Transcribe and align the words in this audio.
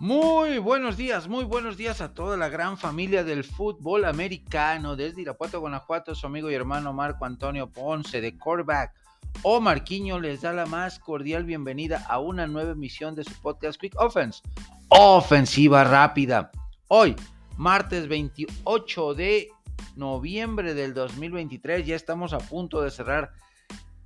Muy 0.00 0.56
buenos 0.56 0.96
días, 0.96 1.28
muy 1.28 1.44
buenos 1.44 1.76
días 1.76 2.00
a 2.00 2.14
toda 2.14 2.38
la 2.38 2.48
gran 2.48 2.78
familia 2.78 3.22
del 3.22 3.44
fútbol 3.44 4.06
americano. 4.06 4.96
Desde 4.96 5.20
Irapuato, 5.20 5.60
Guanajuato, 5.60 6.14
su 6.14 6.26
amigo 6.26 6.50
y 6.50 6.54
hermano 6.54 6.94
Marco 6.94 7.26
Antonio 7.26 7.70
Ponce 7.70 8.22
de 8.22 8.38
Quarterback. 8.38 8.94
O 9.42 9.60
Marquiño 9.60 10.18
les 10.18 10.40
da 10.40 10.54
la 10.54 10.64
más 10.64 10.98
cordial 10.98 11.44
bienvenida 11.44 12.02
a 12.08 12.18
una 12.18 12.46
nueva 12.46 12.70
emisión 12.70 13.14
de 13.14 13.24
su 13.24 13.34
podcast 13.42 13.78
Quick 13.78 13.94
Offense. 14.00 14.40
Ofensiva 14.88 15.84
rápida. 15.84 16.50
Hoy, 16.88 17.14
martes 17.58 18.08
28 18.08 19.12
de 19.12 19.48
noviembre 19.96 20.72
del 20.72 20.94
2023, 20.94 21.84
ya 21.84 21.94
estamos 21.94 22.32
a 22.32 22.38
punto 22.38 22.80
de 22.80 22.90
cerrar 22.90 23.32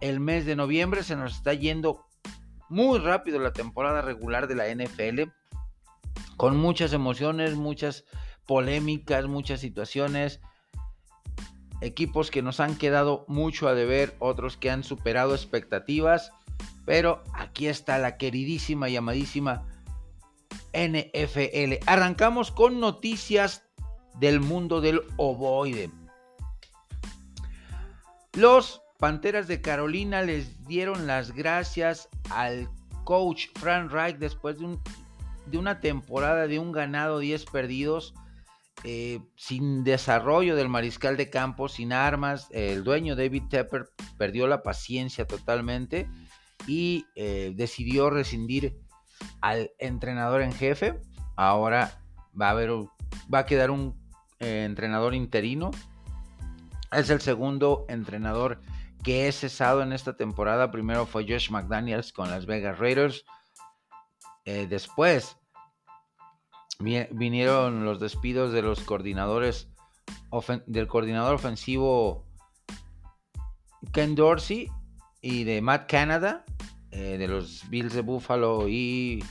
el 0.00 0.18
mes 0.18 0.44
de 0.44 0.56
noviembre. 0.56 1.04
Se 1.04 1.14
nos 1.14 1.36
está 1.36 1.54
yendo 1.54 2.04
muy 2.68 2.98
rápido 2.98 3.38
la 3.38 3.52
temporada 3.52 4.02
regular 4.02 4.48
de 4.48 4.56
la 4.56 4.66
NFL 4.74 5.30
con 6.36 6.56
muchas 6.56 6.92
emociones, 6.92 7.54
muchas 7.54 8.04
polémicas, 8.46 9.26
muchas 9.26 9.60
situaciones. 9.60 10.40
Equipos 11.80 12.30
que 12.30 12.42
nos 12.42 12.60
han 12.60 12.76
quedado 12.76 13.24
mucho 13.28 13.68
a 13.68 13.74
deber, 13.74 14.16
otros 14.18 14.56
que 14.56 14.70
han 14.70 14.84
superado 14.84 15.34
expectativas. 15.34 16.32
Pero 16.84 17.22
aquí 17.32 17.66
está 17.66 17.98
la 17.98 18.16
queridísima 18.16 18.88
y 18.88 18.96
amadísima 18.96 19.66
NFL. 20.72 21.74
Arrancamos 21.86 22.50
con 22.50 22.80
noticias 22.80 23.64
del 24.18 24.40
mundo 24.40 24.80
del 24.80 25.02
ovoide. 25.16 25.90
Los 28.34 28.82
Panteras 28.98 29.48
de 29.48 29.60
Carolina 29.60 30.22
les 30.22 30.66
dieron 30.66 31.06
las 31.06 31.32
gracias 31.32 32.08
al 32.30 32.68
coach 33.04 33.46
Frank 33.56 33.90
Reich 33.90 34.16
después 34.16 34.58
de 34.58 34.64
un 34.64 34.80
de 35.46 35.58
una 35.58 35.80
temporada 35.80 36.46
de 36.46 36.58
un 36.58 36.72
ganado, 36.72 37.18
10 37.18 37.44
perdidos, 37.46 38.14
eh, 38.82 39.20
sin 39.36 39.84
desarrollo 39.84 40.56
del 40.56 40.68
mariscal 40.68 41.16
de 41.16 41.30
campo, 41.30 41.68
sin 41.68 41.92
armas. 41.92 42.48
El 42.50 42.84
dueño 42.84 43.16
David 43.16 43.44
Tepper 43.48 43.88
perdió 44.18 44.46
la 44.46 44.62
paciencia 44.62 45.26
totalmente 45.26 46.08
y 46.66 47.06
eh, 47.14 47.52
decidió 47.54 48.10
rescindir 48.10 48.76
al 49.40 49.70
entrenador 49.78 50.42
en 50.42 50.52
jefe. 50.52 51.00
Ahora 51.36 51.98
va 52.40 52.48
a, 52.48 52.50
haber, 52.50 52.70
va 53.32 53.40
a 53.40 53.46
quedar 53.46 53.70
un 53.70 53.94
eh, 54.40 54.64
entrenador 54.64 55.14
interino. 55.14 55.70
Es 56.92 57.10
el 57.10 57.20
segundo 57.20 57.86
entrenador 57.88 58.60
que 59.02 59.28
es 59.28 59.40
cesado 59.40 59.82
en 59.82 59.92
esta 59.92 60.16
temporada. 60.16 60.70
Primero 60.70 61.06
fue 61.06 61.24
Josh 61.24 61.50
McDaniels 61.50 62.12
con 62.12 62.30
las 62.30 62.46
Vegas 62.46 62.78
Raiders. 62.78 63.24
Eh, 64.44 64.66
después 64.68 65.36
vinieron 66.78 67.84
los 67.84 68.00
despidos 68.00 68.52
de 68.52 68.62
los 68.62 68.80
coordinadores 68.80 69.68
del 70.66 70.88
coordinador 70.88 71.36
ofensivo 71.36 72.26
Ken 73.92 74.14
Dorsey 74.14 74.68
y 75.22 75.44
de 75.44 75.62
Matt 75.62 75.88
Canada 75.88 76.44
eh, 76.90 77.16
de 77.16 77.28
los 77.28 77.68
Bills 77.70 77.94
de 77.94 78.02
Buffalo 78.02 78.68
y 78.68 79.24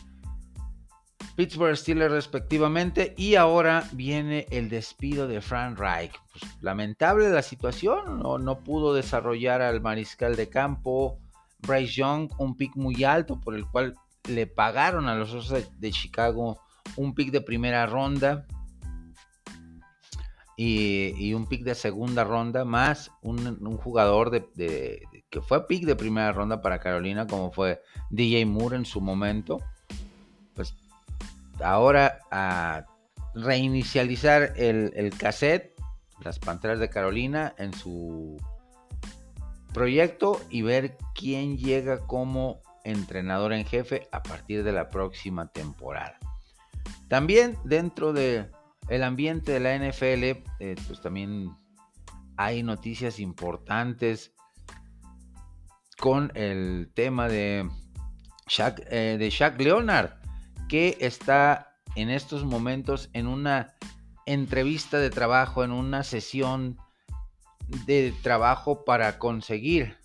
Pittsburgh 1.35 1.75
Steelers 1.75 2.11
respectivamente 2.11 3.13
y 3.17 3.35
ahora 3.35 3.87
viene 3.91 4.45
el 4.51 4.69
despido 4.69 5.27
de 5.27 5.41
Frank 5.41 5.77
Reich. 5.79 6.13
Pues, 6.31 6.43
lamentable 6.61 7.29
la 7.29 7.41
situación, 7.41 8.19
no, 8.19 8.37
no 8.37 8.59
pudo 8.59 8.93
desarrollar 8.93 9.61
al 9.61 9.81
mariscal 9.81 10.35
de 10.35 10.49
campo 10.49 11.19
Bryce 11.59 11.93
Young, 11.93 12.29
un 12.37 12.55
pick 12.55 12.75
muy 12.75 13.03
alto 13.03 13.39
por 13.39 13.55
el 13.55 13.65
cual 13.65 13.95
le 14.27 14.47
pagaron 14.47 15.07
a 15.07 15.15
los 15.15 15.33
Osos 15.33 15.69
de 15.79 15.91
Chicago 15.91 16.59
un 16.95 17.13
pick 17.15 17.31
de 17.31 17.41
primera 17.41 17.85
ronda 17.85 18.45
y, 20.55 21.33
un 21.33 21.47
pick 21.47 21.63
de 21.63 21.75
segunda 21.75 22.23
ronda, 22.23 22.63
más 22.63 23.11
un, 23.21 23.77
jugador 23.77 24.29
de, 24.29 25.01
que 25.29 25.41
fue 25.41 25.67
pick 25.67 25.85
de 25.85 25.95
primera 25.95 26.31
ronda 26.31 26.61
para 26.61 26.79
Carolina, 26.79 27.25
como 27.25 27.51
fue 27.51 27.81
DJ 28.11 28.45
Moore 28.45 28.77
en 28.77 28.85
su 28.85 29.01
momento. 29.01 29.61
Pues 30.53 30.75
ahora 31.61 32.19
a 32.29 32.85
reinicializar 33.33 34.53
el, 34.55 34.93
el 34.95 35.17
cassette, 35.17 35.73
las 36.23 36.37
Panteras 36.37 36.79
de 36.79 36.89
Carolina, 36.89 37.55
en 37.57 37.73
su 37.73 38.37
proyecto 39.73 40.39
y 40.51 40.61
ver 40.61 40.97
quién 41.15 41.57
llega 41.57 42.05
como 42.05 42.61
entrenador 42.83 43.53
en 43.53 43.65
jefe 43.65 44.07
a 44.11 44.23
partir 44.23 44.63
de 44.63 44.71
la 44.71 44.89
próxima 44.89 45.47
temporada. 45.51 46.17
También 47.07 47.57
dentro 47.63 48.13
del 48.13 48.51
el 48.89 49.03
ambiente 49.03 49.53
de 49.53 49.59
la 49.59 49.75
NFL, 49.75 50.43
eh, 50.59 50.75
pues 50.87 51.01
también 51.01 51.55
hay 52.37 52.63
noticias 52.63 53.19
importantes 53.19 54.33
con 55.99 56.31
el 56.35 56.91
tema 56.93 57.27
de 57.27 57.69
Shaq, 58.47 58.81
eh, 58.89 59.17
de 59.17 59.29
Shaq 59.29 59.59
Leonard, 59.61 60.15
que 60.67 60.97
está 60.99 61.77
en 61.95 62.09
estos 62.09 62.43
momentos 62.43 63.09
en 63.13 63.27
una 63.27 63.75
entrevista 64.25 64.97
de 64.97 65.09
trabajo, 65.09 65.63
en 65.63 65.71
una 65.71 66.03
sesión 66.03 66.77
de 67.85 68.13
trabajo 68.21 68.83
para 68.83 69.19
conseguir 69.19 69.97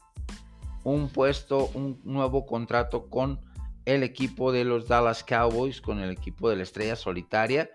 un 0.84 1.08
puesto, 1.08 1.70
un 1.74 2.00
nuevo 2.04 2.46
contrato 2.46 3.08
con 3.08 3.40
el 3.84 4.02
equipo 4.02 4.52
de 4.52 4.64
los 4.64 4.86
Dallas 4.86 5.24
Cowboys, 5.24 5.80
con 5.80 6.00
el 6.00 6.10
equipo 6.10 6.50
de 6.50 6.56
la 6.56 6.62
Estrella 6.62 6.94
Solitaria, 6.94 7.70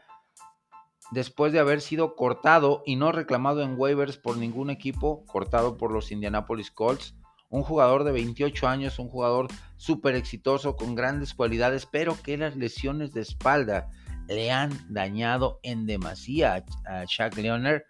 después 1.12 1.54
de 1.54 1.60
haber 1.60 1.82
sido 1.82 2.16
cortado 2.16 2.84
y 2.86 2.96
no 2.96 3.12
reclamado 3.12 3.62
en 3.62 3.76
waivers 3.78 4.18
por 4.18 4.38
ningún 4.38 4.70
equipo, 4.70 5.26
cortado 5.26 5.78
por 5.78 5.92
los 5.92 6.12
Indianapolis 6.12 6.72
Colts. 6.72 7.16
Un 7.50 7.62
jugador 7.62 8.04
de 8.04 8.12
28 8.12 8.68
años, 8.68 8.98
un 8.98 9.10
jugador 9.10 9.48
súper 9.76 10.16
exitoso, 10.16 10.76
con 10.76 10.96
grandes 10.96 11.34
cualidades, 11.36 11.86
pero 11.86 12.20
que 12.22 12.38
las 12.38 12.56
lesiones 12.56 13.14
de 13.14 13.22
espalda 13.22 13.92
le 14.28 14.52
han 14.52 14.72
dañado 14.92 15.60
en 15.62 15.86
demasía 15.86 16.64
a, 16.86 17.06
Shaq 17.06 17.38
Leonard. 17.38 17.84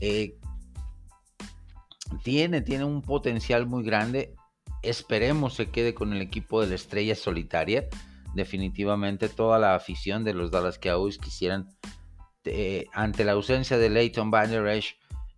Eh, 0.00 0.38
tiene, 2.22 2.60
tiene 2.60 2.84
un 2.84 3.02
potencial 3.02 3.66
muy 3.66 3.84
grande. 3.84 4.34
Esperemos 4.82 5.54
se 5.54 5.70
quede 5.70 5.94
con 5.94 6.12
el 6.12 6.22
equipo 6.22 6.60
de 6.60 6.68
la 6.68 6.74
estrella 6.74 7.14
solitaria. 7.14 7.88
Definitivamente 8.34 9.28
toda 9.28 9.58
la 9.58 9.74
afición 9.74 10.24
de 10.24 10.34
los 10.34 10.50
Dallas 10.50 10.78
Cowboys 10.78 11.18
quisieran, 11.18 11.68
eh, 12.44 12.86
ante 12.92 13.24
la 13.24 13.32
ausencia 13.32 13.76
de 13.76 13.90
Leighton 13.90 14.30
Vander 14.30 14.82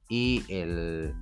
y 0.09 0.45
el, 0.49 1.15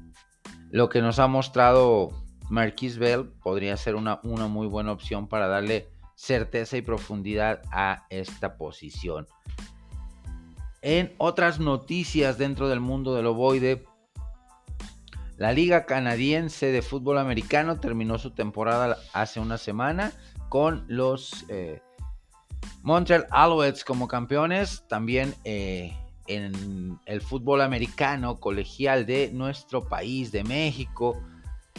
lo 0.70 0.88
que 0.88 1.00
nos 1.00 1.18
ha 1.18 1.28
mostrado 1.28 2.10
Marquis 2.48 2.98
Bell, 2.98 3.30
podría 3.42 3.76
ser 3.76 3.94
una, 3.94 4.20
una 4.24 4.48
muy 4.48 4.66
buena 4.66 4.92
opción 4.92 5.28
para 5.28 5.46
darle 5.46 5.88
certeza 6.16 6.76
y 6.76 6.82
profundidad 6.82 7.62
a 7.70 8.06
esta 8.10 8.56
posición. 8.56 9.26
En 10.82 11.14
otras 11.18 11.60
noticias 11.60 12.36
dentro 12.38 12.68
del 12.68 12.80
mundo 12.80 13.14
del 13.14 13.26
ovoide, 13.26 13.84
la 15.40 15.54
Liga 15.54 15.86
Canadiense 15.86 16.70
de 16.70 16.82
Fútbol 16.82 17.16
Americano 17.16 17.80
terminó 17.80 18.18
su 18.18 18.32
temporada 18.32 18.98
hace 19.14 19.40
una 19.40 19.56
semana 19.56 20.12
con 20.50 20.84
los 20.86 21.46
eh, 21.48 21.80
Montreal 22.82 23.26
Alouettes 23.30 23.82
como 23.82 24.06
campeones. 24.06 24.84
También 24.86 25.34
eh, 25.44 25.96
en 26.26 27.00
el 27.06 27.22
fútbol 27.22 27.62
americano 27.62 28.38
colegial 28.38 29.06
de 29.06 29.30
nuestro 29.32 29.88
país, 29.88 30.30
de 30.30 30.44
México. 30.44 31.18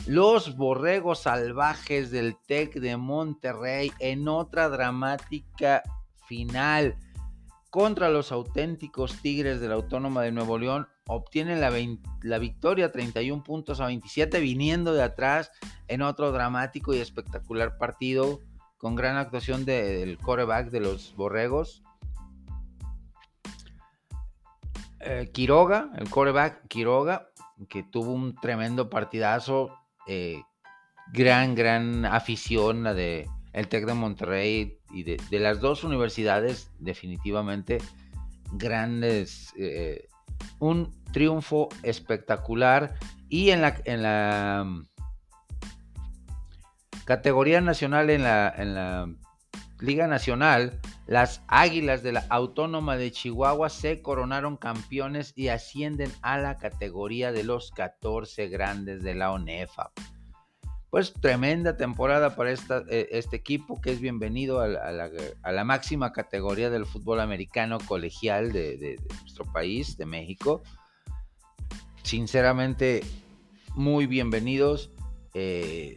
Los 0.07 0.57
Borregos 0.57 1.19
Salvajes 1.19 2.09
del 2.09 2.37
TEC 2.47 2.79
de 2.79 2.97
Monterrey 2.97 3.91
en 3.99 4.28
otra 4.28 4.69
dramática 4.69 5.84
final 6.25 6.97
contra 7.69 8.09
los 8.09 8.31
auténticos 8.31 9.22
Tigres 9.22 9.61
de 9.61 9.67
la 9.67 9.75
Autónoma 9.75 10.23
de 10.23 10.31
Nuevo 10.31 10.57
León 10.57 10.87
obtienen 11.08 11.59
la, 11.62 12.38
victoria 12.40 12.92
31 12.92 13.44
puntos 13.44 13.82
a 13.82 13.88
27 13.88 14.40
viniendo 14.40 14.94
de 14.94 15.03
atrás 15.03 15.52
en 15.88 16.02
otro 16.02 16.32
dramático 16.32 16.94
y 16.94 17.00
espectacular 17.00 17.78
partido 17.78 18.40
con 18.78 18.96
gran 18.96 19.18
actuación 19.18 19.66
del 19.66 20.18
coreback 20.18 20.70
de 20.70 20.80
los 20.80 21.16
Borregos. 21.16 21.84
Eh, 25.00 25.30
Quiroga, 25.34 25.92
el 25.98 26.09
coreback 26.09 26.68
Quiroga, 26.68 27.30
que 27.70 27.84
tuvo 27.84 28.12
un 28.12 28.36
tremendo 28.36 28.90
partidazo, 28.90 29.76
eh, 30.08 30.42
gran, 31.12 31.56
gran 31.56 32.06
afición 32.06 32.84
la 32.84 32.94
de 32.94 33.28
el 33.53 33.68
Tec 33.68 33.86
de 33.86 33.94
Monterrey 33.94 34.80
y 34.92 35.03
de, 35.03 35.20
las 35.40 35.59
dos 35.59 35.84
universidades, 35.84 36.72
definitivamente 36.80 37.80
grandes 38.53 39.53
eh, 39.58 40.08
un 40.59 40.91
triunfo 41.11 41.70
espectacular 41.84 42.96
y 43.29 43.52
en 43.52 43.61
la, 43.61 43.82
en 43.85 44.03
la 44.03 44.64
mm, 44.66 44.88
categoría 47.05 47.61
nacional, 47.61 48.09
en 48.09 48.23
la, 48.23 48.53
en 48.55 48.76
la 48.76 49.08
Liga 49.82 50.08
Nacional, 50.08 50.79
Las 51.08 51.41
Águilas 51.47 52.03
de 52.03 52.11
la 52.11 52.26
Autónoma 52.29 52.97
de 52.97 53.11
Chihuahua 53.11 53.70
se 53.70 54.02
coronaron 54.02 54.55
campeones 54.55 55.34
y 55.35 55.47
ascienden 55.47 56.11
a 56.22 56.38
la 56.38 56.58
categoría 56.58 57.32
de 57.32 57.43
los 57.43 57.72
14 57.72 58.47
grandes 58.47 59.02
de 59.02 59.16
la 59.16 59.32
ONEFA. 59.32 59.91
Pues 60.91 61.14
tremenda 61.14 61.78
temporada 61.78 62.35
para 62.35 62.52
eh, 62.52 62.58
este 63.11 63.38
equipo 63.38 63.79
que 63.79 63.93
es 63.93 64.02
bienvenido 64.02 64.59
a 64.59 64.67
la, 64.67 65.64
máxima 65.64 66.11
categoría 66.11 66.70
del 66.70 66.85
fútbol 66.85 67.22
americano 67.22 67.78
colegial 67.79 68.52
de, 68.52 68.99
nuestro 69.22 69.46
país, 69.46 69.96
de 69.97 70.05
México. 70.05 70.61
Sinceramente, 72.03 73.05
muy 73.73 74.05
bienvenidos. 74.05 74.91
Eh, 75.34 75.96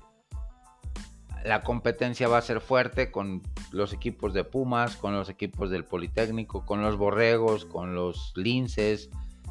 la 1.44 1.62
competencia 1.62 2.29
va 2.29 2.38
a 2.38 2.43
ser 2.43 2.61
fuerte 2.61 3.11
con 3.11 3.43
los 3.73 3.93
equipos 3.93 4.32
de 4.32 4.44
Pumas, 4.44 4.94
con 4.94 5.12
los 5.12 5.29
equipos 5.29 5.70
del 5.70 5.85
Politécnico, 5.85 6.64
con 6.64 6.82
los 6.82 6.96
Borregos, 6.96 7.64
con 7.64 7.96
los 7.96 8.32
Linces, 8.37 9.11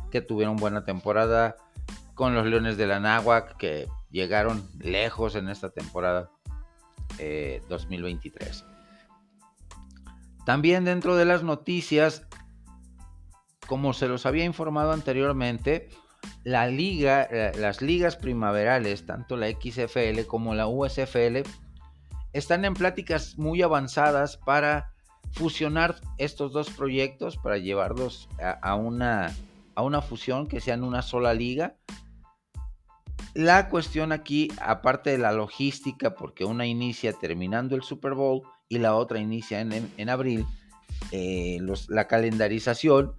que 0.09 0.21
tuvieron 0.21 0.55
buena 0.55 0.85
temporada, 0.85 1.57
con 2.13 2.33
los 2.33 2.45
Leones 2.45 2.77
de 2.77 2.87
la 2.87 3.01
Náhuac, 3.01 3.57
que 3.57 3.89
llegaron 4.13 4.65
lejos 4.79 5.35
en 5.35 5.49
esta 5.49 5.71
temporada 5.71 6.29
2023. 7.67 8.61
Eh, 8.61 8.63
También 10.45 10.85
dentro 10.85 11.17
de 11.17 11.25
las 11.25 11.43
noticias, 11.43 12.25
como 13.67 13.91
se 13.93 14.07
los 14.07 14.25
había 14.25 14.45
informado 14.45 14.93
anteriormente, 14.93 15.89
la 16.43 16.67
liga, 16.67 17.23
eh, 17.23 17.51
las 17.57 17.81
ligas 17.81 18.15
primaverales, 18.15 19.05
tanto 19.05 19.35
la 19.35 19.49
XFL 19.49 20.25
como 20.27 20.53
la 20.53 20.67
USFL, 20.67 21.41
están 22.33 22.65
en 22.65 22.75
pláticas 22.75 23.37
muy 23.37 23.61
avanzadas 23.61 24.37
para 24.37 24.93
fusionar 25.31 25.95
estos 26.19 26.53
dos 26.53 26.69
proyectos, 26.69 27.37
para 27.37 27.57
llevarlos 27.57 28.29
a, 28.61 28.75
una, 28.75 29.33
a 29.73 29.81
una 29.81 30.01
fusión 30.01 30.47
que 30.47 30.61
sean 30.61 30.83
una 30.83 31.01
sola 31.01 31.33
liga. 31.33 31.75
La 33.33 33.69
cuestión 33.69 34.11
aquí, 34.11 34.49
aparte 34.61 35.09
de 35.09 35.17
la 35.17 35.31
logística, 35.31 36.13
porque 36.13 36.45
una 36.45 36.67
inicia 36.67 37.13
terminando 37.13 37.75
el 37.75 37.81
Super 37.81 38.13
Bowl 38.13 38.43
y 38.69 38.77
la 38.77 38.95
otra 38.95 39.19
inicia 39.19 39.59
en, 39.61 40.09
abril, 40.09 40.45
eh, 41.11 41.59
la 41.87 42.07
calendarización 42.07 43.15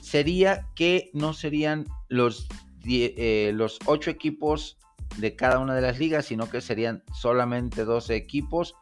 sería 0.00 0.66
que 0.74 1.10
no 1.12 1.34
serían 1.34 1.86
los, 2.08 2.48
eh, 2.86 3.52
los 3.54 3.78
ocho 3.84 4.10
equipos 4.10 4.78
de 5.18 5.36
cada 5.36 5.58
una 5.58 5.74
de 5.74 5.82
las 5.82 5.98
ligas, 5.98 6.26
sino 6.26 6.48
que 6.48 6.62
serían 6.62 7.02
solamente 7.12 7.84
12 7.84 8.14
equipos 8.14 8.74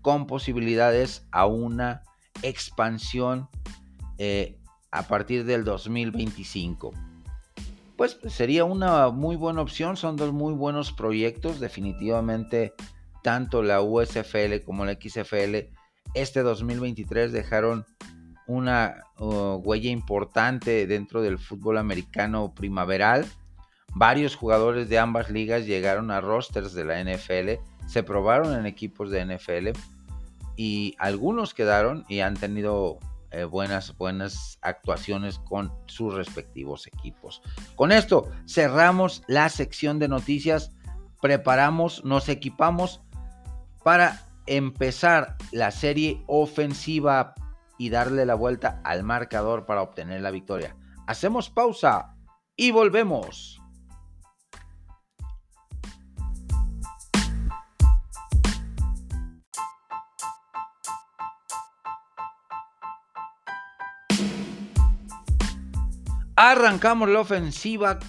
con 0.00 0.26
posibilidades 0.26 1.26
a 1.30 1.46
una 1.46 2.02
expansión 2.42 3.48
eh, 4.18 4.58
a 4.90 5.06
partir 5.08 5.44
del 5.44 5.64
2025. 5.64 6.92
Pues 8.02 8.18
sería 8.26 8.64
una 8.64 9.10
muy 9.10 9.36
buena 9.36 9.60
opción, 9.62 9.96
son 9.96 10.16
dos 10.16 10.32
muy 10.32 10.54
buenos 10.54 10.90
proyectos, 10.90 11.60
definitivamente 11.60 12.74
tanto 13.22 13.62
la 13.62 13.80
USFL 13.80 14.64
como 14.64 14.84
la 14.84 14.94
XFL 14.94 15.68
este 16.12 16.42
2023 16.42 17.30
dejaron 17.30 17.86
una 18.48 19.04
uh, 19.20 19.54
huella 19.62 19.90
importante 19.90 20.88
dentro 20.88 21.22
del 21.22 21.38
fútbol 21.38 21.78
americano 21.78 22.52
primaveral. 22.56 23.24
Varios 23.94 24.34
jugadores 24.34 24.88
de 24.88 24.98
ambas 24.98 25.30
ligas 25.30 25.64
llegaron 25.66 26.10
a 26.10 26.20
rosters 26.20 26.72
de 26.72 26.84
la 26.84 27.00
NFL, 27.04 27.62
se 27.86 28.02
probaron 28.02 28.58
en 28.58 28.66
equipos 28.66 29.12
de 29.12 29.24
NFL 29.26 29.78
y 30.56 30.96
algunos 30.98 31.54
quedaron 31.54 32.04
y 32.08 32.18
han 32.18 32.34
tenido 32.34 32.98
eh, 33.32 33.44
buenas, 33.44 33.96
buenas 33.96 34.58
actuaciones 34.60 35.38
con 35.38 35.72
sus 35.86 36.14
respectivos 36.14 36.86
equipos. 36.86 37.40
Con 37.76 37.92
esto 37.92 38.30
cerramos 38.46 39.22
la 39.26 39.48
sección 39.48 39.98
de 39.98 40.08
noticias, 40.08 40.72
preparamos, 41.20 42.04
nos 42.04 42.28
equipamos 42.28 43.00
para 43.82 44.20
empezar 44.46 45.36
la 45.50 45.70
serie 45.70 46.22
ofensiva 46.26 47.34
y 47.78 47.88
darle 47.88 48.26
la 48.26 48.34
vuelta 48.34 48.80
al 48.84 49.02
marcador 49.02 49.64
para 49.64 49.82
obtener 49.82 50.20
la 50.20 50.30
victoria. 50.30 50.76
Hacemos 51.06 51.48
pausa 51.48 52.14
y 52.56 52.70
volvemos. 52.70 53.61
Arrancamos 66.44 67.08
la 67.08 67.20
ofensiva 67.20 68.00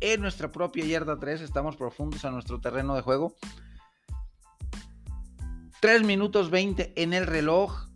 en 0.00 0.22
nuestra 0.22 0.50
propia 0.50 0.82
yarda 0.86 1.18
3. 1.18 1.42
Estamos 1.42 1.76
profundos 1.76 2.24
a 2.24 2.30
nuestro 2.30 2.58
terreno 2.58 2.94
de 2.94 3.02
juego. 3.02 3.36
3 5.82 6.02
minutos 6.02 6.48
20 6.48 6.94
en 6.96 7.12
el 7.12 7.26
reloj. 7.26 7.90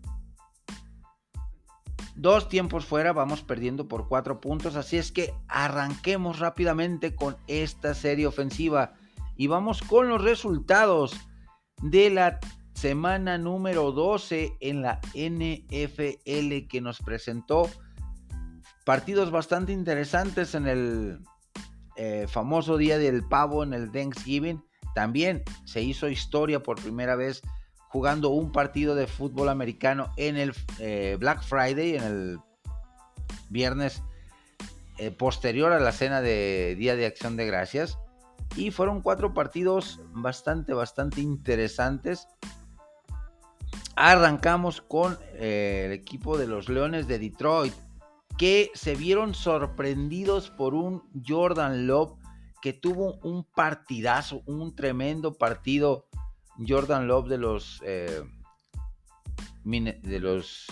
Dos 2.14 2.50
tiempos 2.50 2.84
fuera, 2.84 3.14
vamos 3.14 3.40
perdiendo 3.40 3.88
por 3.88 4.06
4 4.06 4.38
puntos. 4.38 4.76
Así 4.76 4.98
es 4.98 5.12
que 5.12 5.32
arranquemos 5.48 6.40
rápidamente 6.40 7.14
con 7.14 7.38
esta 7.46 7.94
serie 7.94 8.26
ofensiva. 8.26 8.92
Y 9.34 9.46
vamos 9.46 9.80
con 9.80 10.10
los 10.10 10.22
resultados 10.22 11.16
de 11.80 12.10
la 12.10 12.38
semana 12.74 13.38
número 13.38 13.92
12 13.92 14.58
en 14.60 14.82
la 14.82 15.00
NFL 15.14 16.68
que 16.68 16.80
nos 16.82 16.98
presentó 16.98 17.70
partidos 18.86 19.32
bastante 19.32 19.72
interesantes 19.72 20.54
en 20.54 20.68
el 20.68 21.18
eh, 21.96 22.26
famoso 22.28 22.76
día 22.76 22.98
del 22.98 23.24
pavo, 23.24 23.64
en 23.64 23.74
el 23.74 23.90
Thanksgiving. 23.90 24.64
También 24.94 25.42
se 25.64 25.82
hizo 25.82 26.08
historia 26.08 26.62
por 26.62 26.80
primera 26.80 27.16
vez 27.16 27.42
jugando 27.88 28.28
un 28.28 28.52
partido 28.52 28.94
de 28.94 29.08
fútbol 29.08 29.48
americano 29.48 30.12
en 30.16 30.36
el 30.36 30.54
eh, 30.78 31.16
Black 31.18 31.42
Friday, 31.42 31.96
en 31.96 32.04
el 32.04 32.38
viernes 33.50 34.04
eh, 34.98 35.10
posterior 35.10 35.72
a 35.72 35.80
la 35.80 35.90
cena 35.90 36.20
de 36.20 36.76
Día 36.78 36.94
de 36.94 37.06
Acción 37.06 37.36
de 37.36 37.44
Gracias. 37.44 37.98
Y 38.54 38.70
fueron 38.70 39.02
cuatro 39.02 39.34
partidos 39.34 39.98
bastante, 40.12 40.74
bastante 40.74 41.22
interesantes. 41.22 42.28
Arrancamos 43.96 44.80
con 44.80 45.18
el 45.34 45.90
equipo 45.90 46.38
de 46.38 46.46
los 46.46 46.68
Leones 46.68 47.08
de 47.08 47.18
Detroit 47.18 47.74
que 48.38 48.70
se 48.74 48.94
vieron 48.94 49.34
sorprendidos 49.34 50.50
por 50.50 50.74
un 50.74 51.02
Jordan 51.26 51.86
Love 51.86 52.14
que 52.60 52.72
tuvo 52.72 53.18
un 53.22 53.44
partidazo, 53.44 54.42
un 54.46 54.74
tremendo 54.74 55.34
partido. 55.34 56.08
Jordan 56.66 57.06
Love 57.06 57.28
de 57.28 57.38
los, 57.38 57.82
eh, 57.84 58.22
de 59.64 60.20
los 60.20 60.66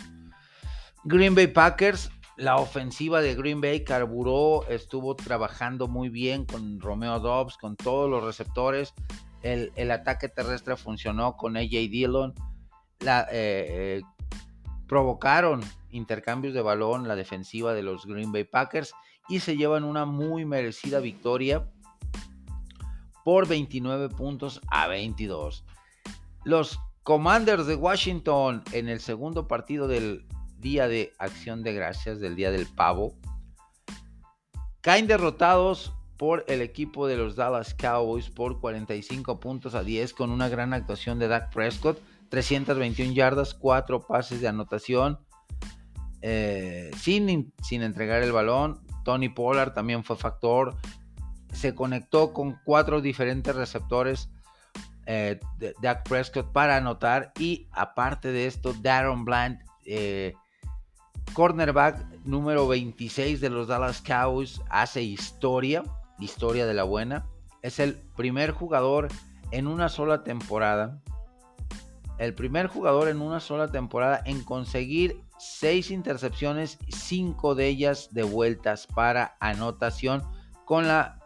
Green 1.04 1.34
Bay 1.34 1.46
Packers. 1.46 2.10
La 2.36 2.56
ofensiva 2.56 3.20
de 3.20 3.36
Green 3.36 3.60
Bay 3.60 3.84
carburó, 3.84 4.66
estuvo 4.68 5.14
trabajando 5.14 5.86
muy 5.86 6.08
bien 6.08 6.46
con 6.46 6.80
Romeo 6.80 7.20
Dobbs, 7.20 7.56
con 7.56 7.76
todos 7.76 8.10
los 8.10 8.24
receptores. 8.24 8.92
El, 9.42 9.90
ataque 9.90 10.28
terrestre 10.28 10.76
funcionó 10.76 11.36
con 11.36 11.56
AJ 11.56 11.70
Dillon. 11.70 12.34
La, 13.00 13.28
eh, 13.30 14.00
eh, 14.00 14.02
provocaron 14.86 15.62
intercambios 15.90 16.54
de 16.54 16.62
balón 16.62 17.08
la 17.08 17.16
defensiva 17.16 17.74
de 17.74 17.82
los 17.82 18.06
Green 18.06 18.32
Bay 18.32 18.44
Packers 18.44 18.92
y 19.28 19.40
se 19.40 19.56
llevan 19.56 19.84
una 19.84 20.04
muy 20.04 20.44
merecida 20.44 21.00
victoria 21.00 21.68
por 23.24 23.48
29 23.48 24.10
puntos 24.10 24.60
a 24.68 24.86
22. 24.86 25.64
Los 26.44 26.78
Commanders 27.02 27.66
de 27.66 27.74
Washington 27.74 28.62
en 28.72 28.88
el 28.88 29.00
segundo 29.00 29.48
partido 29.48 29.88
del 29.88 30.26
Día 30.58 30.88
de 30.88 31.12
Acción 31.18 31.62
de 31.62 31.74
Gracias, 31.74 32.20
del 32.20 32.36
Día 32.36 32.50
del 32.50 32.66
Pavo, 32.66 33.14
caen 34.80 35.06
derrotados 35.06 35.94
por 36.16 36.44
el 36.48 36.62
equipo 36.62 37.06
de 37.06 37.16
los 37.16 37.36
Dallas 37.36 37.74
Cowboys 37.74 38.30
por 38.30 38.60
45 38.60 39.40
puntos 39.40 39.74
a 39.74 39.82
10 39.82 40.14
con 40.14 40.30
una 40.30 40.48
gran 40.48 40.72
actuación 40.72 41.18
de 41.18 41.28
Dak 41.28 41.52
Prescott, 41.52 42.00
321 42.34 43.12
yardas, 43.12 43.54
4 43.54 44.00
pases 44.00 44.40
de 44.40 44.48
anotación, 44.48 45.20
eh, 46.20 46.90
sin, 46.98 47.54
sin 47.62 47.82
entregar 47.82 48.24
el 48.24 48.32
balón. 48.32 48.80
Tony 49.04 49.28
Pollard 49.28 49.72
también 49.72 50.02
fue 50.02 50.16
factor. 50.16 50.76
Se 51.52 51.76
conectó 51.76 52.32
con 52.32 52.58
cuatro 52.64 53.00
diferentes 53.00 53.54
receptores 53.54 54.30
eh, 55.06 55.38
de 55.58 55.76
Dak 55.80 56.08
Prescott 56.08 56.50
para 56.50 56.76
anotar. 56.76 57.32
Y 57.38 57.68
aparte 57.70 58.32
de 58.32 58.46
esto, 58.46 58.74
Darren 58.82 59.24
Bland, 59.24 59.60
eh, 59.84 60.34
cornerback 61.34 62.04
número 62.24 62.66
26 62.66 63.40
de 63.40 63.50
los 63.50 63.68
Dallas 63.68 64.02
Cowboys, 64.02 64.60
hace 64.70 65.04
historia, 65.04 65.84
historia 66.18 66.66
de 66.66 66.74
la 66.74 66.82
buena. 66.82 67.26
Es 67.62 67.78
el 67.78 67.94
primer 68.16 68.50
jugador 68.50 69.06
en 69.52 69.68
una 69.68 69.88
sola 69.88 70.24
temporada. 70.24 71.00
El 72.18 72.34
primer 72.34 72.68
jugador 72.68 73.08
en 73.08 73.20
una 73.20 73.40
sola 73.40 73.68
temporada 73.68 74.22
en 74.24 74.42
conseguir 74.44 75.20
seis 75.38 75.90
intercepciones, 75.90 76.78
cinco 76.88 77.54
de 77.54 77.66
ellas 77.66 78.08
de 78.12 78.22
vueltas 78.22 78.86
para 78.86 79.36
anotación 79.40 80.22
con 80.64 80.86
la, 80.86 81.18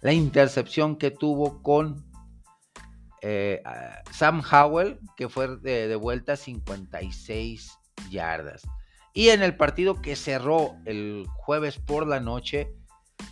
la 0.00 0.12
intercepción 0.12 0.96
que 0.96 1.10
tuvo 1.10 1.62
con 1.62 2.04
eh, 3.22 3.62
Sam 4.12 4.42
Howell, 4.42 5.00
que 5.16 5.30
fue 5.30 5.56
de, 5.56 5.88
de 5.88 5.96
vuelta 5.96 6.36
56 6.36 7.78
yardas. 8.10 8.62
Y 9.14 9.30
en 9.30 9.42
el 9.42 9.56
partido 9.56 10.02
que 10.02 10.14
cerró 10.14 10.76
el 10.84 11.26
jueves 11.36 11.78
por 11.78 12.06
la 12.06 12.20
noche, 12.20 12.74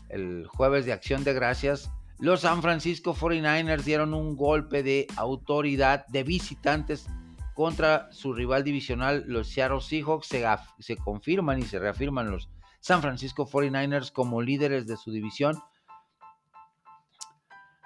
el 0.08 0.46
jueves 0.46 0.86
de 0.86 0.92
acción 0.92 1.24
de 1.24 1.34
gracias, 1.34 1.90
los 2.22 2.42
San 2.42 2.62
Francisco 2.62 3.16
49ers 3.16 3.82
dieron 3.82 4.14
un 4.14 4.36
golpe 4.36 4.84
de 4.84 5.08
autoridad 5.16 6.06
de 6.06 6.22
visitantes 6.22 7.08
contra 7.52 8.12
su 8.12 8.32
rival 8.32 8.62
divisional, 8.62 9.24
los 9.26 9.48
Seattle 9.48 9.80
Seahawks. 9.80 10.28
Se, 10.28 10.96
confirman 10.98 11.58
y 11.58 11.62
se 11.62 11.80
reafirman 11.80 12.30
los 12.30 12.48
San 12.78 13.02
Francisco 13.02 13.44
49ers 13.44 14.12
como 14.12 14.40
líderes 14.40 14.86
de 14.86 14.96
su 14.96 15.10
división, 15.10 15.60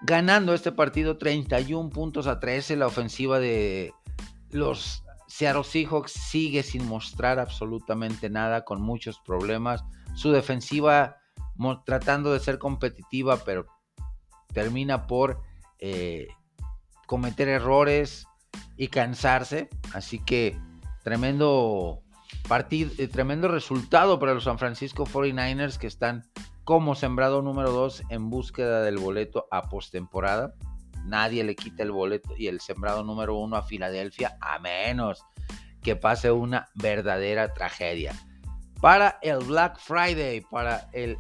ganando 0.03 0.53
este 0.53 0.71
partido 0.71 1.17
31 1.17 1.89
puntos 1.89 2.27
a 2.27 2.39
13. 2.39 2.77
La 2.77 2.89
ofensiva 2.89 3.39
de 3.39 3.95
los 4.51 5.03
Seattle 5.29 5.65
Seahawks 5.65 6.13
sigue 6.13 6.63
sin 6.63 6.87
mostrar 6.87 7.39
absolutamente 7.39 8.29
nada, 8.29 8.67
con 8.67 8.83
muchos 8.83 9.19
problemas. 9.21 9.83
Su 10.15 10.31
defensiva 10.31 11.17
tratando 11.87 12.35
de 12.35 12.41
ser 12.41 12.59
competitiva, 12.59 13.39
pero 13.39 13.67
termina 14.57 15.07
por 15.07 15.43
eh, 15.81 16.29
cometer 17.07 17.47
errores 17.47 18.27
y 18.79 18.89
cansarse. 18.89 19.69
Así 19.93 20.19
que 20.19 20.59
tremendo 21.05 22.01
partido, 22.49 22.91
eh, 22.97 23.07
tremendo 23.07 23.49
resultado 23.49 24.19
para 24.19 24.33
los 24.33 24.45
San 24.45 24.59
Francisco 24.59 25.05
49ers 25.05 25.77
que 25.77 25.87
están 25.87 26.25
como 26.65 26.95
sembrado 26.95 27.43
número 27.43 27.71
2 27.71 28.05
en 28.09 28.31
búsqueda 28.31 28.81
del 28.81 28.97
boleto 28.97 29.47
a 29.51 29.69
postemporada. 29.69 30.55
Nadie 31.05 31.45
le 31.45 31.55
quita 31.55 31.83
el 31.83 31.93
boleto 31.93 32.35
y 32.35 32.47
el 32.47 32.61
sembrado 32.61 33.05
número 33.05 33.37
1 33.37 33.57
a 33.57 33.63
Filadelfia, 33.63 34.39
a 34.41 34.59
menos 34.59 35.23
que 35.83 35.97
pase 35.97 36.33
una 36.33 36.71
verdadera 36.77 37.53
tragedia. 37.53 38.15
Para 38.81 39.19
el 39.21 39.45
Black 39.45 39.79
Friday, 39.79 40.41
para 40.51 40.89
el 40.95 41.19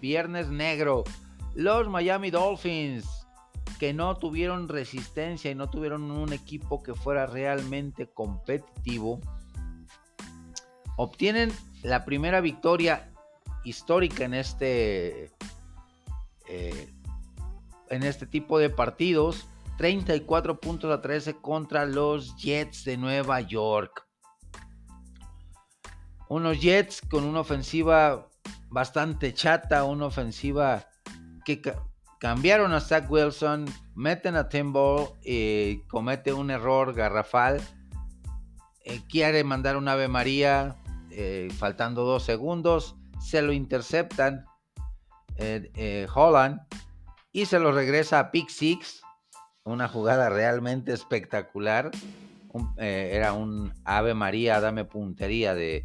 Viernes 0.00 0.48
Negro, 0.48 1.02
los 1.54 1.88
Miami 1.88 2.30
Dolphins, 2.30 3.26
que 3.78 3.92
no 3.92 4.16
tuvieron 4.16 4.68
resistencia 4.68 5.50
y 5.50 5.54
no 5.54 5.70
tuvieron 5.70 6.10
un 6.10 6.32
equipo 6.32 6.82
que 6.82 6.94
fuera 6.94 7.26
realmente 7.26 8.06
competitivo, 8.06 9.20
obtienen 10.96 11.50
la 11.82 12.04
primera 12.04 12.40
victoria 12.40 13.10
histórica 13.64 14.24
en 14.24 14.34
este, 14.34 15.30
eh, 16.48 16.92
en 17.88 18.02
este 18.02 18.26
tipo 18.26 18.58
de 18.58 18.70
partidos. 18.70 19.46
34 19.78 20.60
puntos 20.60 20.92
a 20.92 21.00
13 21.00 21.36
contra 21.36 21.86
los 21.86 22.36
Jets 22.36 22.84
de 22.84 22.98
Nueva 22.98 23.40
York. 23.40 24.06
Unos 26.28 26.60
Jets 26.60 27.00
con 27.00 27.24
una 27.24 27.40
ofensiva 27.40 28.28
bastante 28.68 29.32
chata, 29.32 29.84
una 29.84 30.04
ofensiva 30.04 30.89
que 31.44 31.60
cambiaron 32.20 32.72
a 32.74 32.80
Zach 32.80 33.10
Wilson, 33.10 33.66
meten 33.94 34.36
a 34.36 34.48
Tim 34.48 34.72
Ball 34.72 35.08
y 35.24 35.80
comete 35.88 36.32
un 36.32 36.50
error 36.50 36.94
garrafal. 36.94 37.60
Eh, 38.84 39.00
quiere 39.08 39.42
mandar 39.42 39.76
un 39.76 39.88
Ave 39.88 40.08
María, 40.08 40.76
eh, 41.10 41.48
faltando 41.56 42.04
dos 42.04 42.22
segundos, 42.22 42.96
se 43.20 43.42
lo 43.42 43.52
interceptan 43.52 44.44
eh, 45.36 46.06
Holland 46.14 46.60
y 47.32 47.46
se 47.46 47.58
lo 47.58 47.72
regresa 47.72 48.18
a 48.18 48.30
Pick 48.30 48.50
Six. 48.50 49.02
Una 49.64 49.88
jugada 49.88 50.28
realmente 50.28 50.92
espectacular. 50.92 51.90
era 52.76 53.32
un 53.32 53.72
Ave 53.84 54.12
María, 54.12 54.60
dame 54.60 54.84
puntería 54.84 55.54
de 55.54 55.82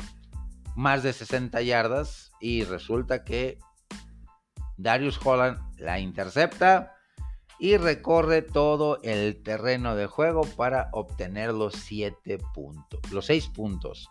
más 0.75 1.03
de 1.03 1.13
60 1.13 1.61
yardas 1.61 2.31
y 2.41 2.63
resulta 2.63 3.23
que 3.23 3.59
Darius 4.77 5.19
Holland 5.23 5.59
la 5.77 5.99
intercepta 5.99 6.95
y 7.59 7.77
recorre 7.77 8.41
todo 8.41 8.99
el 9.03 9.41
terreno 9.41 9.95
de 9.95 10.07
juego 10.07 10.43
para 10.57 10.89
obtener 10.91 11.53
los 11.53 11.73
7 11.73 12.37
puntos, 12.53 12.99
los 13.11 13.25
6 13.25 13.47
puntos. 13.47 14.09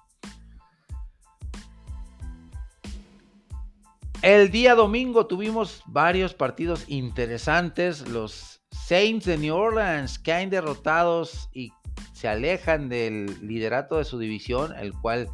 El 4.22 4.50
día 4.50 4.74
domingo 4.74 5.26
tuvimos 5.26 5.82
varios 5.84 6.32
partidos 6.32 6.84
interesantes. 6.88 8.08
Los 8.08 8.62
Saints 8.70 9.26
de 9.26 9.36
New 9.36 9.54
Orleans 9.54 10.18
caen 10.18 10.48
derrotados 10.48 11.50
y 11.52 11.72
se 12.14 12.28
alejan 12.28 12.88
del 12.88 13.46
liderato 13.46 13.98
de 13.98 14.06
su 14.06 14.18
división, 14.18 14.74
el 14.78 14.94
cual 14.94 15.28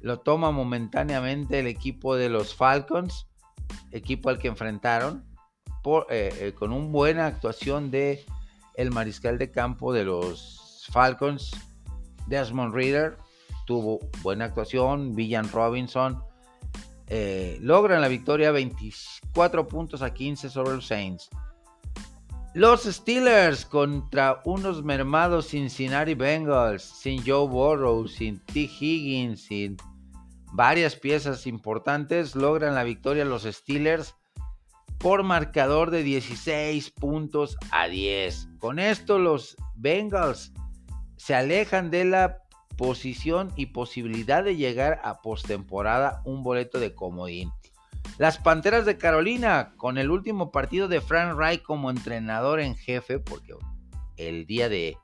lo 0.00 0.20
toma 0.20 0.52
momentáneamente 0.52 1.58
el 1.58 1.66
equipo 1.66 2.14
de 2.14 2.28
los 2.28 2.54
Falcons, 2.54 3.26
equipo 3.92 4.28
al 4.28 4.38
que 4.38 4.48
enfrentaron, 4.48 5.24
eh, 6.08 6.34
eh, 6.40 6.52
con 6.54 6.72
una 6.72 6.86
buena 6.86 7.26
actuación 7.26 7.90
de 7.90 8.24
el 8.74 8.90
mariscal 8.90 9.36
de 9.38 9.50
campo 9.50 9.92
de 9.92 10.04
los 10.04 10.88
Falcons, 10.90 11.50
Desmond 12.26 12.74
Reader, 12.74 13.18
tuvo 13.66 14.00
buena 14.22 14.46
actuación, 14.46 15.14
Villan 15.14 15.50
Robinson, 15.50 16.22
eh, 17.08 17.58
logran 17.60 18.00
la 18.00 18.08
victoria 18.08 18.50
24 18.50 19.68
puntos 19.68 20.00
a 20.00 20.14
15 20.14 20.48
sobre 20.48 20.74
los 20.74 20.86
Saints. 20.86 21.28
Los 22.54 22.84
Steelers 22.84 23.66
contra 23.66 24.40
unos 24.44 24.82
mermados 24.82 25.48
Cincinnati 25.48 26.14
Bengals, 26.14 26.82
sin 26.82 27.22
Joe 27.26 27.48
Burrow, 27.48 28.06
sin 28.06 28.38
T. 28.38 28.60
Higgins, 28.60 29.42
sin 29.42 29.76
varias 30.54 30.94
piezas 30.94 31.48
importantes, 31.48 32.36
logran 32.36 32.76
la 32.76 32.84
victoria 32.84 33.24
los 33.24 33.42
Steelers 33.42 34.14
por 34.98 35.24
marcador 35.24 35.90
de 35.90 36.04
16 36.04 36.92
puntos 36.92 37.56
a 37.72 37.88
10. 37.88 38.50
Con 38.60 38.78
esto 38.78 39.18
los 39.18 39.56
Bengals 39.74 40.52
se 41.16 41.34
alejan 41.34 41.90
de 41.90 42.04
la 42.04 42.38
posición 42.76 43.52
y 43.56 43.66
posibilidad 43.66 44.44
de 44.44 44.54
llegar 44.54 45.00
a 45.02 45.22
postemporada 45.22 46.22
un 46.24 46.44
boleto 46.44 46.78
de 46.78 46.94
comodín. 46.94 47.50
Las 48.18 48.38
Panteras 48.38 48.86
de 48.86 48.96
Carolina, 48.96 49.74
con 49.76 49.98
el 49.98 50.08
último 50.08 50.52
partido 50.52 50.86
de 50.86 51.00
Frank 51.00 51.36
Reich 51.36 51.62
como 51.62 51.90
entrenador 51.90 52.60
en 52.60 52.76
jefe, 52.76 53.18
porque 53.18 53.54
el 54.16 54.46
día 54.46 54.68
de 54.68 54.96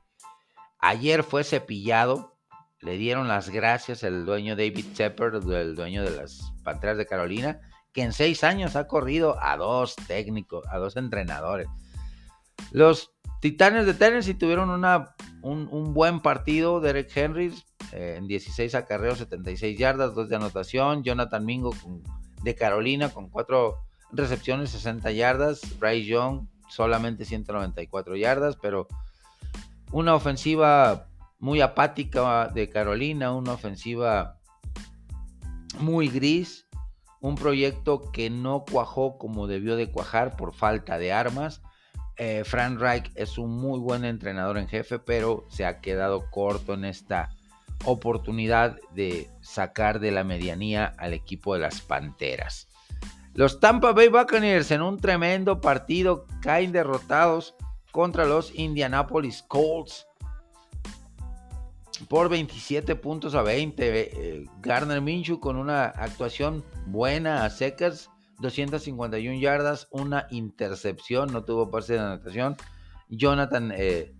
ayer 0.79 1.23
fue 1.23 1.43
cepillado 1.43 2.30
le 2.81 2.97
dieron 2.97 3.27
las 3.27 3.49
gracias 3.49 4.03
al 4.03 4.25
dueño 4.25 4.55
David 4.55 4.85
Tepper, 4.95 5.33
el 5.35 5.75
dueño 5.75 6.03
de 6.03 6.11
las 6.11 6.53
Panteras 6.63 6.97
de 6.97 7.05
Carolina, 7.05 7.59
que 7.93 8.01
en 8.01 8.13
seis 8.13 8.43
años 8.43 8.75
ha 8.75 8.87
corrido 8.87 9.37
a 9.41 9.57
dos 9.57 9.95
técnicos, 10.07 10.65
a 10.69 10.77
dos 10.77 10.95
entrenadores. 10.95 11.67
Los 12.71 13.11
Titanes 13.41 13.87
de 13.87 13.95
Tennessee 13.95 14.35
tuvieron 14.35 14.69
una, 14.69 15.15
un, 15.41 15.93
buen 15.95 16.19
partido. 16.19 16.79
Derek 16.79 17.11
Henry 17.15 17.51
eh, 17.91 18.15
en 18.17 18.27
16 18.27 18.75
acarreos, 18.75 19.17
76 19.17 19.77
yardas, 19.79 20.13
2 20.13 20.29
de 20.29 20.35
anotación. 20.35 21.03
Jonathan 21.03 21.43
Mingo 21.43 21.73
de 22.43 22.55
Carolina 22.55 23.09
con 23.09 23.29
4 23.29 23.77
recepciones, 24.11 24.69
60 24.69 25.11
yardas. 25.11 25.61
Bryce 25.79 26.05
Young 26.05 26.47
solamente 26.69 27.25
194 27.25 28.15
yardas, 28.15 28.57
pero 28.61 28.87
una 29.91 30.13
ofensiva 30.13 31.07
muy 31.41 31.59
apática 31.59 32.47
de 32.49 32.69
Carolina, 32.69 33.33
una 33.33 33.53
ofensiva 33.53 34.37
muy 35.79 36.07
gris, 36.07 36.67
un 37.19 37.35
proyecto 37.35 38.11
que 38.11 38.29
no 38.29 38.63
cuajó 38.63 39.17
como 39.17 39.47
debió 39.47 39.75
de 39.75 39.91
cuajar 39.91 40.37
por 40.37 40.53
falta 40.53 40.99
de 40.99 41.11
armas. 41.11 41.63
Eh, 42.15 42.43
Frank 42.45 42.79
Reich 42.79 43.11
es 43.15 43.39
un 43.39 43.57
muy 43.57 43.79
buen 43.79 44.05
entrenador 44.05 44.59
en 44.59 44.67
jefe, 44.67 44.99
pero 44.99 45.47
se 45.49 45.65
ha 45.65 45.81
quedado 45.81 46.29
corto 46.29 46.75
en 46.75 46.85
esta 46.85 47.29
oportunidad 47.85 48.77
de 48.93 49.27
sacar 49.41 49.99
de 49.99 50.11
la 50.11 50.23
medianía 50.23 50.93
al 50.99 51.13
equipo 51.13 51.55
de 51.55 51.61
las 51.61 51.81
Panteras. 51.81 52.67
Los 53.33 53.59
Tampa 53.59 53.93
Bay 53.93 54.09
Buccaneers 54.09 54.69
en 54.69 54.83
un 54.83 54.99
tremendo 54.99 55.59
partido 55.59 56.27
caen 56.41 56.71
derrotados 56.71 57.55
contra 57.91 58.25
los 58.25 58.53
Indianapolis 58.53 59.41
Colts 59.47 60.05
por 62.09 62.29
27 62.29 62.95
puntos 62.95 63.35
a 63.35 63.41
20. 63.41 64.01
Eh, 64.01 64.45
Garner 64.61 65.01
Minshew 65.01 65.39
con 65.39 65.55
una 65.55 65.85
actuación 65.85 66.63
buena 66.87 67.45
a 67.45 67.49
secas, 67.49 68.09
251 68.39 69.39
yardas, 69.39 69.87
una 69.91 70.27
intercepción, 70.31 71.31
no 71.31 71.43
tuvo 71.43 71.69
pase 71.69 71.93
de 71.93 71.99
anotación. 71.99 72.55
Jonathan 73.09 73.71
eh, 73.75 74.13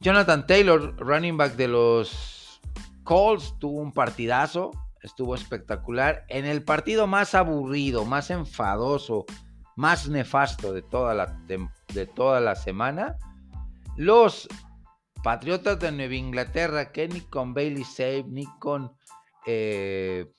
Jonathan 0.00 0.46
Taylor, 0.46 0.94
running 0.98 1.36
back 1.36 1.56
de 1.56 1.68
los 1.68 2.60
Colts, 3.02 3.54
tuvo 3.58 3.80
un 3.80 3.92
partidazo, 3.92 4.70
estuvo 5.02 5.34
espectacular. 5.34 6.24
En 6.28 6.44
el 6.44 6.62
partido 6.62 7.06
más 7.06 7.34
aburrido, 7.34 8.04
más 8.04 8.30
enfadoso, 8.30 9.24
más 9.74 10.08
nefasto 10.08 10.72
de 10.72 10.82
toda 10.82 11.14
la, 11.14 11.26
de, 11.46 12.06
toda 12.06 12.40
la 12.40 12.54
semana, 12.54 13.16
los 13.96 14.48
Patriotas 15.26 15.80
de 15.80 15.90
Nueva 15.90 16.14
Inglaterra, 16.14 16.92
que 16.92 17.08
ni 17.08 17.20
con 17.20 17.52
Bailey 17.52 17.82
Save, 17.82 18.26
ni 18.28 18.44
con 18.60 18.92
eh, 19.44 20.30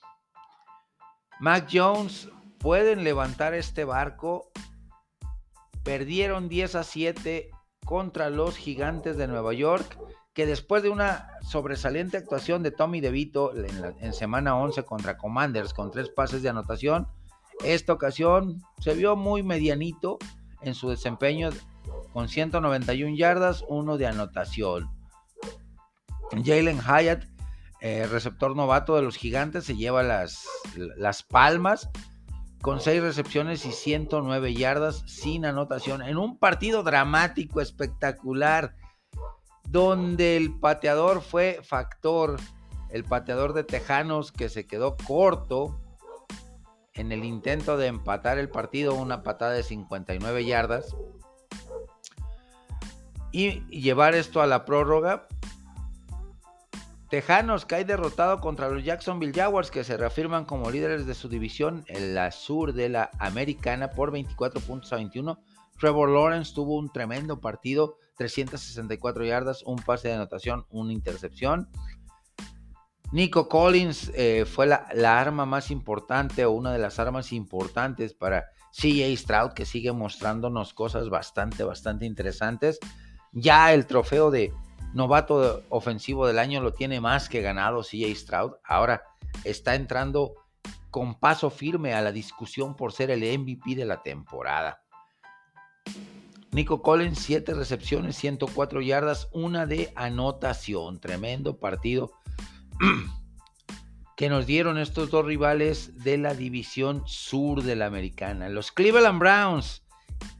Mac 1.40 1.68
Jones 1.70 2.30
pueden 2.58 3.04
levantar 3.04 3.52
este 3.52 3.84
barco. 3.84 4.50
Perdieron 5.84 6.48
10 6.48 6.76
a 6.76 6.84
7 6.84 7.50
contra 7.84 8.30
los 8.30 8.56
gigantes 8.56 9.18
de 9.18 9.28
Nueva 9.28 9.52
York, 9.52 9.98
que 10.32 10.46
después 10.46 10.82
de 10.82 10.88
una 10.88 11.32
sobresaliente 11.42 12.16
actuación 12.16 12.62
de 12.62 12.70
Tommy 12.70 13.02
DeVito 13.02 13.54
en, 13.54 13.94
en 14.00 14.14
semana 14.14 14.56
11 14.56 14.84
contra 14.84 15.18
Commanders 15.18 15.74
con 15.74 15.90
tres 15.90 16.08
pases 16.08 16.42
de 16.42 16.48
anotación, 16.48 17.08
esta 17.62 17.92
ocasión 17.92 18.62
se 18.78 18.94
vio 18.94 19.16
muy 19.16 19.42
medianito 19.42 20.16
en 20.62 20.74
su 20.74 20.88
desempeño 20.88 21.50
con 22.18 22.28
191 22.28 23.14
yardas, 23.14 23.64
uno 23.68 23.96
de 23.96 24.08
anotación. 24.08 24.90
Jalen 26.32 26.80
Hyatt, 26.80 27.26
eh, 27.80 28.08
receptor 28.10 28.56
novato 28.56 28.96
de 28.96 29.02
los 29.02 29.16
gigantes, 29.16 29.66
se 29.66 29.76
lleva 29.76 30.02
las, 30.02 30.44
las 30.74 31.22
palmas 31.22 31.88
con 32.60 32.80
6 32.80 33.02
recepciones 33.02 33.64
y 33.66 33.70
109 33.70 34.52
yardas 34.52 35.04
sin 35.06 35.44
anotación 35.44 36.02
en 36.02 36.18
un 36.18 36.40
partido 36.40 36.82
dramático, 36.82 37.60
espectacular, 37.60 38.74
donde 39.68 40.36
el 40.36 40.58
pateador 40.58 41.22
fue 41.22 41.60
factor, 41.62 42.40
el 42.90 43.04
pateador 43.04 43.52
de 43.52 43.62
Tejanos 43.62 44.32
que 44.32 44.48
se 44.48 44.66
quedó 44.66 44.96
corto 44.96 45.80
en 46.94 47.12
el 47.12 47.24
intento 47.24 47.76
de 47.76 47.86
empatar 47.86 48.38
el 48.38 48.48
partido, 48.48 48.96
una 48.96 49.22
patada 49.22 49.52
de 49.52 49.62
59 49.62 50.44
yardas 50.44 50.96
y 53.32 53.60
llevar 53.66 54.14
esto 54.14 54.40
a 54.40 54.46
la 54.46 54.64
prórroga. 54.64 55.26
Tejanos 57.10 57.64
cae 57.64 57.84
derrotado 57.86 58.38
contra 58.40 58.68
los 58.68 58.84
Jacksonville 58.84 59.32
Jaguars 59.32 59.70
que 59.70 59.82
se 59.82 59.96
reafirman 59.96 60.44
como 60.44 60.70
líderes 60.70 61.06
de 61.06 61.14
su 61.14 61.28
división 61.28 61.84
en 61.88 62.14
la 62.14 62.30
sur 62.30 62.74
de 62.74 62.90
la 62.90 63.10
americana 63.18 63.90
por 63.90 64.10
24 64.10 64.60
puntos 64.60 64.92
a 64.92 64.96
21. 64.96 65.38
Trevor 65.78 66.10
Lawrence 66.10 66.52
tuvo 66.54 66.76
un 66.76 66.92
tremendo 66.92 67.40
partido, 67.40 67.96
364 68.18 69.24
yardas, 69.24 69.62
un 69.62 69.76
pase 69.76 70.08
de 70.08 70.14
anotación, 70.14 70.66
una 70.70 70.92
intercepción. 70.92 71.70
Nico 73.10 73.48
Collins 73.48 74.12
eh, 74.14 74.44
fue 74.44 74.66
la, 74.66 74.86
la, 74.92 75.18
arma 75.18 75.46
más 75.46 75.70
importante 75.70 76.44
o 76.44 76.50
una 76.50 76.72
de 76.72 76.78
las 76.78 76.98
armas 76.98 77.32
importantes 77.32 78.12
para 78.12 78.44
CJ 78.72 79.16
Stroud 79.16 79.52
que 79.52 79.64
sigue 79.64 79.92
mostrándonos 79.92 80.74
cosas 80.74 81.08
bastante, 81.08 81.64
bastante 81.64 82.04
interesantes. 82.04 82.78
Ya 83.32 83.72
el 83.72 83.86
trofeo 83.86 84.30
de 84.30 84.52
novato 84.94 85.62
ofensivo 85.68 86.26
del 86.26 86.38
año 86.38 86.60
lo 86.60 86.72
tiene 86.72 87.00
más 87.00 87.28
que 87.28 87.42
ganado 87.42 87.82
CJ 87.82 88.14
Stroud. 88.14 88.52
Ahora 88.64 89.02
está 89.44 89.74
entrando 89.74 90.34
con 90.90 91.14
paso 91.14 91.50
firme 91.50 91.94
a 91.94 92.02
la 92.02 92.12
discusión 92.12 92.74
por 92.74 92.92
ser 92.92 93.10
el 93.10 93.38
MVP 93.38 93.74
de 93.74 93.84
la 93.84 94.02
temporada. 94.02 94.82
Nico 96.50 96.82
Collins, 96.82 97.18
7 97.18 97.54
recepciones, 97.54 98.16
104 98.16 98.80
yardas, 98.80 99.28
una 99.32 99.66
de 99.66 99.92
anotación. 99.94 100.98
Tremendo 100.98 101.58
partido 101.58 102.10
que 104.16 104.28
nos 104.28 104.46
dieron 104.46 104.78
estos 104.78 105.10
dos 105.10 105.24
rivales 105.26 106.02
de 106.02 106.16
la 106.16 106.34
división 106.34 107.02
sur 107.06 107.62
de 107.62 107.76
la 107.76 107.86
americana. 107.86 108.48
Los 108.48 108.72
Cleveland 108.72 109.20
Browns 109.20 109.84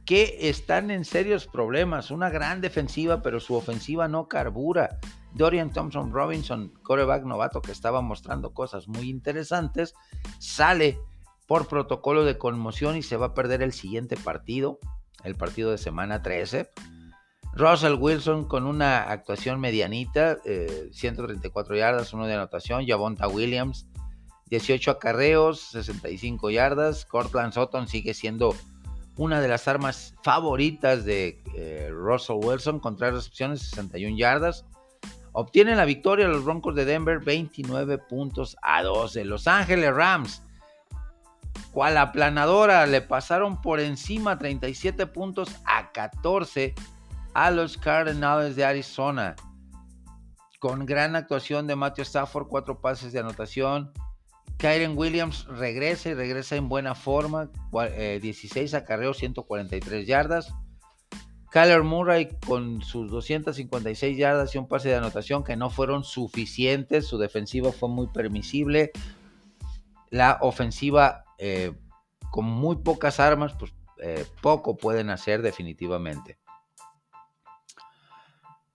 que 0.04 0.48
están 0.48 0.90
en 0.90 1.04
serios 1.04 1.46
problemas. 1.46 2.10
Una 2.10 2.30
gran 2.30 2.60
defensiva, 2.60 3.22
pero 3.22 3.40
su 3.40 3.54
ofensiva 3.54 4.08
no 4.08 4.26
carbura. 4.26 4.98
Dorian 5.34 5.70
Thompson 5.70 6.12
Robinson, 6.12 6.72
coreback 6.82 7.24
novato 7.24 7.60
que 7.60 7.72
estaba 7.72 8.00
mostrando 8.00 8.54
cosas 8.54 8.88
muy 8.88 9.10
interesantes, 9.10 9.94
sale 10.38 10.98
por 11.46 11.68
protocolo 11.68 12.24
de 12.24 12.38
conmoción 12.38 12.96
y 12.96 13.02
se 13.02 13.16
va 13.16 13.26
a 13.26 13.34
perder 13.34 13.62
el 13.62 13.72
siguiente 13.72 14.16
partido, 14.16 14.78
el 15.24 15.34
partido 15.34 15.70
de 15.70 15.78
semana 15.78 16.22
13. 16.22 16.70
Russell 17.54 17.94
Wilson 17.94 18.44
con 18.46 18.66
una 18.66 19.02
actuación 19.02 19.58
medianita, 19.58 20.38
134 20.92 21.74
eh, 21.74 21.78
yardas, 21.78 22.12
uno 22.12 22.26
de 22.26 22.34
anotación. 22.34 22.86
Javonta 22.86 23.28
Williams, 23.28 23.88
18 24.46 24.92
acarreos, 24.92 25.60
65 25.70 26.50
yardas. 26.50 27.04
Cortland 27.04 27.52
Sutton 27.52 27.88
sigue 27.88 28.14
siendo 28.14 28.54
una 29.18 29.40
de 29.40 29.48
las 29.48 29.66
armas 29.66 30.14
favoritas 30.22 31.04
de 31.04 31.42
eh, 31.54 31.90
Russell 31.92 32.36
Wilson 32.40 32.78
con 32.78 32.96
tres 32.96 33.12
recepciones, 33.12 33.60
61 33.62 34.16
yardas. 34.16 34.64
Obtienen 35.32 35.76
la 35.76 35.84
victoria 35.84 36.28
los 36.28 36.44
Broncos 36.44 36.76
de 36.76 36.84
Denver, 36.84 37.18
29 37.18 37.98
puntos 37.98 38.56
a 38.62 38.82
12. 38.82 39.24
Los 39.24 39.48
Ángeles 39.48 39.92
Rams, 39.92 40.42
cual 41.72 41.98
aplanadora, 41.98 42.86
le 42.86 43.02
pasaron 43.02 43.60
por 43.60 43.80
encima 43.80 44.38
37 44.38 45.06
puntos 45.08 45.48
a 45.64 45.90
14 45.90 46.74
a 47.34 47.50
los 47.50 47.76
Cardinals 47.76 48.54
de 48.54 48.64
Arizona. 48.64 49.34
Con 50.60 50.86
gran 50.86 51.16
actuación 51.16 51.66
de 51.66 51.74
Matthew 51.74 52.02
Stafford, 52.02 52.46
cuatro 52.46 52.80
pases 52.80 53.12
de 53.12 53.18
anotación, 53.18 53.92
Kyren 54.56 54.96
Williams 54.96 55.46
regresa 55.46 56.08
y 56.08 56.14
regresa 56.14 56.56
en 56.56 56.68
buena 56.68 56.94
forma, 56.94 57.50
16 57.72 58.72
eh, 58.72 58.76
acarreos, 58.76 59.18
143 59.18 60.06
yardas. 60.06 60.52
Kyler 61.50 61.82
Murray 61.82 62.28
con 62.46 62.82
sus 62.82 63.10
256 63.10 64.18
yardas 64.18 64.54
y 64.54 64.58
un 64.58 64.68
pase 64.68 64.90
de 64.90 64.96
anotación 64.96 65.44
que 65.44 65.56
no 65.56 65.70
fueron 65.70 66.04
suficientes, 66.04 67.06
su 67.06 67.18
defensiva 67.18 67.72
fue 67.72 67.88
muy 67.88 68.08
permisible. 68.08 68.92
La 70.10 70.38
ofensiva 70.40 71.24
eh, 71.38 71.72
con 72.30 72.44
muy 72.44 72.76
pocas 72.76 73.18
armas, 73.20 73.54
pues 73.58 73.72
eh, 74.02 74.26
poco 74.42 74.76
pueden 74.76 75.10
hacer 75.10 75.42
definitivamente. 75.42 76.38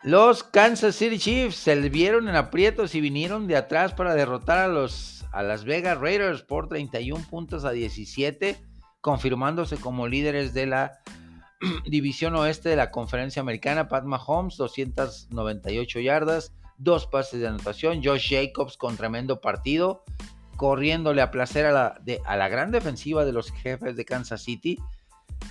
Los 0.02 0.44
Kansas 0.44 0.96
City 0.96 1.18
Chiefs 1.18 1.56
se 1.56 1.76
vieron 1.90 2.28
en 2.28 2.36
aprietos 2.36 2.94
y 2.94 3.02
vinieron 3.02 3.48
de 3.48 3.56
atrás 3.56 3.94
para 3.94 4.16
derrotar 4.16 4.58
a 4.58 4.68
los 4.68 5.13
a 5.34 5.42
Las 5.44 5.66
Vegas 5.66 5.98
Raiders 6.00 6.44
por 6.44 6.70
31 6.70 7.26
puntos 7.30 7.66
a 7.66 7.72
17, 7.72 8.56
confirmándose 9.02 9.78
como 9.78 10.08
líderes 10.08 10.54
de 10.54 10.68
la 10.68 11.00
división 11.86 12.36
oeste 12.36 12.70
de 12.70 12.76
la 12.76 12.92
conferencia 12.92 13.42
americana. 13.42 13.90
Pat 13.90 14.06
Mahomes, 14.06 14.58
298 14.58 16.00
yardas, 16.00 16.54
dos 16.78 17.08
pases 17.08 17.42
de 17.42 17.48
anotación. 17.48 18.02
Josh 18.04 18.30
Jacobs 18.30 18.78
con 18.78 18.96
tremendo 18.96 19.42
partido, 19.42 20.04
corriéndole 20.56 21.22
a 21.22 21.32
placer 21.32 21.66
a 21.66 21.72
la, 21.72 22.02
a 22.26 22.38
la 22.38 22.48
gran 22.48 22.72
defensiva 22.72 23.26
de 23.26 23.34
los 23.34 23.52
jefes 23.52 23.96
de 23.96 24.06
Kansas 24.06 24.44
City. 24.44 24.78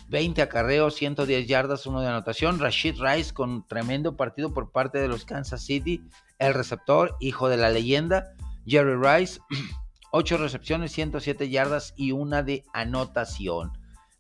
20 0.09 0.43
acarreos, 0.43 0.95
110 0.95 1.49
yardas, 1.49 1.87
uno 1.87 2.01
de 2.01 2.09
anotación. 2.09 2.61
Rashid 2.61 3.01
Rice 3.01 3.35
con 3.35 3.67
tremendo 3.67 4.17
partido 4.17 4.55
por 4.55 4.71
parte 4.71 4.99
de 4.99 5.09
los 5.09 5.25
Kansas 5.25 5.65
City. 5.65 6.03
El 6.39 6.55
receptor, 6.55 7.17
hijo 7.21 7.49
de 7.49 7.57
la 7.57 7.69
leyenda, 7.69 8.33
Jerry 8.67 8.97
Rice, 8.97 9.41
8 10.13 10.37
recepciones, 10.39 10.93
107 10.93 11.49
yardas 11.49 11.95
y 11.97 12.13
una 12.13 12.43
de 12.43 12.65
anotación. 12.73 13.73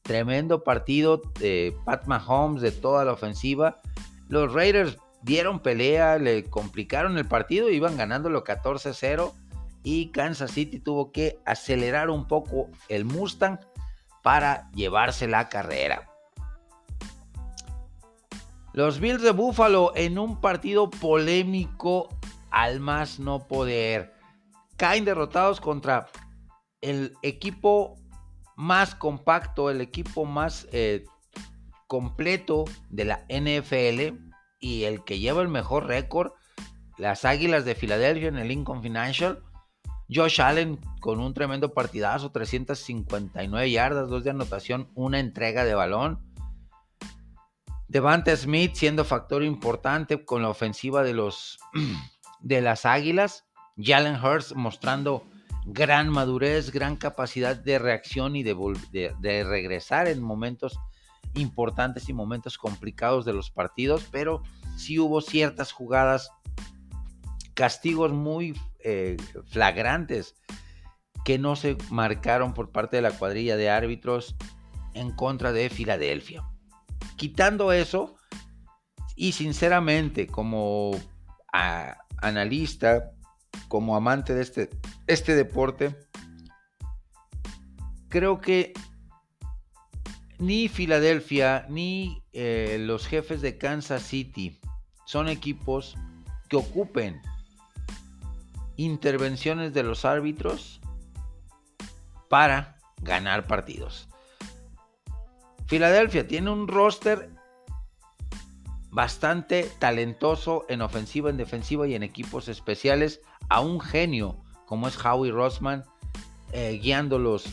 Tremendo 0.02 0.64
partido 0.64 1.22
de 1.38 1.76
Pat 1.84 2.06
Mahomes, 2.06 2.62
de 2.62 2.72
toda 2.72 3.04
la 3.04 3.12
ofensiva. 3.12 3.80
Los 4.28 4.52
Raiders 4.52 4.98
dieron 5.22 5.60
pelea, 5.60 6.18
le 6.18 6.44
complicaron 6.44 7.18
el 7.18 7.26
partido, 7.26 7.70
iban 7.70 7.96
ganándolo 7.96 8.42
14-0 8.42 9.32
y 9.84 10.10
Kansas 10.10 10.52
City 10.52 10.78
tuvo 10.78 11.12
que 11.12 11.38
acelerar 11.44 12.10
un 12.10 12.26
poco 12.26 12.68
el 12.88 13.04
Mustang 13.04 13.58
para 14.22 14.70
llevarse 14.72 15.26
la 15.26 15.48
carrera. 15.48 16.08
Los 18.72 19.00
Bills 19.00 19.22
de 19.22 19.32
Buffalo 19.32 19.92
en 19.94 20.18
un 20.18 20.40
partido 20.40 20.88
polémico 20.88 22.08
al 22.50 22.80
más 22.80 23.18
no 23.18 23.46
poder 23.46 24.14
caen 24.76 25.04
derrotados 25.04 25.60
contra 25.60 26.08
el 26.80 27.14
equipo 27.22 27.96
más 28.56 28.94
compacto, 28.94 29.70
el 29.70 29.80
equipo 29.80 30.24
más 30.24 30.68
eh, 30.72 31.04
completo 31.86 32.64
de 32.90 33.04
la 33.04 33.26
NFL 33.28 34.18
y 34.60 34.84
el 34.84 35.04
que 35.04 35.18
lleva 35.18 35.42
el 35.42 35.48
mejor 35.48 35.86
récord, 35.86 36.32
las 36.96 37.24
Águilas 37.24 37.64
de 37.64 37.74
Filadelfia 37.74 38.28
en 38.28 38.38
el 38.38 38.48
Lincoln 38.48 38.82
Financial. 38.82 39.42
Josh 40.14 40.40
Allen 40.40 40.78
con 41.00 41.20
un 41.20 41.32
tremendo 41.32 41.72
partidazo, 41.72 42.30
359 42.30 43.70
yardas, 43.70 44.08
dos 44.08 44.24
de 44.24 44.30
anotación, 44.30 44.90
una 44.94 45.18
entrega 45.18 45.64
de 45.64 45.74
balón. 45.74 46.20
Devante 47.88 48.36
Smith 48.36 48.74
siendo 48.74 49.04
factor 49.04 49.42
importante 49.42 50.24
con 50.24 50.42
la 50.42 50.48
ofensiva 50.48 51.02
de 51.02 51.14
los 51.14 51.58
de 52.40 52.60
las 52.60 52.86
Águilas. 52.86 53.46
Jalen 53.76 54.22
Hurts 54.22 54.54
mostrando 54.54 55.26
gran 55.64 56.08
madurez, 56.08 56.72
gran 56.72 56.96
capacidad 56.96 57.56
de 57.56 57.78
reacción 57.78 58.36
y 58.36 58.42
de, 58.42 59.44
regresar 59.44 60.08
en 60.08 60.22
momentos 60.22 60.78
importantes 61.34 62.08
y 62.08 62.12
momentos 62.12 62.58
complicados 62.58 63.24
de 63.24 63.32
los 63.32 63.50
partidos, 63.50 64.06
pero 64.10 64.42
sí 64.76 64.98
hubo 64.98 65.20
ciertas 65.20 65.72
jugadas, 65.72 66.30
castigos 67.54 68.12
muy 68.12 68.58
eh, 68.80 69.16
flagrantes 69.46 70.34
que 71.24 71.38
no 71.38 71.54
se 71.54 71.76
marcaron 71.90 72.52
por 72.52 72.72
parte 72.72 72.96
de 72.96 73.02
la 73.02 73.12
cuadrilla 73.12 73.56
de 73.56 73.70
árbitros 73.70 74.34
en 74.94 75.12
contra 75.12 75.52
de 75.52 75.70
Filadelfia. 75.70 76.44
Quitando 77.16 77.72
eso, 77.72 78.16
y 79.14 79.32
sinceramente 79.32 80.26
como 80.26 80.90
analista, 82.20 83.11
como 83.68 83.96
amante 83.96 84.34
de 84.34 84.42
este, 84.42 84.70
este 85.06 85.34
deporte, 85.34 85.96
creo 88.08 88.40
que 88.40 88.72
ni 90.38 90.68
Filadelfia 90.68 91.66
ni 91.68 92.22
eh, 92.32 92.76
los 92.80 93.06
jefes 93.06 93.40
de 93.40 93.58
Kansas 93.58 94.02
City 94.02 94.58
son 95.04 95.28
equipos 95.28 95.96
que 96.48 96.56
ocupen 96.56 97.20
intervenciones 98.76 99.72
de 99.72 99.82
los 99.82 100.04
árbitros 100.04 100.80
para 102.28 102.76
ganar 103.02 103.46
partidos. 103.46 104.08
Filadelfia 105.66 106.26
tiene 106.26 106.50
un 106.50 106.68
roster 106.68 107.30
bastante 108.90 109.70
talentoso 109.78 110.66
en 110.68 110.82
ofensiva, 110.82 111.30
en 111.30 111.36
defensiva 111.36 111.86
y 111.88 111.94
en 111.94 112.02
equipos 112.02 112.48
especiales, 112.48 113.22
a 113.52 113.60
un 113.60 113.80
genio 113.80 114.36
como 114.66 114.88
es 114.88 114.96
Howie 115.04 115.30
Rossman, 115.30 115.84
eh, 116.52 116.78
guiando 116.82 117.18
los, 117.18 117.44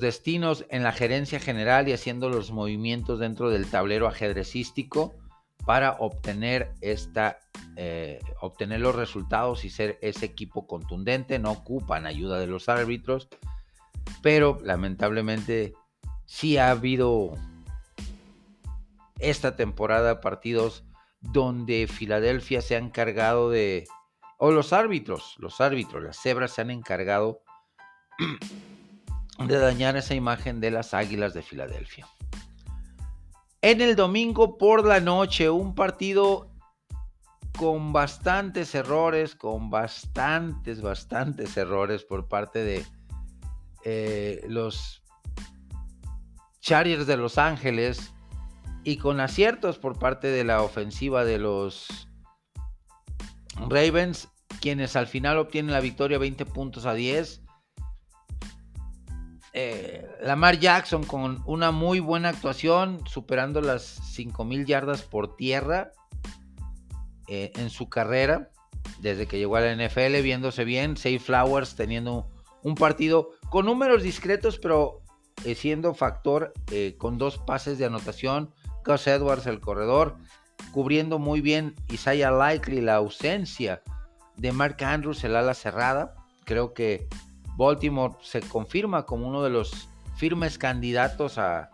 destinos 0.00 0.64
en 0.70 0.82
la 0.84 0.92
gerencia 0.92 1.40
general 1.40 1.88
y 1.88 1.92
haciendo 1.92 2.28
los 2.28 2.52
movimientos 2.52 3.18
dentro 3.18 3.50
del 3.50 3.66
tablero 3.68 4.06
ajedrecístico 4.06 5.14
para 5.66 5.96
obtener 5.98 6.72
esta 6.80 7.40
eh, 7.76 8.20
obtener 8.40 8.80
los 8.80 8.94
resultados 8.94 9.64
y 9.64 9.70
ser 9.70 9.98
ese 10.00 10.26
equipo 10.26 10.66
contundente. 10.66 11.38
No 11.38 11.50
ocupan 11.50 12.06
ayuda 12.06 12.38
de 12.38 12.46
los 12.46 12.68
árbitros 12.68 13.28
pero 14.22 14.58
lamentablemente 14.62 15.74
sí 16.26 16.56
ha 16.56 16.70
habido 16.70 17.34
esta 19.18 19.56
temporada 19.56 20.20
partidos 20.20 20.84
donde 21.20 21.86
Filadelfia 21.86 22.60
se 22.60 22.76
ha 22.76 22.78
encargado 22.78 23.50
de, 23.50 23.86
o 24.38 24.50
los 24.50 24.72
árbitros, 24.72 25.34
los 25.38 25.60
árbitros, 25.60 26.02
las 26.02 26.18
cebras 26.18 26.52
se 26.52 26.62
han 26.62 26.70
encargado 26.70 27.42
de 29.46 29.58
dañar 29.58 29.96
esa 29.96 30.14
imagen 30.14 30.60
de 30.60 30.70
las 30.70 30.94
Águilas 30.94 31.34
de 31.34 31.42
Filadelfia. 31.42 32.06
En 33.60 33.80
el 33.80 33.96
domingo 33.96 34.56
por 34.56 34.86
la 34.86 35.00
noche, 35.00 35.50
un 35.50 35.74
partido 35.74 36.48
con 37.58 37.92
bastantes 37.92 38.74
errores, 38.76 39.34
con 39.34 39.68
bastantes, 39.68 40.80
bastantes 40.80 41.56
errores 41.56 42.04
por 42.04 42.28
parte 42.28 42.62
de 42.62 42.86
eh, 43.84 44.44
los 44.48 45.02
Chargers 46.60 47.06
de 47.06 47.16
Los 47.16 47.36
Ángeles 47.36 48.12
y 48.88 48.96
con 48.96 49.20
aciertos 49.20 49.76
por 49.76 49.98
parte 49.98 50.28
de 50.28 50.44
la 50.44 50.62
ofensiva 50.62 51.22
de 51.26 51.36
los 51.36 52.08
Ravens, 53.68 54.30
quienes 54.62 54.96
al 54.96 55.06
final 55.06 55.36
obtienen 55.36 55.74
la 55.74 55.80
victoria 55.80 56.16
20 56.16 56.46
puntos 56.46 56.86
a 56.86 56.94
10. 56.94 57.42
Eh, 59.52 60.08
Lamar 60.22 60.58
Jackson 60.58 61.04
con 61.04 61.42
una 61.44 61.70
muy 61.70 62.00
buena 62.00 62.30
actuación, 62.30 63.06
superando 63.06 63.60
las 63.60 63.82
5000 63.82 64.64
yardas 64.64 65.02
por 65.02 65.36
tierra 65.36 65.92
eh, 67.26 67.52
en 67.56 67.68
su 67.68 67.90
carrera, 67.90 68.48
desde 69.00 69.26
que 69.26 69.36
llegó 69.36 69.56
a 69.56 69.60
la 69.60 69.74
NFL, 69.74 70.22
viéndose 70.22 70.64
bien. 70.64 70.96
Safe 70.96 71.18
Flowers 71.18 71.76
teniendo 71.76 72.26
un 72.62 72.74
partido 72.74 73.32
con 73.50 73.66
números 73.66 74.02
discretos, 74.02 74.58
pero 74.58 75.02
eh, 75.44 75.54
siendo 75.54 75.92
factor 75.92 76.54
con 76.96 77.18
dos 77.18 77.36
pases 77.36 77.76
de 77.76 77.84
anotación. 77.84 78.54
Gus 78.84 79.06
Edwards, 79.06 79.46
el 79.46 79.60
corredor, 79.60 80.16
cubriendo 80.72 81.18
muy 81.18 81.40
bien 81.40 81.74
Isaiah 81.90 82.30
Likely 82.30 82.80
la 82.80 82.96
ausencia 82.96 83.82
de 84.36 84.52
Mark 84.52 84.76
Andrews, 84.82 85.24
el 85.24 85.36
ala 85.36 85.54
cerrada. 85.54 86.14
Creo 86.44 86.74
que 86.74 87.08
Baltimore 87.56 88.14
se 88.22 88.40
confirma 88.40 89.06
como 89.06 89.28
uno 89.28 89.42
de 89.42 89.50
los 89.50 89.88
firmes 90.16 90.58
candidatos 90.58 91.38
a, 91.38 91.70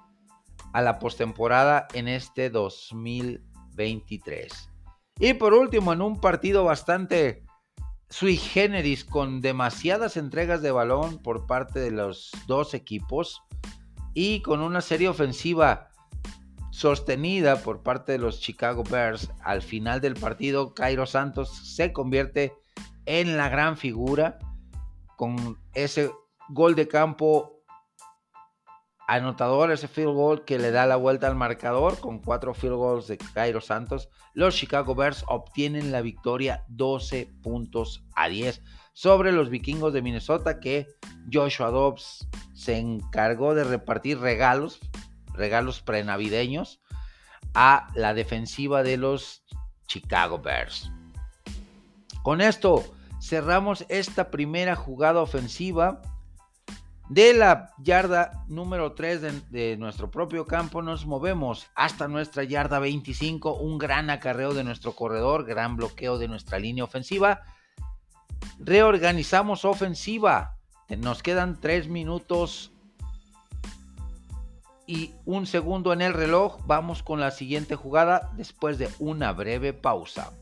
a 0.72 0.82
la 0.82 0.98
postemporada 0.98 1.88
en 1.94 2.08
este 2.08 2.50
2023. 2.50 4.70
Y 5.18 5.34
por 5.34 5.54
último, 5.54 5.92
en 5.92 6.02
un 6.02 6.20
partido 6.20 6.64
bastante 6.64 7.44
sui 8.08 8.36
generis 8.36 9.04
con 9.04 9.40
demasiadas 9.40 10.16
entregas 10.16 10.62
de 10.62 10.70
balón 10.70 11.18
por 11.18 11.46
parte 11.46 11.80
de 11.80 11.90
los 11.90 12.30
dos 12.46 12.74
equipos 12.74 13.42
y 14.14 14.40
con 14.42 14.60
una 14.60 14.80
serie 14.80 15.08
ofensiva 15.08 15.90
sostenida 16.74 17.62
por 17.62 17.84
parte 17.84 18.10
de 18.10 18.18
los 18.18 18.40
Chicago 18.40 18.82
Bears 18.82 19.30
al 19.44 19.62
final 19.62 20.00
del 20.00 20.14
partido, 20.14 20.74
Cairo 20.74 21.06
Santos 21.06 21.48
se 21.72 21.92
convierte 21.92 22.52
en 23.06 23.36
la 23.36 23.48
gran 23.48 23.76
figura 23.76 24.40
con 25.16 25.56
ese 25.74 26.10
gol 26.48 26.74
de 26.74 26.88
campo 26.88 27.62
anotador, 29.06 29.70
ese 29.70 29.86
field 29.86 30.14
goal 30.14 30.44
que 30.44 30.58
le 30.58 30.72
da 30.72 30.84
la 30.84 30.96
vuelta 30.96 31.28
al 31.28 31.36
marcador 31.36 32.00
con 32.00 32.18
cuatro 32.18 32.54
field 32.54 32.74
goals 32.74 33.06
de 33.06 33.18
Cairo 33.18 33.60
Santos, 33.60 34.08
los 34.32 34.56
Chicago 34.56 34.96
Bears 34.96 35.24
obtienen 35.28 35.92
la 35.92 36.00
victoria 36.00 36.64
12 36.66 37.30
puntos 37.40 38.04
a 38.16 38.28
10 38.28 38.60
sobre 38.94 39.30
los 39.30 39.48
vikingos 39.48 39.92
de 39.92 40.02
Minnesota 40.02 40.58
que 40.58 40.88
Joshua 41.32 41.70
Dobbs 41.70 42.26
se 42.52 42.78
encargó 42.78 43.54
de 43.54 43.62
repartir 43.62 44.18
regalos, 44.18 44.80
regalos 45.34 45.80
prenavideños 45.80 46.80
a 47.54 47.88
la 47.94 48.14
defensiva 48.14 48.82
de 48.82 48.96
los 48.96 49.44
Chicago 49.86 50.38
Bears. 50.38 50.90
Con 52.22 52.40
esto 52.40 52.84
cerramos 53.20 53.84
esta 53.88 54.30
primera 54.30 54.76
jugada 54.76 55.20
ofensiva. 55.20 56.02
De 57.08 57.34
la 57.34 57.70
yarda 57.78 58.44
número 58.48 58.92
3 58.92 59.50
de, 59.50 59.76
nuestro 59.76 60.10
propio 60.10 60.46
campo 60.46 60.80
nos 60.80 61.04
movemos 61.04 61.66
hasta 61.74 62.08
nuestra 62.08 62.44
yarda 62.44 62.78
25, 62.78 63.56
un 63.56 63.76
gran 63.76 64.08
acarreo 64.08 64.54
de 64.54 64.64
nuestro 64.64 64.92
corredor, 64.92 65.44
gran 65.44 65.76
bloqueo 65.76 66.16
de 66.16 66.28
nuestra 66.28 66.58
línea 66.58 66.84
ofensiva. 66.84 67.42
Reorganizamos 68.58 69.66
ofensiva. 69.66 70.56
Nos 70.88 71.22
quedan 71.22 71.60
3 71.60 71.88
minutos 71.88 72.73
y 74.86 75.12
un 75.24 75.46
segundo 75.46 75.92
en 75.92 76.02
el 76.02 76.12
reloj. 76.12 76.58
Vamos 76.66 77.02
con 77.02 77.20
la 77.20 77.30
siguiente 77.30 77.76
jugada 77.76 78.30
después 78.36 78.78
de 78.78 78.88
una 78.98 79.32
breve 79.32 79.72
pausa. 79.72 80.32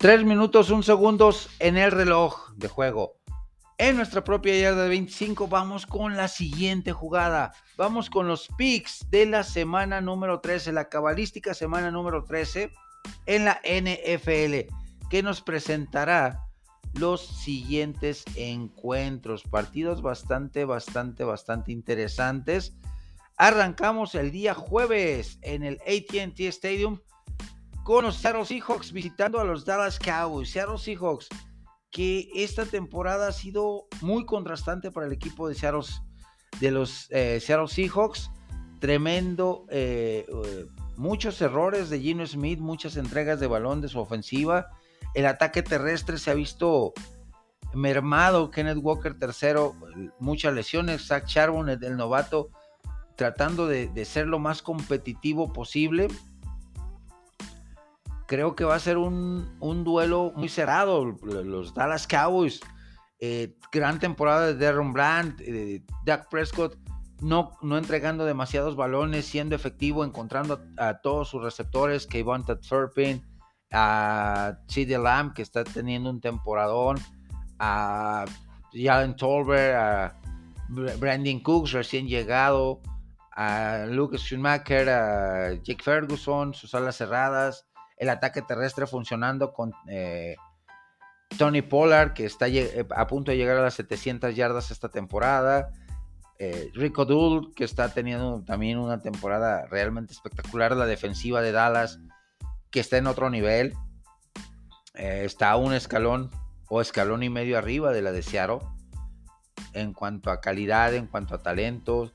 Tres 0.00 0.24
minutos, 0.24 0.70
un 0.70 0.82
segundos 0.82 1.50
en 1.58 1.76
el 1.76 1.90
reloj 1.90 2.52
de 2.56 2.68
juego. 2.68 3.19
En 3.82 3.96
nuestra 3.96 4.22
propia 4.22 4.54
yarda 4.58 4.82
de 4.82 4.88
25 4.90 5.48
vamos 5.48 5.86
con 5.86 6.14
la 6.14 6.28
siguiente 6.28 6.92
jugada. 6.92 7.54
Vamos 7.78 8.10
con 8.10 8.28
los 8.28 8.46
picks 8.58 9.06
de 9.10 9.24
la 9.24 9.42
semana 9.42 10.02
número 10.02 10.40
13, 10.40 10.72
la 10.72 10.90
cabalística 10.90 11.54
semana 11.54 11.90
número 11.90 12.22
13 12.24 12.70
en 13.24 13.46
la 13.46 13.58
NFL, 13.64 14.68
que 15.08 15.22
nos 15.22 15.40
presentará 15.40 16.44
los 16.92 17.26
siguientes 17.26 18.24
encuentros, 18.36 19.44
partidos 19.44 20.02
bastante, 20.02 20.66
bastante, 20.66 21.24
bastante 21.24 21.72
interesantes. 21.72 22.74
Arrancamos 23.38 24.14
el 24.14 24.30
día 24.30 24.52
jueves 24.52 25.38
en 25.40 25.62
el 25.62 25.80
ATT 25.86 26.38
Stadium 26.40 27.00
con 27.84 28.04
los 28.04 28.16
Seattle 28.16 28.44
Seahawks 28.44 28.92
visitando 28.92 29.40
a 29.40 29.44
los 29.44 29.64
Dallas 29.64 29.98
Cowboys. 29.98 30.50
Seattle 30.50 30.76
Seahawks, 30.76 31.30
que 31.90 32.28
esta 32.34 32.64
temporada 32.64 33.28
ha 33.28 33.32
sido 33.32 33.86
muy 34.00 34.24
contrastante 34.24 34.90
para 34.90 35.06
el 35.06 35.12
equipo 35.12 35.48
de 35.48 35.54
Seattle, 35.54 35.86
de 36.60 36.70
los 36.70 37.08
eh, 37.10 37.40
Seattle 37.40 37.68
Seahawks. 37.68 38.30
Tremendo, 38.78 39.66
eh, 39.68 40.26
eh, 40.28 40.66
muchos 40.96 41.40
errores 41.42 41.90
de 41.90 42.00
Gino 42.00 42.26
Smith, 42.26 42.60
muchas 42.60 42.96
entregas 42.96 43.40
de 43.40 43.46
balón 43.46 43.80
de 43.80 43.88
su 43.88 43.98
ofensiva. 43.98 44.68
El 45.14 45.26
ataque 45.26 45.62
terrestre 45.62 46.18
se 46.18 46.30
ha 46.30 46.34
visto 46.34 46.94
mermado. 47.74 48.50
Kenneth 48.50 48.78
Walker 48.80 49.18
tercero, 49.18 49.74
muchas 50.18 50.54
lesiones. 50.54 51.06
Zach 51.06 51.26
Charbonnet, 51.26 51.80
del 51.80 51.96
novato, 51.96 52.50
tratando 53.16 53.66
de, 53.66 54.04
ser 54.04 54.26
lo 54.26 54.38
más 54.38 54.62
competitivo 54.62 55.52
posible. 55.52 56.08
Creo 58.30 58.54
que 58.54 58.62
va 58.62 58.76
a 58.76 58.78
ser 58.78 58.96
un, 58.96 59.58
duelo 59.82 60.32
muy 60.36 60.48
cerrado. 60.48 61.04
Los 61.04 61.74
Dallas 61.74 62.06
Cowboys, 62.06 62.60
eh, 63.18 63.56
gran 63.72 63.98
temporada 63.98 64.46
de 64.46 64.54
Darren 64.54 64.92
Brandt, 64.92 65.40
eh, 65.40 65.82
Doug 66.06 66.28
Prescott, 66.30 66.78
no, 67.20 67.58
no 67.60 67.76
entregando 67.76 68.24
demasiados 68.24 68.76
balones, 68.76 69.26
siendo 69.26 69.56
efectivo, 69.56 70.04
encontrando 70.04 70.62
a, 70.78 71.00
todos 71.00 71.28
sus 71.28 71.42
receptores, 71.42 72.06
Kevon 72.06 72.44
Turpin, 72.44 73.20
a 73.72 74.56
CD 74.68 74.96
Lamb, 74.96 75.34
que 75.34 75.42
está 75.42 75.64
teniendo 75.64 76.08
un 76.08 76.20
temporadón, 76.20 76.98
a 77.58 78.26
Jalen 78.72 79.16
Tolbert, 79.16 79.74
a 79.74 80.16
Brandon 80.68 81.40
Cooks, 81.40 81.72
recién 81.72 82.06
llegado, 82.06 82.80
a 83.32 83.86
Lucas 83.88 84.20
Schumacher, 84.20 84.88
a 84.88 85.54
Jake 85.64 85.82
Ferguson, 85.82 86.54
sus 86.54 86.76
alas 86.76 86.94
cerradas, 86.94 87.66
el 88.00 88.08
ataque 88.08 88.40
terrestre 88.40 88.86
funcionando 88.86 89.52
con 89.52 89.74
eh, 89.86 90.34
Tony 91.38 91.60
Pollard, 91.60 92.14
que 92.14 92.24
está 92.24 92.46
a 92.96 93.06
punto 93.06 93.30
de 93.30 93.36
llegar 93.36 93.58
a 93.58 93.62
las 93.62 93.74
700 93.74 94.34
yardas 94.34 94.70
esta 94.70 94.88
temporada. 94.88 95.70
Eh, 96.38 96.70
Rico 96.72 97.04
Dull, 97.04 97.52
que 97.54 97.64
está 97.64 97.92
teniendo 97.92 98.42
también 98.42 98.78
una 98.78 99.02
temporada 99.02 99.66
realmente 99.66 100.14
espectacular. 100.14 100.74
La 100.74 100.86
defensiva 100.86 101.42
de 101.42 101.52
Dallas, 101.52 102.00
que 102.70 102.80
está 102.80 102.96
en 102.96 103.06
otro 103.06 103.28
nivel. 103.28 103.74
Eh, 104.94 105.24
está 105.26 105.50
a 105.50 105.56
un 105.56 105.74
escalón 105.74 106.30
o 106.70 106.80
escalón 106.80 107.22
y 107.22 107.28
medio 107.28 107.58
arriba 107.58 107.92
de 107.92 108.00
la 108.00 108.12
de 108.12 108.22
Seattle. 108.22 108.60
En 109.74 109.92
cuanto 109.92 110.30
a 110.30 110.40
calidad, 110.40 110.94
en 110.94 111.06
cuanto 111.06 111.34
a 111.34 111.42
talento. 111.42 112.10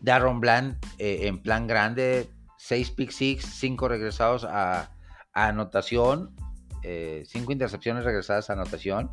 Darren 0.00 0.38
Bland 0.38 0.78
eh, 0.98 1.26
en 1.26 1.42
plan 1.42 1.66
grande. 1.66 2.30
6 2.58 2.92
pick 2.92 3.10
6, 3.10 3.44
5 3.44 3.88
regresados 3.88 4.44
a, 4.44 4.93
anotación. 5.34 6.34
5 6.82 7.50
intercepciones 7.50 8.04
regresadas 8.04 8.50
a 8.50 8.52
anotación. 8.54 9.10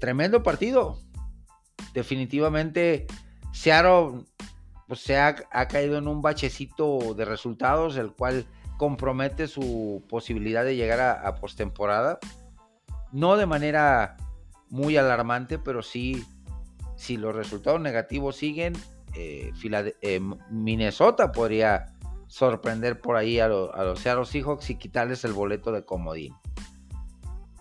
tremendo 0.00 0.42
partido 0.42 1.00
definitivamente 1.96 3.06
Seattle 3.52 4.24
pues, 4.86 5.00
se 5.00 5.18
ha, 5.18 5.34
caído 5.66 5.96
en 5.96 6.06
un 6.06 6.22
bachecito 6.22 7.14
de 7.14 7.24
resultados, 7.24 7.96
el 7.96 8.12
cual 8.12 8.46
compromete 8.76 9.48
su 9.48 10.04
posibilidad 10.08 10.64
de 10.64 10.76
llegar 10.76 11.00
a, 11.00 11.34
postemporada. 11.36 12.18
No 13.12 13.36
de 13.36 13.46
manera 13.46 14.18
muy 14.68 14.98
alarmante, 14.98 15.58
pero 15.58 15.82
sí, 15.82 16.24
si 16.96 17.16
los 17.16 17.34
resultados 17.34 17.80
negativos 17.80 18.36
siguen, 18.36 18.74
eh, 19.14 19.52
eh, 20.02 20.20
Minnesota 20.50 21.32
podría 21.32 21.95
sorprender 22.26 23.00
por 23.00 23.16
ahí 23.16 23.38
a, 23.38 23.46
a 23.46 23.48
los 23.48 24.00
Seattle 24.00 24.26
Seahawks 24.26 24.70
y 24.70 24.76
quitarles 24.76 25.24
el 25.24 25.32
boleto 25.32 25.72
de 25.72 25.84
comodín. 25.84 26.34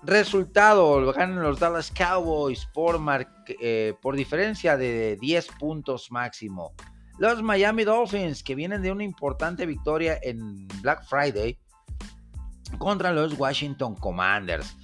Resultado, 0.06 1.02
lo 1.02 1.14
ganan 1.14 1.42
los 1.42 1.60
Dallas 1.60 1.92
Cowboys 1.92 2.68
por, 2.68 3.00
eh, 3.60 3.96
por 4.04 4.16
diferencia 4.16 4.78
de 4.78 5.18
10 5.20 5.48
puntos 5.60 6.12
máximo. 6.12 6.74
Los 7.18 7.42
Miami 7.42 7.86
Dolphins, 7.86 8.44
que 8.44 8.54
vienen 8.54 8.84
de 8.84 8.92
una 8.92 9.04
importante 9.04 9.66
victoria 9.66 10.20
en 10.22 10.68
Black 10.82 11.06
Friday 11.06 11.58
contra 12.78 13.12
los 13.12 13.34
Washington 13.40 13.96
Commanders. 13.96 14.78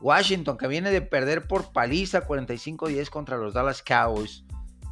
Washington, 0.00 0.56
que 0.56 0.68
viene 0.68 0.92
de 0.92 1.02
perder 1.02 1.48
por 1.48 1.72
paliza 1.72 2.24
45-10 2.24 3.10
contra 3.10 3.38
los 3.38 3.54
Dallas 3.54 3.82
Cowboys, 3.82 4.44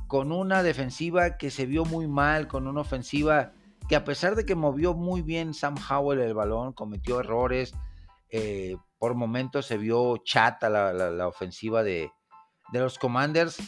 con 0.09 0.33
una 0.33 0.65
defensiva 0.65 1.37
que 1.37 1.51
se 1.53 1.67
vio 1.67 1.85
muy 1.85 2.09
mal, 2.09 2.49
con 2.49 2.67
una 2.67 2.81
ofensiva 2.81 3.53
que 3.89 3.97
a 3.97 4.05
pesar 4.05 4.35
de 4.37 4.45
que 4.45 4.55
movió 4.55 4.95
muy 4.95 5.23
bien 5.23 5.55
Sam 5.55 5.77
Howell 5.77 6.21
el 6.21 6.35
balón, 6.35 6.73
cometió 6.73 7.21
errores, 7.21 7.75
eh, 8.31 8.77
por 8.99 9.15
momentos 9.15 9.67
se 9.67 9.79
vio 9.79 10.17
chata 10.19 10.69
la, 10.69 11.29
ofensiva 11.29 11.83
de, 11.83 12.11
los 12.73 12.99
Commanders. 12.99 13.59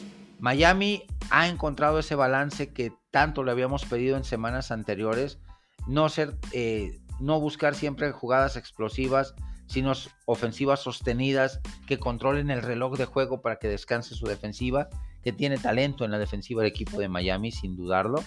Miami 0.41 1.05
ha 1.31 1.49
encontrado 1.49 1.99
ese 1.99 2.15
balance 2.15 2.73
que 2.73 2.93
tanto 3.11 3.45
le 3.45 3.51
habíamos 3.51 3.85
pedido 3.85 4.17
en 4.17 4.25
semanas 4.25 4.71
anteriores. 4.71 5.39
No, 5.87 6.09
ser, 6.09 6.37
eh, 6.53 6.99
no 7.21 7.41
buscar 7.41 7.75
siempre 7.75 8.11
jugadas 8.13 8.57
explosivas, 8.57 9.35
sino 9.67 9.93
ofensivas 10.27 10.81
sostenidas 10.81 11.61
que 11.87 11.99
controlen 11.99 12.51
el 12.51 12.63
reloj 12.63 12.97
de 12.97 13.05
juego 13.05 13.43
para 13.43 13.59
que 13.59 13.69
descanse 13.69 14.15
su 14.15 14.27
defensiva, 14.27 14.89
que 15.23 15.33
tiene 15.33 15.59
talento 15.59 16.05
en 16.05 16.11
la 16.11 16.19
defensiva 16.19 16.63
del 16.63 16.71
equipo 16.71 16.99
de 16.99 17.09
Miami, 17.09 17.53
sin 17.53 17.77
dudarlo. 17.77 18.23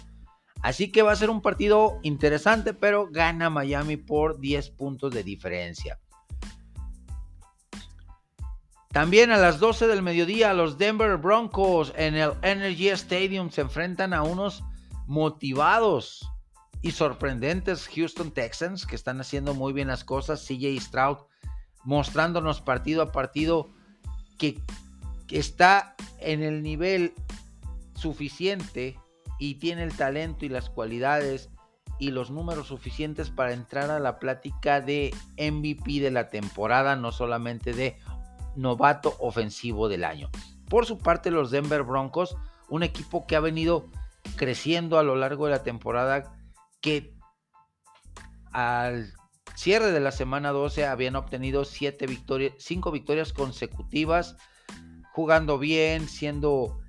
Así 0.62 0.92
que 0.92 1.02
va 1.02 1.12
a 1.12 1.16
ser 1.16 1.30
un 1.30 1.42
partido 1.42 2.00
interesante, 2.04 2.74
pero 2.74 3.10
gana 3.10 3.50
Miami 3.50 3.98
por 3.98 4.40
10 4.40 4.70
puntos 4.72 5.14
de 5.14 5.24
diferencia. 5.24 6.00
También 8.92 9.32
a 9.32 9.38
las 9.38 9.60
12 9.60 9.88
del 9.88 10.02
mediodía 10.02 10.54
los 10.54 10.78
Denver 10.78 11.18
Broncos 11.18 11.94
en 11.96 12.16
el 12.16 12.34
Energy 12.42 12.90
Stadium 12.90 13.50
se 13.50 13.62
enfrentan 13.62 14.14
a 14.14 14.22
unos 14.22 14.64
motivados 15.08 16.30
y 16.82 16.92
sorprendentes 16.92 17.88
Houston 17.88 18.32
Texans 18.32 18.86
que 18.86 18.96
están 18.96 19.22
haciendo 19.22 19.54
muy 19.54 19.72
bien 19.72 19.88
las 19.88 20.04
cosas. 20.04 20.46
CJ 20.46 20.80
Stroud 20.82 21.18
mostrándonos 21.84 22.62
partido 22.62 23.02
a 23.02 23.12
partido 23.12 23.70
que, 24.38 24.62
está 25.30 25.96
en 26.20 26.44
el 26.44 26.62
nivel 26.62 27.14
suficiente 27.96 29.00
y 29.42 29.56
tiene 29.56 29.82
el 29.82 29.98
talento 29.98 30.46
y 30.46 30.50
las 30.50 30.70
cualidades 30.70 31.50
y 31.98 32.12
los 32.12 32.30
números 32.30 32.68
suficientes 32.68 33.32
para 33.32 33.54
entrar 33.54 33.90
a 33.90 34.00
la 34.00 34.20
plática 34.20 34.82
de 34.82 35.16
MVP 35.36 36.00
de 36.00 36.12
la 36.12 36.30
temporada, 36.30 36.96
no 36.96 37.12
solamente 37.12 37.74
de 37.74 37.98
novato 38.56 39.16
ofensivo 39.20 39.90
del 39.90 40.04
año. 40.04 40.30
Por 40.70 40.86
su 40.86 41.00
parte, 41.00 41.32
los 41.32 41.50
Denver 41.50 41.82
Broncos, 41.82 42.38
un 42.70 42.84
equipo 42.84 43.26
que 43.26 43.36
ha 43.36 43.40
venido 43.40 43.90
creciendo 44.36 45.00
a 45.00 45.04
lo 45.04 45.16
largo 45.16 45.46
de 45.46 45.54
la 45.54 45.64
temporada, 45.64 46.36
que 46.80 47.16
al 48.52 49.12
cierre 49.56 49.92
de 49.92 50.02
la 50.02 50.12
semana 50.12 50.52
12 50.52 50.86
habían 50.86 51.16
obtenido 51.16 51.66
siete 51.66 52.06
victorias, 52.06 52.54
cinco 52.60 52.92
victorias 52.92 53.34
consecutivas, 53.34 54.38
jugando 55.14 55.58
bien, 55.58 56.08
siendo 56.08 56.81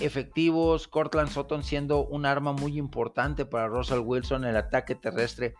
efectivos, 0.00 0.88
Cortland 0.88 1.30
Sutton 1.30 1.62
siendo 1.62 2.04
un 2.04 2.26
arma 2.26 2.52
muy 2.52 2.78
importante 2.78 3.44
para 3.44 3.68
Russell 3.68 4.00
Wilson 4.00 4.44
en 4.44 4.50
el 4.50 4.56
ataque 4.56 4.94
terrestre 4.94 5.54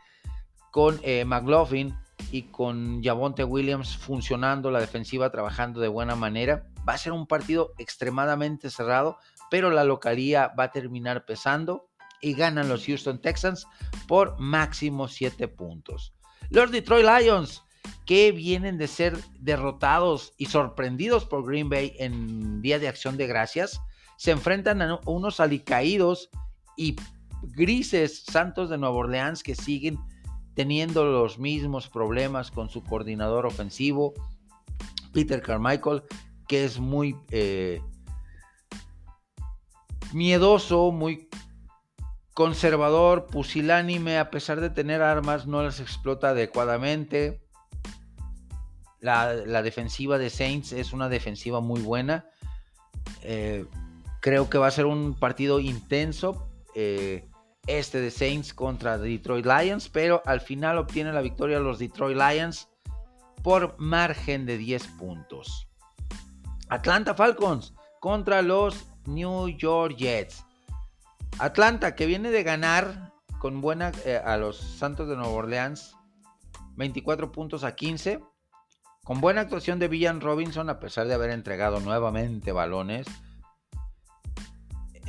con 0.71 1.01
eh, 1.03 1.25
McLaughlin 1.25 1.97
y 2.31 2.43
con 2.43 3.03
Javonte 3.03 3.45
Williams 3.45 3.97
funcionando, 3.97 4.71
la 4.71 4.81
defensiva 4.81 5.31
trabajando 5.31 5.81
de 5.81 5.89
buena 5.89 6.15
manera. 6.15 6.67
Va 6.89 6.95
a 6.95 6.99
ser 6.99 7.13
un 7.13 7.27
partido 7.27 7.73
extremadamente 7.79 8.71
cerrado, 8.71 9.19
pero 9.51 9.71
la 9.71 9.85
localía 9.85 10.53
va 10.59 10.65
a 10.65 10.71
terminar 10.71 11.25
pesando 11.25 11.89
y 12.21 12.35
ganan 12.35 12.69
los 12.69 12.85
Houston 12.87 13.21
Texans 13.21 13.67
por 14.07 14.39
máximo 14.39 15.09
7 15.09 15.49
puntos. 15.49 16.15
Los 16.51 16.71
Detroit 16.71 17.07
Lions, 17.07 17.65
que 18.05 18.33
vienen 18.33 18.79
de 18.79 18.89
ser 18.89 19.17
derrotados 19.39 20.33
y 20.37 20.47
sorprendidos 20.47 21.25
por 21.25 21.47
Green 21.47 21.69
Bay 21.69 21.95
en 21.99 22.61
Día 22.61 22.79
de 22.79 22.89
Acción 22.89 23.17
de 23.17 23.27
Gracias, 23.27 23.81
se 24.19 24.33
enfrentan 24.33 24.83
a 24.83 25.01
unos 25.07 25.39
alicaídos 25.39 26.29
y 26.77 26.97
grises 27.41 28.25
Santos 28.25 28.69
de 28.69 28.77
Nueva 28.77 28.97
Orleans 28.97 29.45
que 29.45 29.55
siguen 29.55 29.97
teniendo 30.55 31.05
los 31.05 31.39
mismos 31.39 31.89
problemas 31.89 32.51
con 32.51 32.69
su 32.69 32.83
coordinador 32.83 33.47
ofensivo, 33.47 34.15
Peter 35.13 35.41
Carmichael, 35.41 36.03
que 36.49 36.65
es 36.65 36.81
muy 36.81 37.15
eh, 37.31 37.81
miedoso, 40.13 40.91
muy 40.91 41.29
conservador, 42.35 43.27
pusilánime, 43.27 44.19
a 44.19 44.31
pesar 44.33 44.61
de 44.61 44.71
tener 44.71 45.01
armas, 45.01 45.47
no 45.47 45.63
las 45.63 45.79
explota 45.79 46.31
adecuadamente. 46.31 47.41
La, 48.99 49.63
defensiva 49.63 50.19
de 50.19 50.29
Saints 50.29 50.73
es 50.73 50.93
una 50.93 51.09
defensiva 51.09 51.61
muy 51.61 51.81
buena. 51.81 52.29
Eh, 53.23 53.65
creo 54.21 54.49
que 54.51 54.59
va 54.59 54.67
a 54.67 54.73
ser 54.73 54.87
un 54.87 55.15
partido 55.15 55.61
intenso. 55.61 56.49
Eh, 56.75 57.29
este 57.67 58.01
de 58.01 58.11
Saints 58.11 58.55
contra 58.55 58.97
Detroit 58.97 59.45
Lions, 59.45 59.89
pero 59.91 60.23
al 60.25 60.41
final 60.41 60.79
obtiene 60.79 61.13
la 61.13 61.21
victoria 61.21 61.61
los 61.61 61.79
Detroit 61.79 62.17
Lions 62.17 62.69
por 63.43 63.79
margen 63.79 64.47
de 64.47 64.57
10 64.57 64.87
puntos. 64.99 65.69
Atlanta 66.71 67.15
Falcons 67.15 67.75
contra 68.01 68.43
los 68.43 68.87
New 69.07 69.49
York 69.49 69.97
Jets. 69.97 70.45
Atlanta 71.39 71.95
que 71.95 72.07
viene 72.07 72.31
de 72.31 72.43
ganar 72.43 73.13
con 73.39 73.61
buena 73.61 73.93
eh, 74.05 74.21
a 74.23 74.37
los 74.37 74.57
Santos 74.57 75.09
de 75.09 75.17
Nueva 75.17 75.33
Orleans, 75.33 75.95
24 76.77 77.31
puntos 77.31 77.65
a 77.65 77.75
15. 77.75 78.21
Con 79.05 79.21
buena 79.21 79.43
actuación 79.43 79.79
de 79.79 79.89
Villan 79.89 80.21
Robinson, 80.21 80.69
a 80.69 80.81
pesar 80.81 81.07
de 81.07 81.15
haber 81.15 81.31
entregado 81.31 81.81
nuevamente 81.81 82.53
balones. 82.53 83.07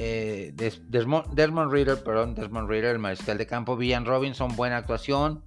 Eh, 0.02 0.54
Desmond, 0.56 1.72
Reader, 1.72 2.04
perdón, 2.04 2.34
Desmond 2.34 2.70
Reader, 2.70 2.92
el 2.92 3.00
mariscal 3.00 3.38
de 3.38 3.46
campo. 3.46 3.76
Villan 3.76 4.06
Robinson, 4.06 4.56
buena 4.56 4.78
actuación. 4.78 5.44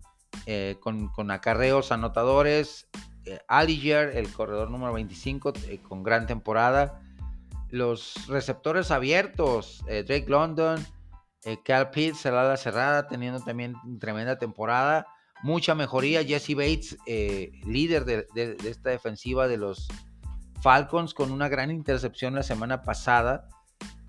Eh, 0.47 0.77
con, 0.81 1.31
acarreos 1.31 1.91
anotadores. 1.91 2.89
Eh, 3.25 3.41
el 3.49 4.33
corredor 4.33 4.71
número 4.71 4.93
25, 4.93 5.55
con 5.89 6.03
gran 6.03 6.27
temporada. 6.27 7.01
Los 7.71 8.27
receptores 8.29 8.91
abiertos, 8.91 9.83
Drake 9.87 10.27
London, 10.29 10.85
Cal 11.65 11.91
Pitts, 11.91 12.27
el 12.27 12.35
ala 12.35 12.59
cerrada, 12.59 13.09
teniendo 13.09 13.41
también 13.41 13.75
tremenda 13.99 14.39
temporada 14.39 15.07
mucha 15.43 15.75
mejoría. 15.75 16.25
Jesse 16.25 16.55
Bates, 16.55 16.97
eh, 17.07 17.53
líder 17.65 18.05
de, 18.05 18.57
esta 18.65 18.91
defensiva 18.91 19.49
de 19.49 19.59
los 19.59 19.89
Falcons, 20.63 21.15
con 21.15 21.33
una 21.33 21.49
gran 21.49 21.71
intercepción 21.71 22.35
la 22.35 22.43
semana 22.43 22.83
pasada 22.83 23.49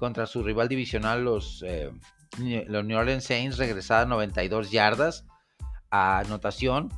contra 0.03 0.27
su 0.27 0.43
rival 0.43 0.67
divisional, 0.67 1.23
los, 1.23 1.63
eh, 1.65 1.89
los 2.67 2.83
New 2.83 2.97
Orleans 2.97 3.23
Saints, 3.23 3.57
regresada 3.57 4.05
92 4.05 4.69
yardas 4.69 5.25
a 5.91 6.19
anotación. 6.19 6.89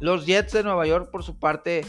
Los 0.00 0.26
Jets 0.26 0.52
de 0.52 0.64
Nueva 0.64 0.84
York, 0.88 1.12
por 1.12 1.22
su 1.22 1.38
parte, 1.38 1.86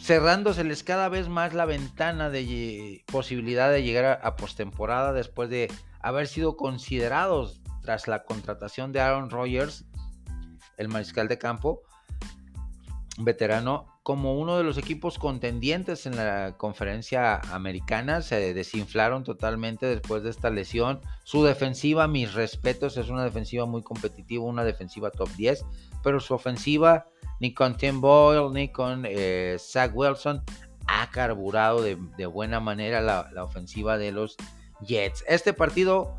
cerrándoseles 0.00 0.84
cada 0.84 1.08
vez 1.08 1.28
más 1.28 1.52
la 1.52 1.64
ventana 1.64 2.30
de 2.30 3.02
posibilidad 3.10 3.72
de 3.72 3.82
llegar 3.82 4.04
a, 4.04 4.12
a 4.12 4.36
postemporada 4.36 5.12
después 5.12 5.50
de 5.50 5.68
haber 5.98 6.28
sido 6.28 6.56
considerados 6.56 7.60
tras 7.82 8.06
la 8.06 8.22
contratación 8.22 8.92
de 8.92 9.00
Aaron 9.00 9.30
Rodgers, 9.30 9.84
el 10.76 10.86
mariscal 10.86 11.26
de 11.26 11.38
campo, 11.38 11.82
veterano, 13.18 13.86
como 14.02 14.38
uno 14.38 14.56
de 14.56 14.64
los 14.64 14.76
equipos 14.76 15.18
contendientes 15.18 16.06
en 16.06 16.16
la 16.16 16.56
conferencia 16.56 17.40
americana. 17.52 18.22
Se 18.22 18.52
desinflaron 18.54 19.24
totalmente 19.24 19.86
después 19.86 20.22
de 20.22 20.30
esta 20.30 20.50
lesión. 20.50 21.00
Su 21.24 21.44
defensiva, 21.44 22.08
mis 22.08 22.34
respetos, 22.34 22.96
es 22.96 23.08
una 23.08 23.24
defensiva 23.24 23.66
muy 23.66 23.82
competitiva, 23.82 24.44
una 24.44 24.64
defensiva 24.64 25.10
top 25.10 25.30
10, 25.36 25.64
pero 26.02 26.20
su 26.20 26.34
ofensiva, 26.34 27.06
ni 27.40 27.54
con 27.54 27.76
Tim 27.76 28.00
Boyle, 28.00 28.52
ni 28.52 28.68
con 28.70 29.04
eh, 29.06 29.56
Zach 29.58 29.92
Wilson, 29.94 30.42
ha 30.86 31.10
carburado 31.10 31.82
de, 31.82 32.26
buena 32.26 32.60
manera 32.60 33.00
la, 33.00 33.30
la 33.32 33.44
ofensiva 33.44 33.96
de 33.96 34.12
los 34.12 34.36
Jets. 34.80 35.24
Este 35.28 35.54
partido 35.54 36.14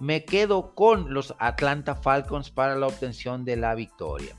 me 0.00 0.24
quedo 0.24 0.74
con 0.74 1.14
los 1.14 1.34
Atlanta 1.38 1.94
Falcons 1.94 2.50
para 2.50 2.76
la 2.76 2.88
obtención 2.88 3.44
de 3.44 3.56
la 3.56 3.74
victoria. 3.74 4.36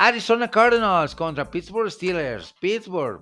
Arizona 0.00 0.48
Cardinals 0.48 1.16
contra 1.16 1.50
Pittsburgh 1.50 1.90
Steelers. 1.90 2.54
Pittsburgh, 2.60 3.20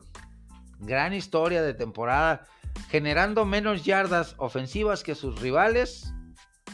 gran 0.78 1.14
historia 1.14 1.62
de 1.62 1.72
temporada, 1.72 2.44
generando 2.90 3.46
menos 3.46 3.82
yardas 3.82 4.34
ofensivas 4.36 5.02
que 5.02 5.14
sus 5.14 5.40
rivales 5.40 6.12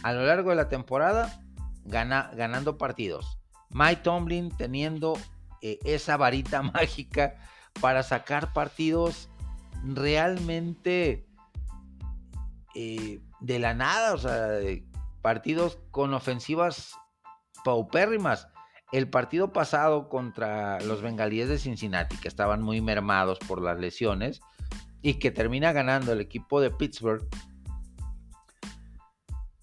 a 0.03 0.13
lo 0.13 0.27
largo 0.27 0.51
de 0.51 0.57
la 0.57 0.69
temporada, 0.69 1.41
ganando 1.85 2.79
partidos. 2.79 3.39
Mike 3.71 4.03
Tomlin 4.03 4.51
teniendo 4.57 5.17
eh, 5.61 5.79
esa 5.85 6.17
varita 6.17 6.63
mágica 6.75 7.37
para 7.81 8.03
sacar 8.03 8.53
partidos 8.53 9.31
realmente 9.85 11.29
eh, 12.75 13.21
de 13.39 13.59
la 13.61 13.73
nada, 13.73 14.15
o 14.15 14.19
sea, 14.19 14.59
partidos 15.23 15.79
con 15.93 16.13
ofensivas 16.13 16.93
paupérrimas. 17.65 18.49
El 18.93 19.09
partido 19.09 19.53
pasado 19.53 20.09
contra 20.09 20.81
los 20.83 21.03
bengalíes 21.03 21.49
de 21.49 21.59
Cincinnati, 21.59 22.17
que 22.17 22.29
estaban 22.29 22.63
muy 22.63 22.81
mermados 22.81 23.39
por 23.39 23.61
las 23.61 23.79
lesiones, 23.79 24.41
y 25.01 25.15
que 25.15 25.31
termina 25.31 25.73
ganando 25.73 26.13
el 26.13 26.21
equipo 26.21 26.61
de 26.61 26.71
Pittsburgh 26.71 27.27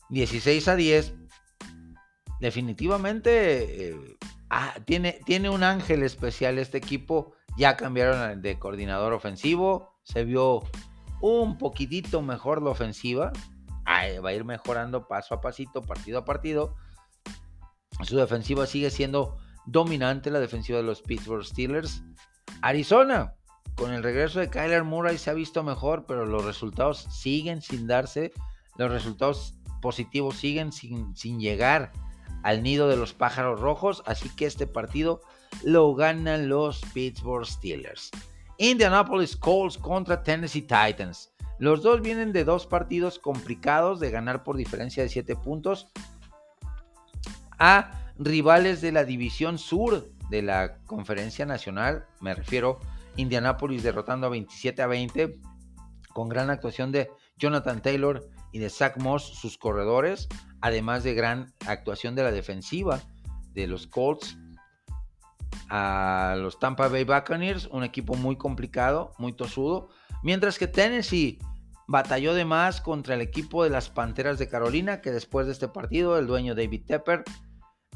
16 0.10 0.68
a 0.68 0.76
10, 0.76 1.14
definitivamente 2.42 3.92
eh, 3.92 4.18
ah, 4.50 4.74
tiene, 4.86 5.20
tiene 5.26 5.50
un 5.50 5.64
ángel 5.64 6.04
especial 6.04 6.58
este 6.58 6.78
equipo. 6.78 7.34
Ya 7.58 7.78
cambiaron 7.78 8.42
de 8.42 8.58
coordinador 8.58 9.14
ofensivo, 9.14 9.94
se 10.04 10.24
vio 10.24 10.64
un 11.22 11.58
poquitito 11.58 12.22
mejor 12.22 12.62
la 12.62 12.70
ofensiva 12.72 13.32
va 14.24 14.30
a 14.30 14.34
ir 14.34 14.46
mejorando 14.46 15.08
paso 15.08 15.34
a 15.34 15.42
pasito, 15.42 15.82
partido 15.82 16.20
a 16.20 16.26
partido. 16.26 16.76
Su 18.02 18.18
defensiva 18.18 18.66
sigue 18.66 18.90
siendo 18.90 19.38
dominante, 19.66 20.32
la 20.32 20.40
defensiva 20.40 20.78
de 20.78 20.84
los 20.84 21.02
Pittsburgh 21.02 21.44
Steelers. 21.44 22.04
Arizona, 22.62 23.36
con 23.76 23.94
el 23.94 24.04
regreso 24.04 24.40
de 24.40 24.50
Kyler 24.50 24.84
Murray 24.84 25.18
se 25.18 25.30
ha 25.30 25.34
visto 25.34 25.64
mejor, 25.64 26.06
pero 26.06 26.26
los 26.26 26.46
resultados 26.46 27.08
siguen 27.12 27.62
sin 27.62 27.88
darse. 27.88 28.32
Los 28.78 28.92
resultados 28.92 29.56
positivos 29.82 30.36
siguen 30.36 30.72
sin, 30.72 31.16
sin 31.16 31.40
llegar 31.40 31.92
al 32.44 32.64
nido 32.64 32.88
de 32.88 32.98
los 32.98 33.14
pájaros 33.14 33.60
rojos. 33.60 34.04
Así 34.06 34.30
que 34.36 34.46
este 34.46 34.68
partido 34.68 35.22
lo 35.64 35.94
ganan 35.96 36.50
los 36.50 36.82
Pittsburgh 36.94 37.46
Steelers. 37.46 38.12
Indianapolis 38.58 39.38
Colts 39.38 39.78
contra 39.78 40.24
Tennessee 40.24 40.62
Titans. 40.62 41.32
Los 41.60 41.84
dos 41.84 42.02
vienen 42.02 42.32
de 42.32 42.46
dos 42.46 42.66
partidos 42.66 43.20
complicados 43.20 44.00
de 44.00 44.12
ganar 44.12 44.44
por 44.44 44.56
diferencia 44.56 45.04
de 45.04 45.10
7 45.10 45.36
puntos 45.36 45.90
a 47.60 47.92
rivales 48.18 48.82
de 48.82 48.92
la 48.92 49.06
división 49.06 49.58
sur 49.58 50.10
de 50.30 50.42
la 50.42 50.78
conferencia 50.86 51.46
nacional. 51.46 52.06
Me 52.22 52.34
refiero 52.34 52.80
Indianapolis 53.16 53.84
derrotando 53.84 54.28
a 54.28 54.30
27 54.30 54.82
a 54.82 54.88
20 54.88 55.40
con 56.14 56.30
gran 56.30 56.50
actuación 56.50 56.92
de 56.92 57.10
Jonathan 57.38 57.82
Taylor 57.82 58.28
y 58.52 58.60
de 58.60 58.70
Zach 58.70 58.98
Moss, 58.98 59.24
sus 59.24 59.58
corredores, 59.58 60.28
además 60.62 61.04
de 61.04 61.14
gran 61.14 61.54
actuación 61.68 62.16
de 62.16 62.24
la 62.24 62.32
defensiva 62.32 63.00
de 63.54 63.68
los 63.68 63.88
Colts 63.88 64.38
a 65.70 66.36
los 66.38 66.60
Tampa 66.60 66.88
Bay 66.88 67.04
Buccaneers, 67.04 67.68
un 67.68 67.84
equipo 67.84 68.16
muy 68.16 68.38
complicado, 68.38 69.12
muy 69.18 69.34
tosudo, 69.34 69.90
mientras 70.24 70.58
que 70.58 70.68
Tennessee 70.68 71.40
batalló 71.88 72.34
de 72.34 72.46
más 72.46 72.82
contra 72.82 73.16
el 73.16 73.22
equipo 73.22 73.64
de 73.64 73.70
las 73.70 73.90
Panteras 73.90 74.40
de 74.40 74.48
Carolina, 74.48 75.02
que 75.02 75.12
después 75.12 75.48
de 75.48 75.54
este 75.54 75.68
partido 75.68 76.18
el 76.18 76.28
dueño 76.28 76.56
David 76.56 76.86
Tepper 76.86 77.24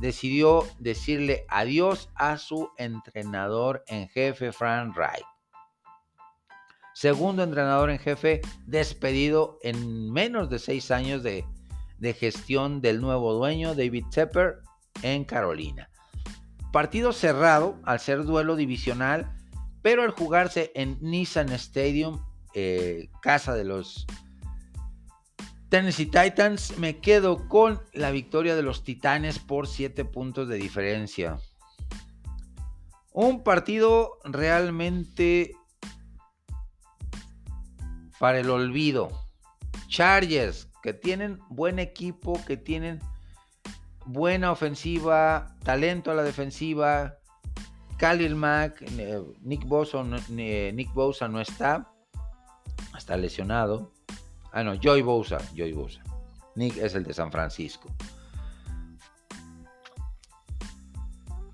decidió 0.04 0.68
decirle 0.80 1.46
adiós 1.48 2.10
a 2.16 2.38
su 2.38 2.70
entrenador 2.78 3.86
en 3.88 4.10
jefe, 4.10 4.52
Frank 4.52 4.94
Wright. 4.98 5.24
Segundo 6.94 7.42
entrenador 7.42 7.90
en 7.90 8.00
jefe 8.00 8.42
despedido 8.66 9.60
en 9.62 10.12
menos 10.12 10.50
de 10.50 10.60
seis 10.60 10.92
años 10.92 11.24
de, 11.24 11.46
gestión 12.20 12.82
del 12.82 13.00
nuevo 13.00 13.34
dueño, 13.34 13.76
David 13.76 14.04
Tepper, 14.14 14.58
en 15.04 15.24
Carolina. 15.24 15.90
Partido 16.74 17.14
cerrado 17.14 17.80
al 17.86 18.02
ser 18.02 18.26
duelo 18.26 18.58
divisional, 18.58 19.34
pero 19.82 20.04
al 20.04 20.12
jugarse 20.12 20.74
en 20.76 20.98
Nissan 21.00 21.50
Stadium 21.54 22.20
eh, 22.54 23.08
casa 23.22 23.56
de 23.56 23.64
los 23.64 24.06
Tennessee 25.74 26.06
Titans, 26.06 26.78
me 26.78 27.00
quedo 27.00 27.48
con 27.50 27.82
la 27.94 28.12
victoria 28.12 28.56
de 28.56 28.62
los 28.62 28.84
Titanes 28.84 29.40
por 29.40 29.66
7 29.66 30.06
puntos 30.06 30.48
de 30.48 30.58
diferencia. 30.58 31.40
Un 33.12 33.44
partido 33.44 34.20
realmente 34.24 35.56
para 38.20 38.38
el 38.38 38.52
olvido. 38.52 39.10
Chargers, 39.88 40.70
que 40.84 40.94
tienen 40.94 41.40
buen 41.50 41.80
equipo, 41.80 42.40
que 42.46 42.56
tienen 42.56 43.00
buena 44.06 44.52
ofensiva, 44.52 45.56
talento 45.64 46.12
a 46.12 46.14
la 46.14 46.22
defensiva. 46.22 47.18
Khalil 47.98 48.36
Mack, 48.36 48.80
eh, 49.00 49.24
Nick 49.42 49.66
Bosa, 49.66 50.04
Nick 50.04 50.94
Bosa 50.94 51.28
no 51.28 51.42
está 51.42 51.92
está 52.96 53.18
lesionado. 53.18 53.93
Ah, 54.54 54.64
no, 54.64 54.76
Joy 54.76 55.02
Bosa, 55.02 55.40
Joy 55.56 55.74
Bosa. 55.74 56.02
Nick 56.56 56.78
es 56.78 56.94
el 56.94 57.04
de 57.04 57.14
San 57.14 57.32
Francisco. 57.32 57.90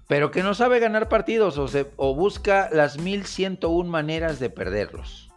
Pero 0.08 0.32
que 0.32 0.44
no 0.44 0.54
sabe 0.54 0.80
ganar 0.80 1.08
partidos 1.08 1.58
o, 1.58 1.68
o 1.96 2.16
busca 2.16 2.70
las 2.72 3.00
1101 3.00 3.90
maneras 3.90 4.40
de 4.40 4.50
perderlos. 4.50 5.30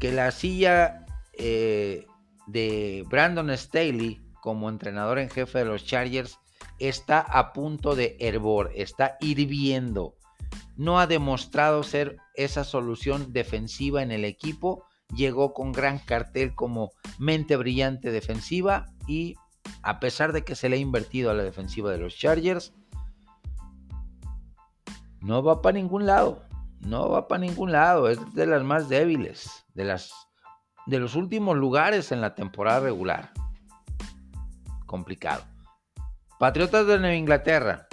Que 0.00 0.10
la 0.10 0.32
silla 0.32 1.06
eh, 1.34 2.06
de 2.48 3.04
Brandon 3.08 3.56
Staley 3.56 4.20
como 4.40 4.68
entrenador 4.68 5.18
en 5.20 5.30
jefe 5.30 5.60
de 5.60 5.66
los 5.66 5.84
Chargers 5.84 6.38
está 6.80 7.20
a 7.20 7.52
punto 7.52 7.94
de 7.94 8.16
hervor, 8.18 8.72
está 8.74 9.16
hirviendo 9.20 10.18
no 10.78 11.00
ha 11.00 11.08
demostrado 11.08 11.82
ser 11.82 12.18
esa 12.34 12.62
solución 12.62 13.32
defensiva 13.32 14.00
en 14.00 14.12
el 14.12 14.24
equipo 14.24 14.84
llegó 15.14 15.54
con 15.54 15.72
gran 15.72 15.98
cartel 15.98 16.54
como 16.54 16.90
mente 17.18 17.56
brillante 17.56 18.10
defensiva 18.10 18.86
y 19.06 19.36
a 19.82 20.00
pesar 20.00 20.32
de 20.32 20.44
que 20.44 20.54
se 20.54 20.68
le 20.68 20.76
ha 20.76 20.80
invertido 20.80 21.30
a 21.30 21.34
la 21.34 21.42
defensiva 21.42 21.90
de 21.90 21.98
los 21.98 22.16
Chargers, 22.16 22.72
no 25.20 25.42
va 25.42 25.62
para 25.62 25.74
ningún 25.74 26.06
lado. 26.06 26.44
No 26.80 27.08
va 27.10 27.26
para 27.28 27.40
ningún 27.40 27.72
lado. 27.72 28.08
Es 28.08 28.34
de 28.34 28.46
las 28.46 28.62
más 28.62 28.88
débiles. 28.88 29.66
De, 29.74 29.84
las, 29.84 30.12
de 30.86 30.98
los 30.98 31.16
últimos 31.16 31.56
lugares 31.56 32.12
en 32.12 32.20
la 32.20 32.34
temporada 32.34 32.80
regular. 32.80 33.32
Complicado. 34.86 35.44
Patriotas 36.38 36.86
de 36.86 36.98
Nueva 36.98 37.16
Inglaterra. 37.16 37.88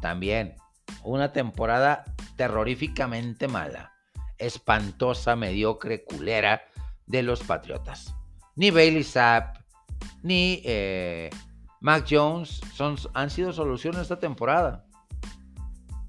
También. 0.00 0.56
Una 1.04 1.32
temporada 1.32 2.04
terroríficamente 2.36 3.46
mala. 3.46 3.93
Espantosa, 4.38 5.36
mediocre, 5.36 6.04
culera 6.04 6.62
de 7.06 7.22
los 7.22 7.42
Patriotas. 7.42 8.14
Ni 8.56 8.70
Bailey 8.70 9.04
Sapp, 9.04 9.58
ni 10.22 10.62
eh, 10.64 11.30
Mac 11.80 12.06
Jones 12.08 12.60
son, 12.74 12.96
han 13.14 13.30
sido 13.30 13.52
soluciones 13.52 14.02
esta 14.02 14.18
temporada 14.18 14.86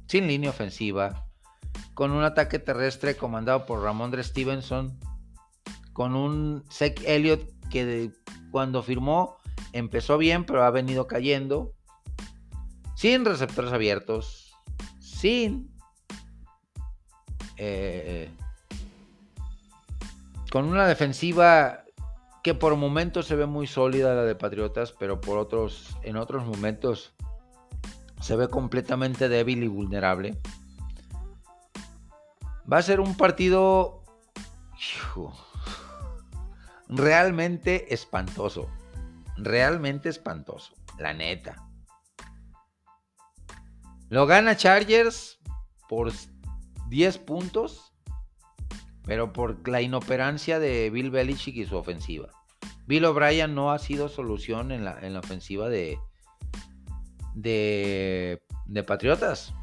sin 0.07 0.27
línea 0.27 0.49
ofensiva, 0.49 1.25
con 1.93 2.11
un 2.11 2.23
ataque 2.23 2.59
terrestre 2.59 3.17
comandado 3.17 3.65
por 3.65 3.81
Ramondre 3.81 4.23
Stevenson, 4.23 4.99
con 5.93 6.15
un 6.15 6.63
Zach 6.71 7.01
Elliott 7.05 7.41
que 7.69 8.11
cuando 8.51 8.83
firmó 8.83 9.37
empezó 9.73 10.17
bien, 10.17 10.45
pero 10.45 10.63
ha 10.63 10.69
venido 10.71 11.07
cayendo, 11.07 11.73
sin 12.95 13.25
receptores 13.25 13.73
abiertos, 13.73 14.53
sin... 14.99 15.74
Eh, 17.57 18.29
con 20.51 20.65
una 20.65 20.87
defensiva 20.87 21.83
que 22.43 22.53
por 22.53 22.75
momentos 22.75 23.25
se 23.25 23.35
ve 23.35 23.45
muy 23.45 23.67
sólida 23.67 24.13
la 24.13 24.23
de 24.23 24.35
Patriotas, 24.35 24.91
pero 24.91 25.19
por 25.19 25.37
otros, 25.37 25.97
en 26.03 26.15
otros 26.15 26.45
momentos 26.45 27.13
se 28.21 28.35
ve 28.35 28.47
completamente 28.47 29.29
débil 29.29 29.63
y 29.63 29.67
vulnerable. 29.67 30.39
Va 32.71 32.77
a 32.77 32.81
ser 32.81 32.99
un 32.99 33.15
partido 33.17 34.03
realmente 36.87 37.93
espantoso. 37.93 38.69
Realmente 39.37 40.09
espantoso. 40.09 40.73
La 40.97 41.13
neta. 41.13 41.67
Lo 44.09 44.25
gana 44.25 44.55
Chargers 44.55 45.39
por 45.89 46.11
10 46.89 47.17
puntos, 47.19 47.93
pero 49.03 49.33
por 49.33 49.67
la 49.67 49.81
inoperancia 49.81 50.59
de 50.59 50.89
Bill 50.89 51.11
Belichick 51.11 51.55
y 51.55 51.65
su 51.65 51.77
ofensiva. 51.77 52.29
Bill 52.87 53.05
O'Brien 53.05 53.55
no 53.55 53.71
ha 53.71 53.79
sido 53.79 54.09
solución 54.09 54.71
en 54.71 54.85
la, 54.85 54.99
en 55.01 55.13
la 55.13 55.19
ofensiva 55.19 55.69
de, 55.69 55.97
de, 57.33 58.39
Patriotas. 58.85 59.53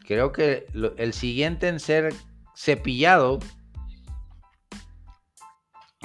Creo 0.00 0.32
que 0.32 0.66
el 0.96 1.12
siguiente 1.12 1.68
en 1.68 1.80
ser 1.80 2.14
cepillado 2.54 3.38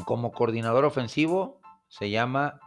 como 0.05 0.31
coordinador 0.31 0.85
ofensivo 0.85 1.59
se 1.87 2.09
llama 2.09 2.59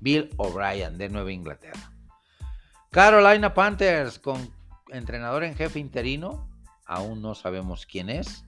Bill 0.00 0.30
O'Brien 0.36 0.98
de 0.98 1.08
Nueva 1.08 1.32
Inglaterra. 1.32 1.92
Carolina 2.90 3.54
Panthers 3.54 4.18
con 4.18 4.59
entrenador 4.92 5.44
en 5.44 5.54
jefe 5.54 5.78
interino, 5.78 6.48
aún 6.86 7.22
no 7.22 7.34
sabemos 7.34 7.86
quién 7.86 8.10
es. 8.10 8.44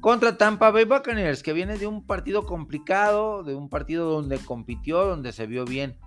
Contra 0.00 0.36
Tampa 0.36 0.70
Bay 0.70 0.84
Buccaneers, 0.84 1.42
que 1.42 1.52
viene 1.52 1.76
de 1.76 1.86
un 1.86 2.06
partido 2.06 2.46
complicado, 2.46 3.42
de 3.42 3.54
un 3.54 3.68
partido 3.68 4.10
donde 4.10 4.38
compitió, 4.38 5.04
donde 5.04 5.32
se 5.32 5.46
vio 5.46 5.64
bien 5.64 5.98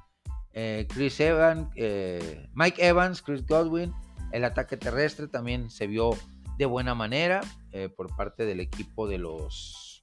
eh, 0.53 0.87
Chris 0.89 1.19
Evans, 1.19 1.69
eh, 1.75 2.49
Mike 2.53 2.85
Evans, 2.85 3.21
Chris 3.21 3.45
Godwin. 3.45 3.93
El 4.31 4.45
ataque 4.45 4.77
terrestre 4.77 5.27
también 5.27 5.69
se 5.69 5.87
vio 5.87 6.11
de 6.57 6.65
buena 6.65 6.95
manera 6.95 7.41
eh, 7.71 7.89
por 7.89 8.15
parte 8.15 8.45
del 8.45 8.61
equipo 8.61 9.07
de 9.07 9.17
los 9.17 9.99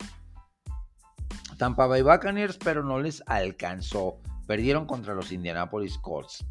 Tampa 1.56 1.86
Bay 1.86 2.02
Buccaneers, 2.02 2.58
pero 2.58 2.82
no 2.82 3.00
les 3.00 3.22
alcanzó. 3.26 4.18
Perdieron 4.46 4.86
contra 4.86 5.14
los 5.14 5.32
Indianapolis 5.32 5.98
Colts. 5.98 6.44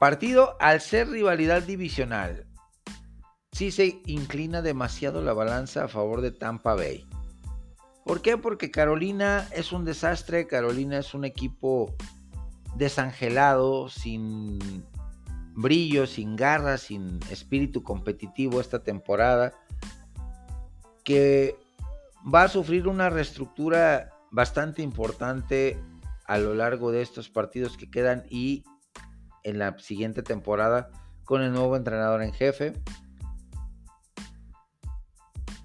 Partido 0.00 0.56
al 0.60 0.80
ser 0.80 1.10
rivalidad 1.10 1.62
divisional. 1.62 2.46
Sí 3.52 3.70
se 3.70 4.00
inclina 4.06 4.62
demasiado 4.62 5.20
la 5.20 5.34
balanza 5.34 5.84
a 5.84 5.88
favor 5.88 6.22
de 6.22 6.30
Tampa 6.30 6.74
Bay. 6.74 7.06
¿Por 8.06 8.22
qué? 8.22 8.38
Porque 8.38 8.70
Carolina 8.70 9.46
es 9.54 9.72
un 9.72 9.84
desastre, 9.84 10.46
Carolina 10.46 10.96
es 10.96 11.12
un 11.12 11.26
equipo 11.26 11.94
desangelado, 12.76 13.90
sin 13.90 14.58
brillo, 15.54 16.06
sin 16.06 16.34
garra, 16.34 16.78
sin 16.78 17.20
espíritu 17.30 17.82
competitivo 17.82 18.58
esta 18.58 18.82
temporada, 18.82 19.52
que 21.04 21.58
va 22.24 22.44
a 22.44 22.48
sufrir 22.48 22.88
una 22.88 23.10
reestructura 23.10 24.14
bastante 24.30 24.80
importante 24.80 25.78
a 26.24 26.38
lo 26.38 26.54
largo 26.54 26.90
de 26.90 27.02
estos 27.02 27.28
partidos 27.28 27.76
que 27.76 27.90
quedan 27.90 28.24
y 28.30 28.64
en 29.44 29.58
la 29.58 29.78
siguiente 29.78 30.22
temporada 30.22 30.90
con 31.24 31.42
el 31.42 31.52
nuevo 31.52 31.76
entrenador 31.76 32.22
en 32.22 32.32
jefe. 32.32 32.72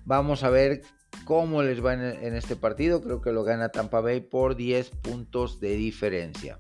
Vamos 0.05 0.43
a 0.43 0.49
ver 0.49 0.83
cómo 1.25 1.63
les 1.63 1.83
va 1.83 1.93
en, 1.93 2.35
este 2.35 2.55
partido. 2.55 3.01
Creo 3.01 3.21
que 3.21 3.31
lo 3.31 3.43
gana 3.43 3.69
Tampa 3.69 3.99
Bay 3.99 4.21
por 4.21 4.55
10 4.55 4.91
puntos 4.91 5.59
de 5.59 5.75
diferencia. 5.75 6.59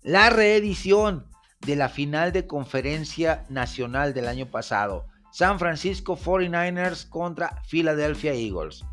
La 0.00 0.30
reedición 0.30 1.26
de 1.60 1.76
la 1.76 1.88
final 1.88 2.32
de 2.32 2.46
conferencia 2.46 3.44
nacional 3.50 4.14
del 4.14 4.26
año 4.26 4.46
pasado. 4.46 5.06
San 5.30 5.58
Francisco 5.58 6.16
49ers 6.16 7.08
contra 7.08 7.62
Philadelphia 7.68 8.32
Eagles. 8.32 8.84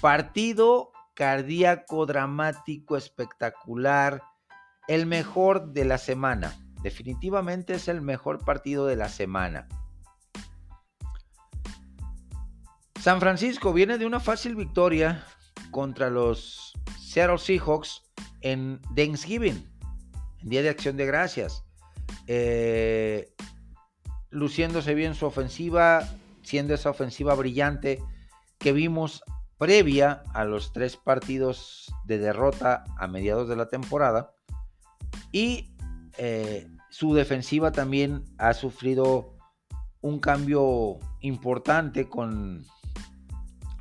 Partido 0.00 0.92
cardíaco, 1.14 2.06
dramático, 2.06 2.96
espectacular. 2.96 4.22
El 4.86 5.06
mejor 5.06 5.72
de 5.72 5.84
la 5.84 5.98
semana. 5.98 6.54
Definitivamente 6.88 7.74
es 7.74 7.86
el 7.88 8.00
mejor 8.00 8.46
partido 8.46 8.86
de 8.86 8.96
la 8.96 9.10
semana. 9.10 9.68
San 12.98 13.20
Francisco 13.20 13.74
viene 13.74 13.98
de 13.98 14.06
una 14.06 14.20
fácil 14.20 14.56
victoria 14.56 15.22
contra 15.70 16.08
los 16.08 16.72
Seattle 16.98 17.36
Seahawks 17.36 18.04
en 18.40 18.80
Thanksgiving, 18.96 19.68
en 20.40 20.48
Día 20.48 20.62
de 20.62 20.70
Acción 20.70 20.96
de 20.96 21.04
Gracias. 21.04 21.62
Eh, 22.26 23.34
luciéndose 24.30 24.94
bien 24.94 25.14
su 25.14 25.26
ofensiva, 25.26 26.08
siendo 26.42 26.72
esa 26.72 26.88
ofensiva 26.88 27.34
brillante 27.34 28.02
que 28.56 28.72
vimos 28.72 29.22
previa 29.58 30.22
a 30.32 30.44
los 30.44 30.72
tres 30.72 30.96
partidos 30.96 31.92
de 32.06 32.16
derrota 32.16 32.84
a 32.96 33.08
mediados 33.08 33.46
de 33.46 33.56
la 33.56 33.68
temporada. 33.68 34.32
Y 35.32 35.74
eh, 36.16 36.66
su 36.98 37.14
defensiva 37.14 37.70
también 37.70 38.24
ha 38.38 38.52
sufrido 38.54 39.36
un 40.00 40.18
cambio 40.18 40.98
importante 41.20 42.08
con 42.08 42.66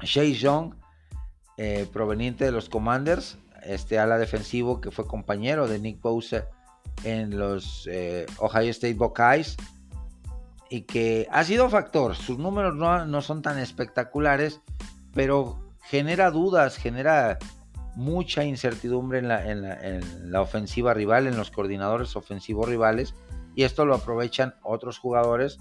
Chase 0.01 0.33
Young, 0.33 0.75
eh, 1.57 1.87
proveniente 1.91 2.45
de 2.45 2.51
los 2.51 2.69
Commanders, 2.69 3.39
este 3.63 3.97
ala 3.97 4.19
defensivo 4.19 4.81
que 4.81 4.91
fue 4.91 5.07
compañero 5.07 5.67
de 5.67 5.79
Nick 5.79 5.99
Bosa 5.99 6.45
en 7.03 7.39
los 7.39 7.89
eh, 7.91 8.27
Ohio 8.37 8.69
State 8.69 8.93
Buckeyes 8.93 9.57
y 10.69 10.81
que 10.81 11.27
ha 11.31 11.43
sido 11.43 11.71
factor. 11.71 12.15
Sus 12.15 12.37
números 12.37 12.75
no, 12.75 13.21
son 13.23 13.41
tan 13.41 13.57
espectaculares, 13.57 14.61
pero 15.15 15.73
genera 15.81 16.29
dudas, 16.29 16.77
genera 16.77 17.39
mucha 17.97 18.43
incertidumbre 18.43 19.17
en 19.17 19.27
la, 19.27 19.43
en 19.49 20.31
la, 20.31 20.41
ofensiva 20.41 20.93
rival, 20.93 21.25
en 21.25 21.35
los 21.35 21.49
coordinadores 21.49 22.15
ofensivos 22.15 22.69
rivales, 22.69 23.15
y 23.55 23.63
esto 23.63 23.87
lo 23.87 23.95
aprovechan 23.95 24.53
otros 24.61 24.99
jugadores 24.99 25.57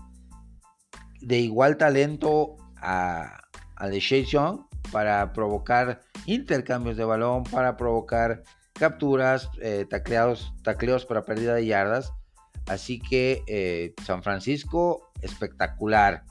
de 1.23 1.39
igual 1.39 1.79
talento 1.79 2.57
a, 2.77 3.41
a 3.75 3.89
de 3.89 4.01
Young 4.01 4.61
para 4.93 5.33
provocar 5.33 6.03
intercambios 6.27 6.99
de 6.99 7.07
balón, 7.07 7.45
para 7.45 7.79
provocar 7.79 8.43
capturas, 8.75 9.49
eh, 9.63 9.87
tacleos 9.89 11.07
para 11.09 11.25
pérdida 11.25 11.55
de 11.55 11.65
yardas. 11.65 12.13
Así 12.67 13.01
que 13.01 13.45
eh, 13.47 13.95
San 14.05 14.23
Francisco, 14.23 15.11
espectacular. 15.23 16.25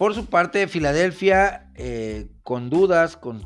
Por 0.00 0.14
su 0.14 0.24
parte, 0.24 0.66
Filadelfia, 0.66 1.70
eh, 1.74 2.30
con 2.42 2.70
dudas 2.70 3.18
con, 3.18 3.42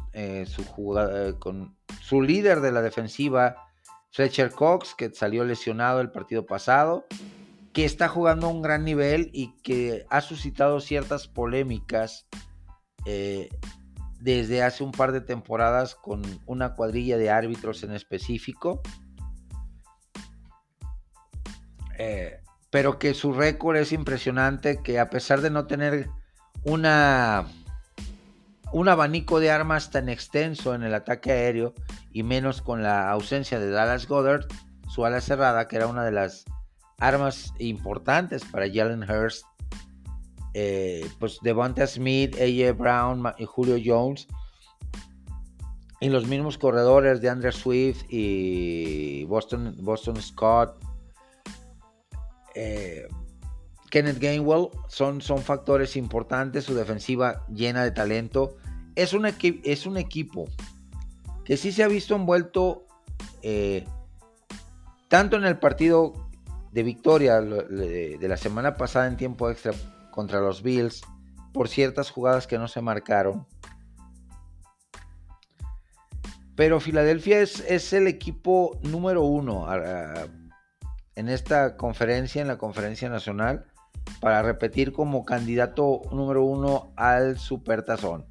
su 0.47 1.37
con 1.41 1.77
su 2.01 2.23
líder 2.23 2.61
de 2.61 2.71
la 2.71 2.81
defensiva, 2.81 3.57
Fletcher 4.13 4.53
Cox, 4.53 4.95
que 4.95 5.13
salió 5.13 5.45
lesionado 5.45 6.01
el 6.01 6.13
partido 6.13 6.47
pasado. 6.47 7.07
que 7.73 7.85
está 7.85 8.07
jugando 8.07 8.47
a 8.47 8.51
un 8.51 8.63
gran 8.63 8.85
nivel 8.85 9.31
y 9.33 9.57
que 9.63 10.07
ha 10.11 10.21
suscitado 10.21 10.79
ciertas 10.79 11.27
polémicas 11.27 12.29
eh, 13.05 13.49
desde 14.21 14.63
hace 14.63 14.85
un 14.85 14.93
par 14.93 15.11
de 15.11 15.23
temporadas 15.23 15.97
con 15.97 16.23
una 16.47 16.75
cuadrilla 16.75 17.19
de 17.19 17.31
árbitros 17.31 17.83
en 17.83 17.91
específico. 17.91 18.81
Eh, 21.99 22.39
pero 22.71 23.01
que 23.01 23.13
su 23.13 23.33
récord 23.33 23.77
es 23.77 23.91
impresionante, 23.91 24.81
que 24.85 25.01
a 25.01 25.11
pesar 25.11 25.41
de 25.41 25.51
no 25.51 25.67
tener 25.67 26.09
una, 26.65 27.47
un 28.73 28.89
abanico 28.89 29.41
de 29.41 29.51
armas 29.51 29.91
tan 29.91 30.09
extenso 30.09 30.75
en 30.75 30.83
el 30.83 30.95
ataque 30.95 31.33
aéreo, 31.33 31.75
y 32.13 32.23
menos 32.23 32.63
con 32.63 32.83
la 32.83 33.11
ausencia 33.11 33.59
de 33.59 33.71
Dallas 33.71 34.07
Goddard, 34.07 34.47
su 34.89 35.05
ala 35.05 35.21
cerrada, 35.21 35.69
que 35.69 35.77
era 35.77 35.87
una 35.87 36.05
de 36.05 36.13
las 36.13 36.45
armas 36.99 37.53
importantes 37.59 38.45
para 38.45 38.67
Jalen 38.73 39.09
Hurst, 39.09 39.45
eh, 40.55 41.09
pues 41.19 41.39
Devonta 41.43 41.87
Smith, 41.87 42.37
AJ 42.37 42.77
Brown 42.79 43.25
y 43.39 43.45
Julio 43.45 43.77
Jones, 43.85 44.29
y 46.01 46.09
los 46.09 46.27
mismos 46.27 46.59
corredores 46.59 47.21
de 47.21 47.29
Andrew 47.31 47.53
Swift 47.53 48.05
y 48.09 49.25
Boston, 49.25 49.77
Boston 49.81 50.21
Scott, 50.23 50.77
eh, 52.55 53.09
Kenneth 53.95 54.19
Gainwell 54.19 54.71
son, 54.89 55.21
son 55.21 55.39
factores 55.39 55.95
importantes, 55.95 56.65
su 56.65 56.75
defensiva 56.75 57.47
llena 57.47 57.85
de 57.85 57.93
talento. 57.93 58.57
Es 58.97 59.13
un, 59.13 59.25
es 59.25 59.87
un 59.87 59.97
equipo 59.99 60.47
que 61.45 61.57
sí 61.57 61.71
se 61.71 61.85
ha 61.85 61.87
visto 61.87 62.17
envuelto 62.17 62.89
eh, 63.43 63.87
tanto 65.07 65.37
en 65.37 65.45
el 65.45 65.61
partido 65.61 66.13
de 66.73 66.83
victoria 66.83 67.41
de 67.41 68.19
la 68.21 68.37
semana 68.37 68.75
pasada 68.75 69.07
en 69.07 69.17
tiempo 69.17 69.49
extra 69.49 69.73
contra 70.11 70.41
los 70.41 70.65
Bills 70.65 71.03
por 71.53 71.69
ciertas 71.69 72.11
jugadas 72.11 72.49
que 72.49 72.59
no 72.59 72.67
se 72.67 72.81
marcaron. 72.81 73.47
Pero 76.57 76.81
Filadelfia 76.81 77.39
es, 77.39 77.61
es 77.61 77.93
el 77.93 78.09
equipo 78.09 78.77
número 78.83 79.23
uno 79.23 79.69
en 81.15 81.29
esta 81.29 81.77
conferencia, 81.77 82.43
en 82.43 82.49
la 82.49 82.59
conferencia 82.59 83.09
nacional, 83.09 83.67
para 84.21 84.43
repetir 84.43 84.93
como 84.93 85.25
candidato 85.25 86.03
número 86.13 86.45
uno 86.45 86.93
al 86.97 87.39
Supertazón. 87.39 88.27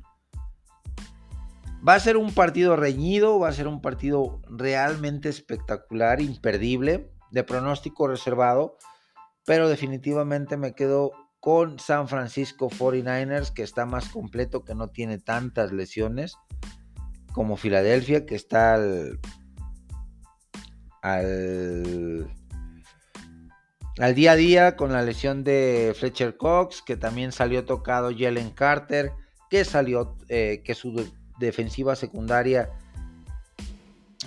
Va 1.88 1.96
a 1.96 2.00
ser 2.00 2.16
un 2.18 2.34
partido 2.34 2.76
reñido, 2.76 3.40
va 3.40 3.50
a 3.50 3.54
ser 3.54 3.68
un 3.68 3.82
partido 3.82 4.42
realmente 4.50 5.30
espectacular, 5.30 6.22
imperdible, 6.22 7.12
de 7.32 7.44
pronóstico 7.44 8.08
reservado, 8.08 8.78
pero 9.46 9.68
definitivamente 9.68 10.56
me 10.56 10.76
quedo 10.76 11.12
con 11.42 11.78
San 11.78 12.08
Francisco 12.08 12.70
49ers, 12.70 13.52
que 13.52 13.64
está 13.64 13.86
más 13.86 14.08
completo, 14.08 14.64
que 14.64 14.76
no 14.76 14.92
tiene 14.92 15.18
tantas 15.18 15.74
lesiones, 15.74 16.38
como 17.34 17.58
Filadelfia, 17.58 18.26
que 18.26 18.36
está 18.36 18.76
al, 18.76 19.20
al 21.02 22.34
al 24.00 24.16
día 24.16 24.32
a 24.32 24.36
día 24.36 24.76
con 24.76 24.92
la 24.92 25.04
lesión 25.04 25.44
de 25.44 25.94
Fletcher 25.98 26.38
Cox, 26.38 26.82
que 26.82 26.98
también 26.98 27.32
salió 27.32 27.66
tocado 27.66 28.12
Jalen 28.18 28.52
Carter, 28.52 29.12
que 29.50 29.64
salió, 29.66 30.18
eh, 30.30 30.62
que 30.66 30.74
su 30.74 31.12
defensiva 31.40 31.96
secundaria 31.96 32.72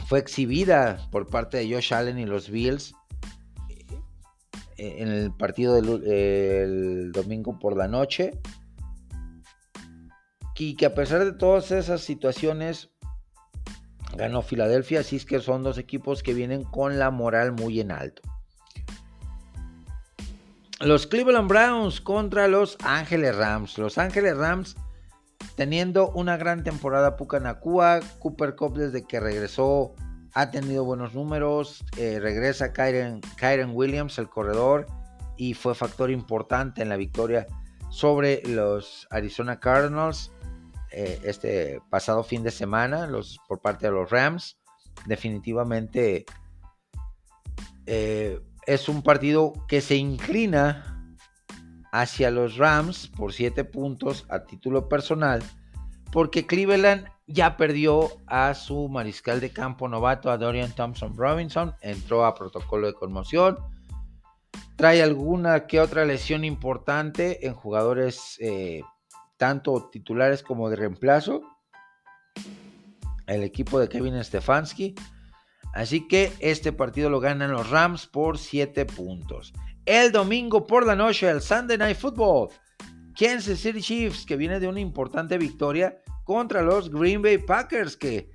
fue 0.07 0.21
exhibida 0.21 1.09
por 1.11 1.27
parte 1.27 1.57
de 1.57 1.73
Josh 1.73 1.93
Allen 1.93 2.19
y 2.19 2.27
los 2.27 2.49
Bills 2.49 2.95
eh, 4.79 4.97
en 4.99 5.09
el 5.09 5.33
partido 5.33 5.81
del 5.81 7.11
domingo 7.13 7.59
por 7.59 7.77
la 7.77 7.89
noche. 7.89 8.39
Y 10.59 10.75
que 10.77 10.87
a 10.87 10.95
pesar 10.95 11.25
de 11.25 11.33
todas 11.33 11.71
esas 11.71 12.01
situaciones, 12.01 12.91
ganó 14.17 14.43
Filadelfia, 14.43 15.01
así 15.01 15.17
es 15.17 15.27
que 15.27 15.41
son 15.41 15.63
dos 15.63 15.77
equipos 15.77 16.23
que 16.23 16.33
vienen 16.33 16.65
con 16.65 16.99
la 16.99 17.11
moral 17.11 17.53
muy 17.53 17.81
en 17.81 17.91
alto. 17.91 18.23
Los 20.87 21.09
Cleveland 21.09 21.49
Browns 21.49 22.01
contra 22.01 22.47
los 22.47 22.79
Ángeles 22.85 23.35
Rams. 23.35 23.77
Los 23.77 23.99
Ángeles 23.99 24.37
Rams 24.37 24.77
teniendo 25.57 26.13
una 26.13 26.37
gran 26.37 26.63
temporada 26.63 27.17
Pucanacua. 27.17 27.99
Cooper 28.21 28.55
Cup 28.55 28.79
desde 28.79 29.05
que 29.05 29.19
regresó 29.19 29.97
ha 30.33 30.53
tenido 30.53 30.85
buenos 30.85 31.13
números. 31.13 31.85
Eh, 31.97 32.21
regresa 32.21 32.73
Kyren, 32.73 33.21
Williams, 33.75 34.17
el 34.21 34.29
corredor, 34.29 34.87
y 35.37 35.55
fue 35.55 35.75
factor 35.75 36.09
importante 36.09 36.83
en 36.83 36.89
la 36.89 36.97
victoria 36.97 37.49
sobre 37.91 38.41
los 38.47 39.09
Arizona 39.11 39.59
Cardinals 39.59 40.31
eh, 40.93 41.19
este 41.25 41.81
pasado 41.91 42.23
fin 42.23 42.45
de 42.45 42.53
semana 42.53 43.09
los, 43.09 43.41
por 43.49 43.61
parte 43.61 43.87
de 43.87 43.93
los 43.93 44.09
Rams. 44.09 44.57
Definitivamente 45.07 46.27
eh, 47.87 48.39
es 48.67 48.89
un 48.89 49.03
partido 49.03 49.53
que 49.69 49.81
se 49.81 49.97
inclina 49.97 51.17
hacia 51.93 52.31
los 52.31 52.57
Rams 52.57 53.09
por 53.09 53.33
7 53.33 53.65
puntos 53.65 54.27
a 54.29 54.45
título 54.45 54.89
personal, 54.89 55.43
porque 56.13 56.47
Cleveland 56.47 57.09
ya 57.27 57.57
perdió 57.57 58.09
a 58.27 58.55
su 58.55 58.89
mariscal 58.89 59.41
de 59.41 59.51
campo 59.51 59.89
novato, 59.89 60.31
a 60.31 60.39
Dorian 60.39 60.73
Thompson 60.73 61.17
Robinson, 61.17 61.75
entró 61.81 62.25
a 62.25 62.35
protocolo 62.35 62.87
de 62.87 62.95
conmoción, 62.95 63.59
trae 64.77 65.03
alguna 65.03 65.67
que 65.67 65.81
otra 65.81 66.05
lesión 66.05 66.45
importante 66.45 67.47
en 67.47 67.55
jugadores 67.55 68.37
eh, 68.41 68.83
tanto 69.37 69.89
titulares 69.91 70.43
como 70.43 70.69
de 70.71 70.77
reemplazo. 70.77 71.43
El 73.27 73.43
equipo 73.43 73.81
de 73.81 73.89
Kevin 73.89 74.23
Stefanski 74.23 74.95
Así 75.77 76.09
que 76.09 76.33
este 76.41 76.73
partido 76.73 77.11
lo 77.11 77.21
ganan 77.21 77.53
los 77.53 77.69
Rams 77.69 78.07
por 78.07 78.39
7 78.39 78.87
puntos. 78.87 79.53
El 79.85 80.11
domingo 80.11 80.67
por 80.67 80.87
la 80.87 80.97
noche, 80.97 81.29
el 81.29 81.43
Sunday 81.43 81.77
Night 81.77 81.99
Football. 81.99 82.49
Kansas 83.15 83.59
City 83.59 83.83
Chiefs, 83.83 84.25
que 84.25 84.37
viene 84.37 84.59
de 84.59 84.69
una 84.69 84.81
importante 84.81 85.37
victoria 85.37 85.99
contra 86.25 86.63
los 86.63 86.91
Green 86.91 87.21
Bay 87.21 87.37
Packers, 87.37 87.99
que 87.99 88.31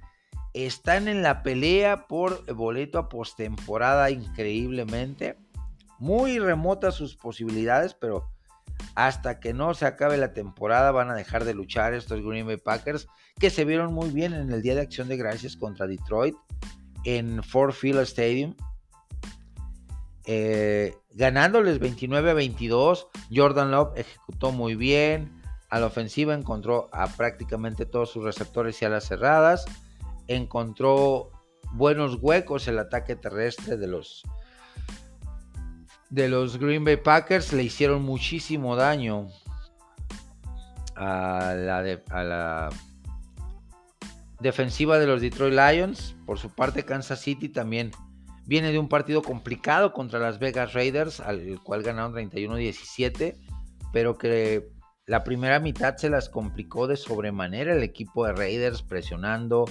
están 0.54 1.08
en 1.08 1.24
la 1.24 1.42
pelea 1.42 2.06
por 2.08 2.46
boleto 2.54 3.00
a 3.00 3.10
postemporada 3.10 4.12
increíblemente. 4.12 5.40
Muy 5.98 6.38
remotas 6.38 6.94
sus 6.94 7.16
posibilidades, 7.16 7.96
pero 7.96 8.30
hasta 8.94 9.40
que 9.40 9.52
no 9.52 9.74
se 9.74 9.88
acabe 9.88 10.18
la 10.18 10.34
temporada 10.34 10.92
van 10.92 11.10
a 11.10 11.16
dejar 11.16 11.44
de 11.46 11.56
luchar 11.56 11.96
estos 11.96 12.24
Green 12.24 12.46
Bay 12.46 12.58
Packers, 12.58 13.08
que 13.40 13.50
se 13.50 13.66
vieron 13.66 13.96
muy 13.96 14.12
bien 14.12 14.36
en 14.36 14.52
el 14.52 14.62
Día 14.62 14.76
de 14.76 14.82
Acción 14.82 15.08
de 15.08 15.18
Gracias 15.18 15.58
contra 15.58 15.88
Detroit 15.88 16.36
en 17.04 17.44
Ford 17.44 17.74
Field 17.74 18.02
Stadium. 18.02 18.56
Eh, 20.26 20.96
ganándoles 21.12 21.80
29 21.80 22.32
a 22.32 22.34
22, 22.34 23.08
Jordan 23.34 23.72
Love 23.72 23.98
ejecutó 23.98 24.52
muy 24.52 24.76
bien. 24.76 25.42
A 25.70 25.80
la 25.80 25.88
ofensiva 25.88 26.34
encontró 26.34 26.90
a 26.92 27.08
prácticamente 27.08 27.86
todos 27.86 28.12
sus 28.12 28.24
receptores 28.24 28.82
y 28.82 28.86
alas 28.86 29.08
cerradas. 29.08 29.66
Encontró 30.28 31.32
buenos 31.74 32.18
huecos 32.22 32.68
el 32.68 32.78
ataque 32.80 33.16
terrestre 33.16 33.78
de 33.78 33.88
los 33.88 34.24
de 36.10 36.28
los 36.28 36.58
Green 36.58 36.84
Bay 36.84 36.98
Packers. 36.98 37.54
Le 37.54 37.64
hicieron 37.64 38.04
muchísimo 38.04 38.76
daño 38.76 39.30
a 40.96 41.54
la, 41.56 42.00
a 42.10 42.24
la 42.24 42.70
defensiva 44.42 45.00
de 45.00 45.08
los 45.08 45.22
Detroit 45.22 45.54
Lions. 45.54 46.16
Por 46.26 46.40
su 46.40 46.50
parte, 46.50 46.84
Kansas 46.84 47.22
City 47.22 47.50
también 47.50 47.92
viene 48.46 48.72
de 48.72 48.80
un 48.80 48.90
partido 48.90 49.22
complicado 49.22 49.94
contra 49.94 50.20
las 50.20 50.40
Vegas 50.40 50.74
Raiders, 50.74 51.20
al 51.20 51.60
cual 51.64 51.84
ganaron 51.84 52.14
31-17, 52.14 53.38
pero 53.94 54.18
que 54.18 54.68
la 55.06 55.24
primera 55.24 55.60
mitad 55.60 55.98
se 55.98 56.10
las 56.10 56.30
complicó 56.30 56.88
de 56.88 56.98
sobremanera 56.98 57.74
el 57.74 57.84
equipo 57.84 58.26
de 58.26 58.34
Raiders, 58.34 58.82
presionando, 58.82 59.66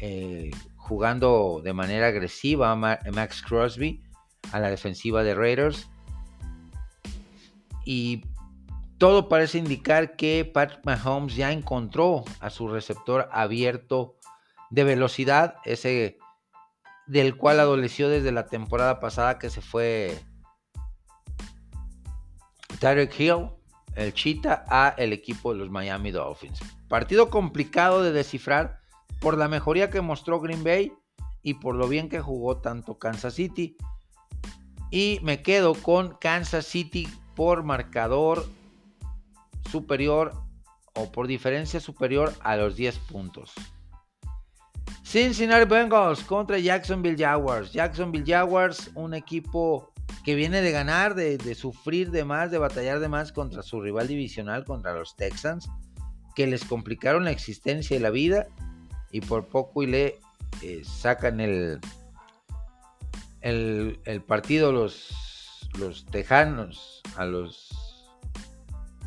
eh, 0.00 0.50
jugando 0.76 1.60
de 1.64 1.72
manera 1.72 2.08
agresiva 2.08 2.72
a 2.72 2.76
Max 2.76 3.42
Crosby 3.42 4.02
a 4.52 4.60
la 4.60 4.70
defensiva 4.70 5.22
de 5.22 5.34
Raiders. 5.34 5.88
Y 7.84 8.24
todo 8.98 9.28
parece 9.28 9.58
indicar 9.58 10.16
que 10.16 10.44
Patrick 10.44 10.84
Mahomes 10.84 11.36
ya 11.36 11.52
encontró 11.52 12.24
a 12.40 12.50
su 12.50 12.68
receptor 12.68 13.28
abierto 13.32 14.16
de 14.70 14.84
velocidad, 14.84 15.56
ese 15.64 16.18
del 17.06 17.36
cual 17.36 17.60
adoleció 17.60 18.08
desde 18.08 18.32
la 18.32 18.46
temporada 18.46 18.98
pasada 18.98 19.38
que 19.38 19.50
se 19.50 19.60
fue 19.60 20.18
Tyreek 22.80 23.18
Hill, 23.18 23.50
el 23.94 24.12
Cheetah, 24.12 24.64
a 24.68 24.94
el 24.98 25.12
equipo 25.12 25.52
de 25.52 25.60
los 25.60 25.70
Miami 25.70 26.10
Dolphins. 26.10 26.60
Partido 26.88 27.30
complicado 27.30 28.02
de 28.02 28.12
descifrar 28.12 28.80
por 29.20 29.38
la 29.38 29.48
mejoría 29.48 29.90
que 29.90 30.00
mostró 30.00 30.40
Green 30.40 30.64
Bay 30.64 30.92
y 31.42 31.54
por 31.54 31.74
lo 31.74 31.88
bien 31.88 32.08
que 32.08 32.20
jugó 32.20 32.58
tanto 32.58 32.98
Kansas 32.98 33.34
City. 33.34 33.76
Y 34.90 35.20
me 35.22 35.42
quedo 35.42 35.74
con 35.74 36.16
Kansas 36.20 36.66
City 36.66 37.08
por 37.34 37.62
marcador 37.62 38.46
superior 39.66 40.32
o 40.94 41.12
por 41.12 41.26
diferencia 41.26 41.80
superior 41.80 42.32
a 42.40 42.56
los 42.56 42.76
10 42.76 42.98
puntos. 42.98 43.52
Cincinnati 45.04 45.66
Bengals 45.66 46.20
contra 46.24 46.58
Jacksonville 46.58 47.16
Jaguars. 47.16 47.72
Jacksonville 47.72 48.24
Jaguars, 48.26 48.90
un 48.94 49.14
equipo 49.14 49.92
que 50.24 50.34
viene 50.34 50.60
de 50.60 50.72
ganar, 50.72 51.14
de, 51.14 51.54
sufrir 51.54 52.10
de 52.10 52.24
más, 52.24 52.50
de 52.50 52.58
batallar 52.58 52.98
de 52.98 53.08
más 53.08 53.32
contra 53.32 53.62
su 53.62 53.80
rival 53.80 54.08
divisional, 54.08 54.64
contra 54.64 54.94
los 54.94 55.14
Texans, 55.14 55.68
que 56.34 56.46
les 56.46 56.64
complicaron 56.64 57.24
la 57.24 57.30
existencia 57.30 57.96
y 57.96 58.00
la 58.00 58.10
vida 58.10 58.48
y 59.12 59.20
por 59.20 59.46
poco 59.46 59.82
y 59.82 59.86
le 59.86 60.18
eh, 60.62 60.82
sacan 60.84 61.40
el, 61.40 61.80
el, 63.40 64.00
el, 64.04 64.22
partido 64.22 64.72
los, 64.72 65.70
los 65.78 66.04
Tejanos 66.06 67.00
a 67.16 67.24
los 67.24 67.85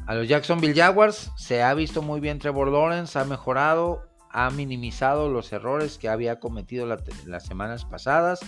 a 0.08 0.16
los 0.16 0.28
Jacksonville 0.28 0.74
Jaguars. 0.74 1.32
Se 1.38 1.62
ha 1.64 1.74
visto 1.74 2.02
muy 2.02 2.20
bien 2.20 2.40
Trevor 2.40 2.70
Lawrence, 2.70 3.18
ha 3.18 3.26
mejorado, 3.26 4.04
ha 4.32 4.50
minimizado 4.50 5.30
los 5.30 5.52
errores 5.54 5.98
que 5.98 6.10
había 6.10 6.40
cometido 6.40 6.86
las 6.86 7.46
semanas 7.46 7.86
pasadas. 7.86 8.40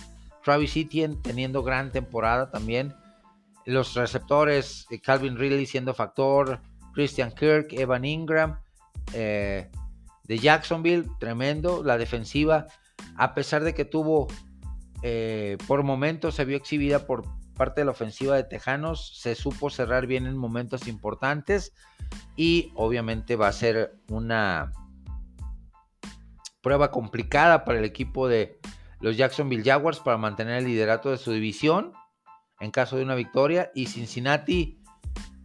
Travis 0.42 0.76
Etienne 0.76 1.16
teniendo 1.22 1.62
gran 1.62 1.92
temporada 1.92 2.50
también. 2.50 2.94
Los 3.64 3.94
receptores, 3.94 4.86
eh, 4.90 5.00
Calvin 5.00 5.36
Ridley 5.36 5.66
siendo 5.66 5.94
factor, 5.94 6.60
Christian 6.92 7.30
Kirk, 7.32 7.72
Evan 7.72 8.04
Ingram, 8.04 8.60
eh, 9.12 9.70
de 10.24 10.38
Jacksonville, 10.38 11.08
tremendo. 11.20 11.82
La 11.84 11.96
defensiva, 11.96 12.66
a 13.16 13.34
pesar 13.34 13.62
de 13.62 13.74
que 13.74 13.84
tuvo, 13.84 14.26
eh, 15.02 15.58
por 15.66 15.82
momentos 15.84 16.34
se 16.34 16.44
vio 16.44 16.56
exhibida 16.56 17.06
por 17.06 17.24
parte 17.54 17.80
de 17.80 17.84
la 17.84 17.92
ofensiva 17.92 18.36
de 18.36 18.44
Tejanos, 18.44 19.18
se 19.18 19.34
supo 19.34 19.70
cerrar 19.70 20.06
bien 20.06 20.26
en 20.26 20.36
momentos 20.36 20.88
importantes 20.88 21.72
y 22.36 22.72
obviamente 22.74 23.36
va 23.36 23.48
a 23.48 23.52
ser 23.52 23.98
una 24.08 24.72
prueba 26.62 26.90
complicada 26.90 27.64
para 27.64 27.78
el 27.78 27.84
equipo 27.84 28.28
de 28.28 28.58
los 29.00 29.16
Jacksonville 29.16 29.64
Jaguars 29.64 29.98
para 30.00 30.16
mantener 30.16 30.58
el 30.58 30.66
liderato 30.66 31.10
de 31.10 31.18
su 31.18 31.32
división 31.32 31.92
en 32.60 32.70
caso 32.70 32.96
de 32.96 33.02
una 33.02 33.16
victoria 33.16 33.72
y 33.74 33.86
Cincinnati 33.86 34.80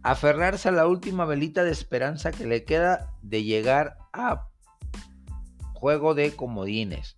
aferrarse 0.04 0.68
a 0.68 0.72
la 0.72 0.86
última 0.86 1.24
velita 1.24 1.64
de 1.64 1.72
esperanza 1.72 2.30
que 2.30 2.46
le 2.46 2.64
queda 2.64 3.12
de 3.22 3.42
llegar 3.42 3.98
a 4.12 4.48
juego 5.74 6.14
de 6.14 6.34
comodines. 6.34 7.17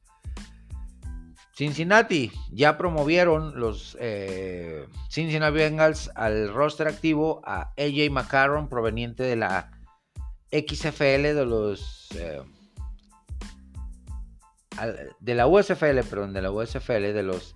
Cincinnati 1.60 2.32
ya 2.50 2.78
promovieron 2.78 3.60
los 3.60 3.94
eh, 4.00 4.88
Cincinnati 5.10 5.58
Bengals 5.58 6.10
al 6.14 6.48
roster 6.54 6.88
activo 6.88 7.42
a 7.44 7.74
AJ 7.76 8.10
McCarron 8.10 8.66
proveniente 8.66 9.24
de 9.24 9.36
la 9.36 9.70
XFL 10.50 11.34
de 11.34 11.44
los 11.44 12.08
eh, 12.14 12.40
de 15.20 15.34
la 15.34 15.46
USFL, 15.46 16.00
perdón, 16.08 16.32
de 16.32 16.40
la 16.40 16.50
USFL, 16.50 17.12
de 17.12 17.22
los 17.22 17.54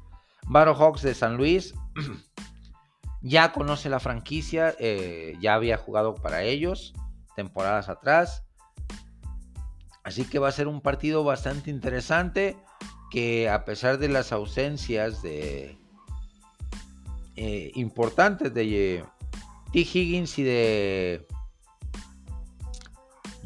Battlehawks 0.48 1.00
de 1.00 1.14
San 1.14 1.38
Luis. 1.38 1.72
ya 3.22 3.52
conoce 3.52 3.88
la 3.88 4.00
franquicia, 4.00 4.74
eh, 4.80 5.34
ya 5.40 5.54
había 5.54 5.78
jugado 5.78 6.14
para 6.14 6.42
ellos 6.42 6.92
temporadas 7.36 7.88
atrás. 7.88 8.44
Así 10.02 10.26
que 10.26 10.38
va 10.38 10.48
a 10.48 10.52
ser 10.52 10.68
un 10.68 10.82
partido 10.82 11.24
bastante 11.24 11.70
interesante 11.70 12.58
que 13.14 13.48
a 13.48 13.64
pesar 13.64 13.98
de 13.98 14.08
las 14.08 14.32
ausencias 14.32 15.22
de 15.22 15.78
eh, 17.36 17.70
importantes 17.76 18.52
de 18.52 18.96
eh, 18.96 19.04
T. 19.72 19.78
Higgins 19.78 20.36
y 20.36 20.42
de 20.42 21.24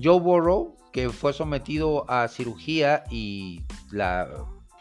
Joe 0.03 0.21
Burrow, 0.21 0.75
que 0.91 1.11
fue 1.11 1.35
sometido 1.35 2.11
a 2.11 2.29
cirugía 2.29 3.05
y 3.11 3.61
la, 3.91 4.31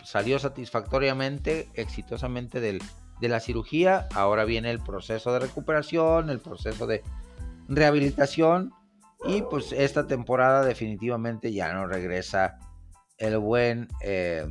salió 0.06 0.40
satisfactoriamente, 0.40 1.68
exitosamente 1.74 2.62
de 2.62 2.80
la 3.28 3.42
cirugía. 3.42 4.08
Ahora 4.14 4.46
viene 4.46 4.72
el 4.72 4.80
proceso 4.80 5.34
de 5.34 5.40
recuperación, 5.40 6.30
el 6.30 6.40
proceso 6.40 6.88
de 6.88 7.04
rehabilitación. 7.68 8.72
Y 9.28 9.42
pues 9.42 9.74
esta 9.74 10.08
temporada 10.08 10.64
definitivamente 10.64 11.52
ya 11.52 11.74
no 11.74 11.88
regresa 11.88 12.58
el 13.18 13.38
buen 13.40 13.90
eh, 14.02 14.50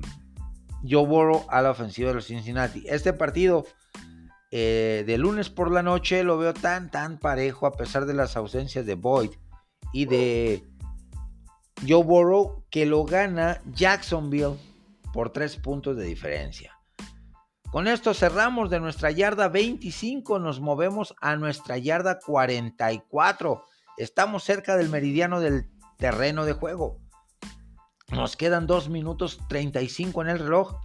Joe 0.83 1.07
Burrow 1.07 1.47
a 1.49 1.63
la 1.63 1.71
ofensiva 1.71 2.09
de 2.09 2.15
los 2.15 2.27
Cincinnati. 2.27 2.85
Este 2.87 3.13
partido 3.13 3.65
eh, 4.51 5.05
de 5.07 5.19
lunes 5.19 5.51
por 5.51 5.71
la 5.71 5.83
noche 5.83 6.23
lo 6.25 6.39
veo 6.39 6.55
tan, 6.55 6.91
tan 6.91 7.19
parejo 7.19 7.67
a 7.67 7.73
pesar 7.73 8.07
de 8.07 8.15
las 8.15 8.37
ausencias 8.37 8.87
de 8.87 8.95
Boyd 8.95 9.31
y 9.93 10.07
de 10.07 10.65
Joe 11.87 12.05
Burrow 12.05 12.65
que 12.71 12.87
lo 12.87 13.05
gana 13.05 13.61
Jacksonville 13.73 14.57
por 15.13 15.31
tres 15.31 15.57
puntos 15.57 15.97
de 15.97 16.05
diferencia. 16.05 16.73
Con 17.71 17.89
esto 17.89 18.15
cerramos 18.15 18.71
de 18.71 18.81
nuestra 18.81 19.11
yarda 19.11 19.49
25, 19.49 20.39
nos 20.39 20.61
movemos 20.61 21.15
a 21.21 21.37
nuestra 21.37 21.77
yarda 21.77 22.19
44. 22.21 23.65
Estamos 23.99 24.45
cerca 24.45 24.77
del 24.77 24.89
meridiano 24.89 25.41
del 25.41 25.69
terreno 25.99 26.45
de 26.45 26.53
juego. 26.53 27.01
Nos 28.11 28.37
quedan 28.37 28.67
2 28.67 28.89
minutos 28.89 29.41
35 29.49 30.23
en 30.23 30.29
el 30.29 30.39
reloj. 30.39 30.77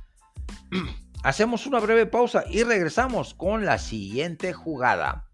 Hacemos 1.23 1.67
una 1.67 1.79
breve 1.79 2.07
pausa 2.07 2.43
y 2.49 2.63
regresamos 2.63 3.35
con 3.35 3.63
la 3.63 3.77
siguiente 3.77 4.53
jugada. 4.53 5.27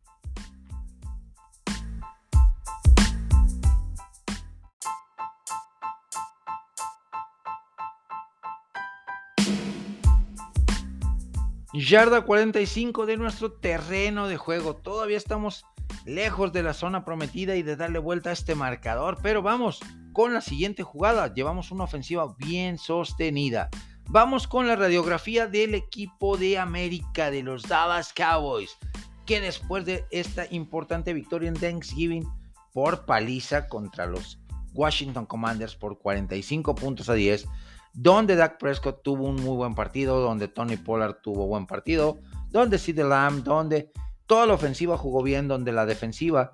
Yarda 11.73 12.21
45 12.21 13.05
de 13.05 13.17
nuestro 13.17 13.53
terreno 13.53 14.27
de 14.27 14.35
juego. 14.35 14.75
Todavía 14.75 15.15
estamos 15.15 15.63
lejos 16.05 16.51
de 16.51 16.63
la 16.63 16.73
zona 16.73 17.05
prometida 17.05 17.55
y 17.55 17.61
de 17.61 17.77
darle 17.77 17.99
vuelta 17.99 18.31
a 18.31 18.33
este 18.33 18.55
marcador, 18.55 19.19
pero 19.21 19.41
vamos 19.41 19.79
con 20.17 20.33
la 20.33 20.41
siguiente 20.41 20.81
jugada. 20.81 21.31
Llevamos 21.31 21.69
una 21.69 21.83
ofensiva 21.83 22.33
bien 22.39 22.79
sostenida. 22.79 23.69
Vamos 24.09 24.47
con 24.47 24.67
la 24.67 24.75
radiografía 24.75 25.45
del 25.45 25.75
equipo 25.75 26.37
de 26.37 26.57
América 26.57 27.29
de 27.29 27.43
los 27.43 27.61
Dallas 27.61 28.13
Cowboys, 28.13 28.79
que 29.27 29.39
después 29.39 29.85
de 29.85 30.05
esta 30.09 30.47
importante 30.49 31.13
victoria 31.13 31.49
en 31.49 31.53
Thanksgiving 31.53 32.27
por 32.73 33.05
paliza 33.05 33.67
contra 33.67 34.07
los 34.07 34.39
Washington 34.73 35.27
Commanders 35.27 35.75
por 35.75 35.99
45 35.99 36.73
puntos 36.73 37.09
a 37.09 37.13
10, 37.13 37.45
donde 37.93 38.35
Dak 38.35 38.57
Prescott 38.57 39.03
tuvo 39.03 39.25
un 39.25 39.35
muy 39.35 39.55
buen 39.55 39.75
partido, 39.75 40.19
donde 40.19 40.47
Tony 40.47 40.77
Pollard 40.77 41.17
tuvo 41.21 41.45
buen 41.45 41.67
partido, 41.67 42.17
donde 42.49 42.79
Sid 42.79 43.01
Lamb, 43.01 43.43
donde 43.43 43.91
toda 44.25 44.47
la 44.47 44.55
ofensiva 44.55 44.97
jugó 44.97 45.21
bien, 45.21 45.47
donde 45.47 45.71
la 45.71 45.85
defensiva 45.85 46.53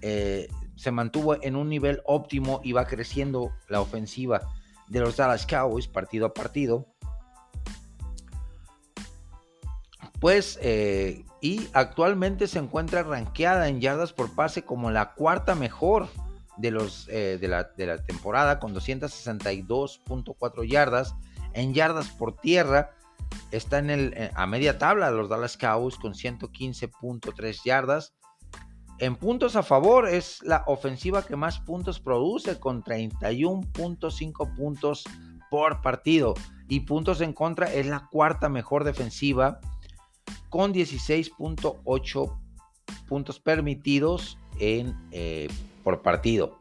eh, 0.00 0.48
se 0.80 0.90
mantuvo 0.90 1.36
en 1.42 1.56
un 1.56 1.68
nivel 1.68 2.00
óptimo 2.06 2.62
y 2.64 2.72
va 2.72 2.86
creciendo 2.86 3.52
la 3.68 3.82
ofensiva 3.82 4.40
de 4.88 5.00
los 5.00 5.18
Dallas 5.18 5.44
Cowboys 5.44 5.86
partido 5.86 6.24
a 6.24 6.32
partido. 6.32 6.86
Pues, 10.20 10.58
eh, 10.62 11.26
y 11.42 11.68
actualmente 11.74 12.46
se 12.46 12.60
encuentra 12.60 13.02
rankeada 13.02 13.68
en 13.68 13.82
yardas 13.82 14.14
por 14.14 14.34
pase 14.34 14.62
como 14.62 14.90
la 14.90 15.12
cuarta 15.12 15.54
mejor 15.54 16.08
de, 16.56 16.70
los, 16.70 17.08
eh, 17.10 17.38
la, 17.42 17.64
de 17.64 17.86
la 17.86 18.02
temporada 18.02 18.58
con 18.58 18.74
262.4 18.74 20.66
yardas. 20.66 21.14
En 21.52 21.74
yardas 21.74 22.08
por 22.08 22.38
tierra 22.38 22.92
está 23.50 23.80
en 23.80 23.90
el, 23.90 24.14
eh, 24.16 24.30
a 24.34 24.46
media 24.46 24.78
tabla 24.78 25.10
los 25.10 25.28
Dallas 25.28 25.58
Cowboys 25.58 25.96
con 25.96 26.14
115.3 26.14 27.64
yardas. 27.66 28.14
En 29.00 29.16
puntos 29.16 29.56
a 29.56 29.62
favor 29.62 30.06
es 30.06 30.42
la 30.42 30.62
ofensiva 30.66 31.24
que 31.24 31.34
más 31.34 31.58
puntos 31.58 31.98
produce 31.98 32.60
con 32.60 32.84
31.5 32.84 34.54
puntos 34.54 35.04
por 35.50 35.80
partido. 35.80 36.34
Y 36.68 36.80
puntos 36.80 37.22
en 37.22 37.32
contra 37.32 37.72
es 37.72 37.86
la 37.86 38.08
cuarta 38.10 38.50
mejor 38.50 38.84
defensiva 38.84 39.58
con 40.50 40.74
16.8 40.74 42.38
puntos 43.08 43.40
permitidos 43.40 44.38
en, 44.58 44.94
eh, 45.12 45.48
por 45.82 46.02
partido. 46.02 46.58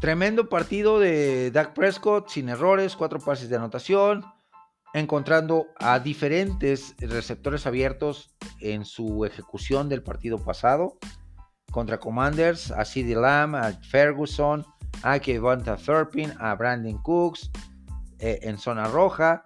Tremendo 0.00 0.48
partido 0.48 0.98
de 0.98 1.50
Dak 1.50 1.74
Prescott, 1.74 2.30
sin 2.30 2.48
errores, 2.48 2.96
cuatro 2.96 3.18
pases 3.18 3.50
de 3.50 3.56
anotación, 3.56 4.24
encontrando 4.94 5.66
a 5.78 5.98
diferentes 5.98 6.94
receptores 6.98 7.66
abiertos 7.66 8.34
en 8.60 8.84
su 8.84 9.24
ejecución 9.24 9.88
del 9.88 10.02
partido 10.02 10.38
pasado 10.38 10.98
contra 11.70 12.00
Commanders, 12.00 12.70
a 12.70 12.84
CD 12.84 13.14
Lamb, 13.14 13.54
a 13.54 13.72
Ferguson, 13.72 14.64
a 15.02 15.18
Kevonta 15.18 15.76
Thurpin, 15.76 16.32
a 16.38 16.54
Brandon 16.54 16.98
Cooks 17.02 17.50
eh, 18.18 18.40
en 18.42 18.58
zona 18.58 18.88
roja. 18.88 19.44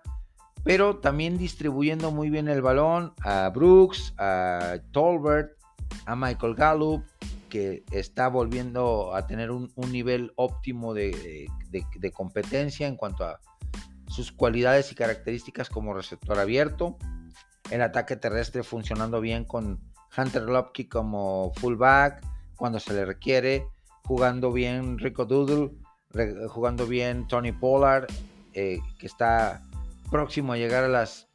pero 0.65 0.99
también 0.99 1.39
distribuyendo 1.39 2.13
muy 2.13 2.31
bien 2.31 2.47
el 2.49 2.63
balón 2.63 3.15
a 3.23 3.49
Brooks, 3.49 4.15
a 4.17 4.79
Tolbert, 4.93 5.51
a 6.07 6.15
Michael 6.15 6.55
Gallup, 6.55 7.05
que 7.49 7.83
está 7.91 8.29
volviendo 8.29 9.15
a 9.15 9.27
tener 9.27 9.51
un, 9.51 9.71
nivel 9.91 10.33
óptimo 10.37 10.95
de, 10.95 11.49
competencia 12.15 12.87
en 12.87 12.97
cuanto 12.97 13.25
a 13.25 13.41
sus 14.13 14.31
cualidades 14.31 14.93
y 14.93 14.95
características 14.95 15.71
como 15.71 15.95
receptor 15.95 16.39
abierto. 16.39 16.99
El 17.71 17.81
ataque 17.81 18.17
terrestre 18.17 18.63
funcionando 18.63 19.21
bien 19.21 19.45
con 19.45 19.81
Hunter 20.17 20.43
Lopke 20.43 20.89
como 20.89 21.53
fullback 21.57 22.23
cuando 22.57 22.79
se 22.79 22.93
le 22.93 23.05
requiere. 23.05 23.67
Jugando 24.05 24.53
bien 24.53 24.99
Rico 24.99 25.25
Doodle, 25.25 25.71
jugando 26.49 26.87
bien 26.87 27.27
Tony 27.27 27.53
Pollard, 27.53 28.07
eh, 28.53 28.81
que 28.99 29.07
está 29.07 29.63
próximo 30.11 30.53
a 30.53 30.57
llegar 30.57 30.85
a 30.85 30.89
las 30.89 31.29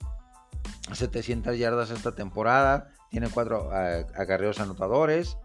700 0.93 1.57
yardas 1.57 1.89
esta 1.89 2.13
temporada. 2.13 2.91
Tiene 3.09 3.29
cuatro 3.29 3.71
agarreos 3.71 4.59
anotadores. 4.59 5.37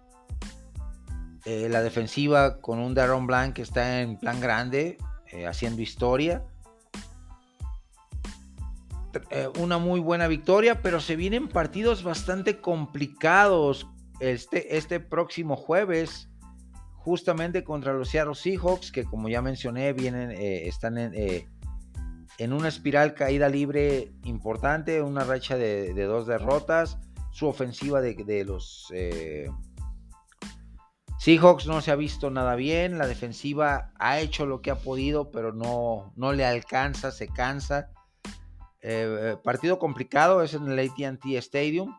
Eh, 1.45 1.69
la 1.71 1.83
defensiva 1.83 2.61
con 2.61 2.79
un 2.79 2.95
Darren 2.95 3.27
Blanc 3.27 3.55
que 3.55 3.63
está 3.63 4.01
en 4.01 4.19
plan 4.19 4.41
grande, 4.41 4.99
eh, 5.31 5.47
haciendo 5.47 5.81
historia. 5.81 6.45
Eh, 9.31 9.49
una 9.59 9.79
muy 9.79 10.01
buena 10.01 10.29
victoria, 10.29 10.81
pero 10.81 11.01
se 11.01 11.17
vienen 11.17 11.49
partidos 11.49 12.03
bastante 12.03 12.61
complicados 12.61 13.87
este, 14.21 14.77
este 14.77 15.01
próximo 15.01 15.57
jueves, 15.57 16.29
justamente 16.97 17.65
contra 17.65 17.93
los 17.93 18.09
Seattle 18.09 18.35
Seahawks, 18.35 18.93
que 18.93 19.05
como 19.05 19.29
ya 19.29 19.43
mencioné, 19.43 19.93
vienen, 19.93 20.31
están 20.31 20.97
en, 20.99 21.15
en, 22.39 22.53
una 22.53 22.69
espiral 22.69 23.15
caída 23.15 23.49
libre 23.49 24.13
importante, 24.25 25.03
una 25.03 25.25
racha 25.25 25.57
de, 25.57 25.93
dos 26.05 26.27
derrotas. 26.27 26.99
Su 27.33 27.49
ofensiva 27.49 28.01
de, 28.01 28.15
de 28.15 28.45
los 28.45 28.93
Seahawks 31.23 31.69
no 31.69 31.81
se 31.81 31.93
ha 31.93 31.95
visto 31.95 32.31
nada 32.31 32.57
bien, 32.57 32.99
la 32.99 33.07
defensiva 33.07 33.93
ha 34.01 34.19
hecho 34.19 34.45
lo 34.45 34.61
que 34.61 34.73
ha 34.73 34.81
podido, 34.81 35.31
pero 35.31 35.53
no, 35.53 36.13
no 36.17 36.33
le 36.33 36.45
alcanza, 36.45 37.13
se 37.13 37.29
cansa. 37.29 37.92
Eh, 38.83 39.37
partido 39.45 39.79
complicado, 39.79 40.43
es 40.43 40.55
en 40.55 40.67
el 40.67 40.79
ATT 40.79 41.25
Stadium. 41.37 41.97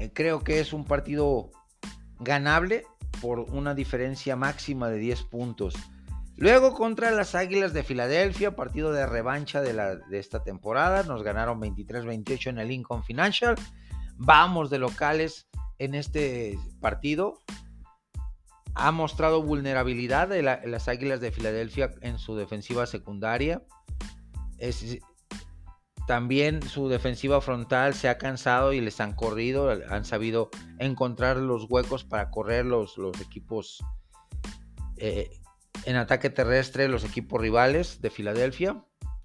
Eh, 0.00 0.10
creo 0.12 0.40
que 0.40 0.60
es 0.60 0.72
un 0.72 0.84
partido 0.84 1.50
ganable 2.20 2.84
por 3.20 3.40
una 3.40 3.74
diferencia 3.74 4.36
máxima 4.36 4.88
de 4.88 4.98
10 4.98 5.22
puntos. 5.24 5.74
Luego 6.36 6.72
contra 6.72 7.10
las 7.10 7.34
Águilas 7.34 7.72
de 7.72 7.82
Filadelfia, 7.82 8.54
partido 8.54 8.92
de 8.92 9.06
revancha 9.06 9.60
de, 9.60 9.72
la, 9.72 9.96
de 9.96 10.18
esta 10.20 10.44
temporada. 10.44 11.02
Nos 11.02 11.24
ganaron 11.24 11.60
23-28 11.60 12.50
en 12.50 12.58
el 12.58 12.68
Lincoln 12.68 13.02
Financial. 13.02 13.56
Vamos 14.16 14.70
de 14.70 14.78
locales 14.78 15.48
en 15.78 15.94
este 15.96 16.56
partido. 16.80 17.40
Ha 18.76 18.92
mostrado 18.92 19.42
vulnerabilidad 19.42 20.30
las 20.64 20.86
Águilas 20.86 21.20
de 21.20 21.32
Filadelfia 21.32 21.90
en 22.02 22.20
su 22.20 22.36
defensiva 22.36 22.86
secundaria. 22.86 23.62
También 26.06 26.62
su 26.62 26.88
defensiva 26.88 27.40
frontal 27.40 27.94
se 27.94 28.08
ha 28.08 28.18
cansado 28.18 28.72
y 28.72 28.80
les 28.80 29.00
han 29.00 29.14
corrido, 29.14 29.70
han 29.88 30.04
sabido 30.04 30.50
encontrar 30.78 31.36
los 31.36 31.66
huecos 31.68 32.04
para 32.04 32.30
correr 32.30 32.64
los, 32.64 32.96
los 32.96 33.20
equipos 33.20 33.84
eh, 34.96 35.30
en 35.84 35.96
ataque 35.96 36.30
terrestre, 36.30 36.88
los 36.88 37.04
equipos 37.04 37.40
rivales 37.40 38.00
de 38.00 38.10
Filadelfia. 38.10 38.82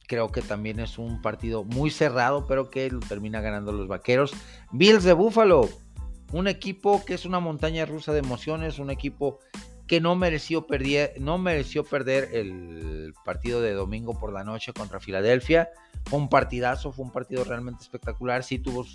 Creo 0.07 0.31
que 0.31 0.41
también 0.41 0.79
es 0.79 0.97
un 0.97 1.21
partido 1.21 1.63
muy 1.63 1.89
cerrado, 1.89 2.45
pero 2.47 2.69
que 2.69 2.91
lo 2.91 2.99
termina 2.99 3.39
ganando 3.39 3.71
los 3.71 3.87
vaqueros. 3.87 4.33
Bills 4.71 5.03
de 5.03 5.13
Buffalo 5.13 5.69
un 6.33 6.47
equipo 6.47 7.05
que 7.05 7.13
es 7.13 7.25
una 7.25 7.39
montaña 7.39 7.85
rusa 7.85 8.11
de 8.11 8.19
emociones, 8.19 8.79
un 8.79 8.89
equipo 8.89 9.39
que 9.87 9.99
no 9.99 10.15
mereció, 10.15 10.65
perder, 10.65 11.13
no 11.19 11.37
mereció 11.37 11.83
perder 11.83 12.29
el 12.33 13.13
partido 13.25 13.61
de 13.61 13.73
domingo 13.73 14.17
por 14.17 14.31
la 14.31 14.43
noche 14.43 14.73
contra 14.73 14.99
Filadelfia. 14.99 15.69
Fue 16.05 16.19
un 16.19 16.29
partidazo, 16.29 16.91
fue 16.91 17.05
un 17.05 17.11
partido 17.11 17.43
realmente 17.43 17.83
espectacular. 17.83 18.43
Sí 18.43 18.59
tuvo 18.59 18.85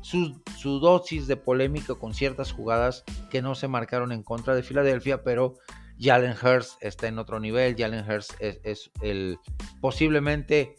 su, 0.00 0.40
dosis 0.80 1.26
de 1.26 1.36
polémica 1.36 1.94
con 1.94 2.14
ciertas 2.14 2.52
jugadas 2.52 3.04
que 3.30 3.42
no 3.42 3.54
se 3.54 3.68
marcaron 3.68 4.12
en 4.12 4.22
contra 4.22 4.54
de 4.54 4.62
Filadelfia, 4.62 5.22
pero 5.22 5.54
Jalen 5.98 6.34
Hurst 6.42 6.82
está 6.82 7.08
en 7.08 7.18
otro 7.18 7.38
nivel. 7.38 7.76
Jalen 7.76 8.08
Hurst 8.10 8.32
es, 8.40 8.60
es 8.64 8.90
el 9.02 9.38
posiblemente 9.80 10.76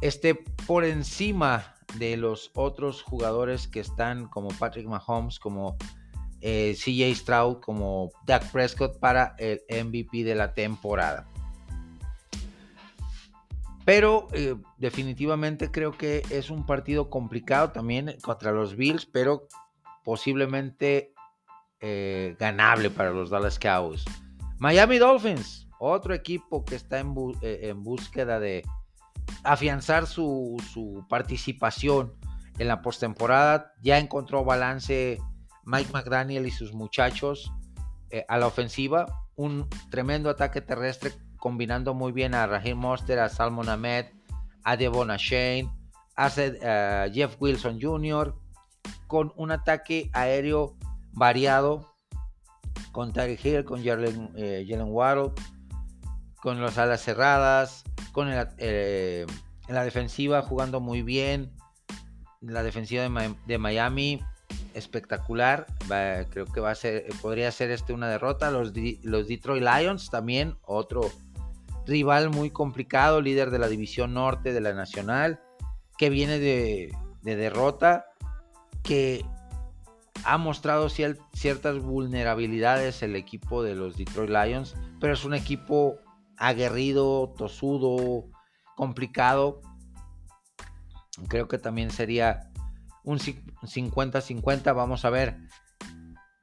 esté 0.00 0.34
por 0.66 0.84
encima 0.84 1.74
de 1.98 2.16
los 2.16 2.50
otros 2.54 3.02
jugadores 3.02 3.66
que 3.66 3.80
están 3.80 4.28
como 4.28 4.48
Patrick 4.50 4.86
Mahomes, 4.86 5.38
como 5.38 5.76
eh, 6.40 6.74
CJ 6.76 7.14
Stroud, 7.14 7.60
como 7.60 8.10
Dak 8.26 8.50
Prescott 8.50 8.98
para 8.98 9.34
el 9.38 9.62
MVP 9.68 10.24
de 10.24 10.34
la 10.34 10.54
temporada. 10.54 11.26
Pero 13.84 14.28
eh, 14.32 14.56
definitivamente 14.78 15.70
creo 15.70 15.92
que 15.92 16.22
es 16.30 16.50
un 16.50 16.66
partido 16.66 17.10
complicado 17.10 17.70
también 17.70 18.16
contra 18.22 18.52
los 18.52 18.76
Bills, 18.76 19.06
pero 19.06 19.48
posiblemente 20.04 21.12
eh, 21.80 22.36
ganable 22.38 22.90
para 22.90 23.10
los 23.10 23.30
Dallas 23.30 23.58
Cowboys. 23.58 24.04
Miami 24.58 24.98
Dolphins, 24.98 25.66
otro 25.78 26.14
equipo 26.14 26.64
que 26.64 26.74
está 26.74 26.98
en 26.98 27.82
búsqueda 27.82 28.38
de, 28.38 28.62
afianzar 29.44 30.06
su, 30.06 30.56
participación 31.08 32.14
en 32.58 32.68
la 32.68 32.82
postemporada. 32.82 33.72
Ya 33.82 33.98
encontró 33.98 34.44
balance 34.44 35.18
Mike 35.70 35.92
McDaniel 35.92 36.46
y 36.46 36.50
sus 36.50 36.72
muchachos 36.72 37.52
eh, 38.10 38.24
a 38.28 38.38
la 38.38 38.46
ofensiva. 38.46 39.06
Un 39.36 39.68
tremendo 39.90 40.28
ataque 40.28 40.60
terrestre 40.60 41.12
combinando 41.36 41.94
muy 41.94 42.12
bien 42.12 42.34
a 42.34 42.46
Raheem 42.46 42.76
Monster, 42.76 43.20
a 43.20 43.28
Salmon 43.28 43.68
Ahmed, 43.68 44.06
a 44.64 44.76
Devon 44.76 45.08
Shane, 45.16 45.70
a 46.16 46.28
Jeff 47.12 47.36
Wilson 47.40 47.78
Jr., 47.80 48.34
con 49.06 49.32
un 49.36 49.52
ataque 49.52 50.10
aéreo 50.12 50.76
variado 51.12 51.90
con 52.92 53.12
Terry 53.12 53.38
Hill, 53.42 53.64
con 53.64 53.82
Jalen, 53.82 54.32
eh, 54.36 54.66
Waddle, 54.84 55.32
con 56.42 56.60
las 56.60 56.78
alas 56.78 57.02
cerradas, 57.02 57.84
con 58.12 58.28
eh, 58.30 59.26
la 59.68 59.84
defensiva 59.84 60.42
jugando 60.42 60.80
muy 60.80 61.02
bien. 61.02 61.52
La 62.40 62.62
defensiva 62.62 63.06
de, 63.46 63.58
Miami 63.58 64.22
espectacular. 64.74 65.66
creo 66.30 66.46
que 66.46 66.60
va 66.60 66.70
a 66.70 66.74
ser, 66.74 67.06
podría 67.20 67.50
ser 67.52 67.70
este 67.70 67.92
una 67.92 68.08
derrota. 68.08 68.50
Los, 68.50 68.72
los 69.02 69.28
Detroit 69.28 69.62
Lions 69.62 70.10
también, 70.10 70.56
otro 70.62 71.10
rival 71.86 72.30
muy 72.30 72.50
complicado, 72.50 73.20
líder 73.20 73.50
de 73.50 73.58
la 73.58 73.68
división 73.68 74.14
norte 74.14 74.52
de 74.52 74.60
la 74.60 74.74
nacional, 74.74 75.40
que 75.98 76.10
viene 76.10 76.38
de, 76.38 76.94
de 77.22 77.36
derrota, 77.36 78.06
que 78.82 79.24
ha 80.24 80.38
mostrado 80.38 80.88
ciertas 80.88 81.78
vulnerabilidades 81.78 83.02
el 83.02 83.16
equipo 83.16 83.62
de 83.62 83.74
los 83.74 83.96
Detroit 83.96 84.30
Lions, 84.30 84.74
pero 85.00 85.14
es 85.14 85.24
un 85.24 85.34
equipo 85.34 85.98
aguerrido, 86.36 87.34
tosudo, 87.36 88.26
complicado. 88.76 89.60
Creo 91.28 91.48
que 91.48 91.58
también 91.58 91.90
sería 91.90 92.49
un 93.04 93.18
50-50. 93.18 94.74
Vamos 94.74 95.04
a 95.04 95.10
ver 95.10 95.38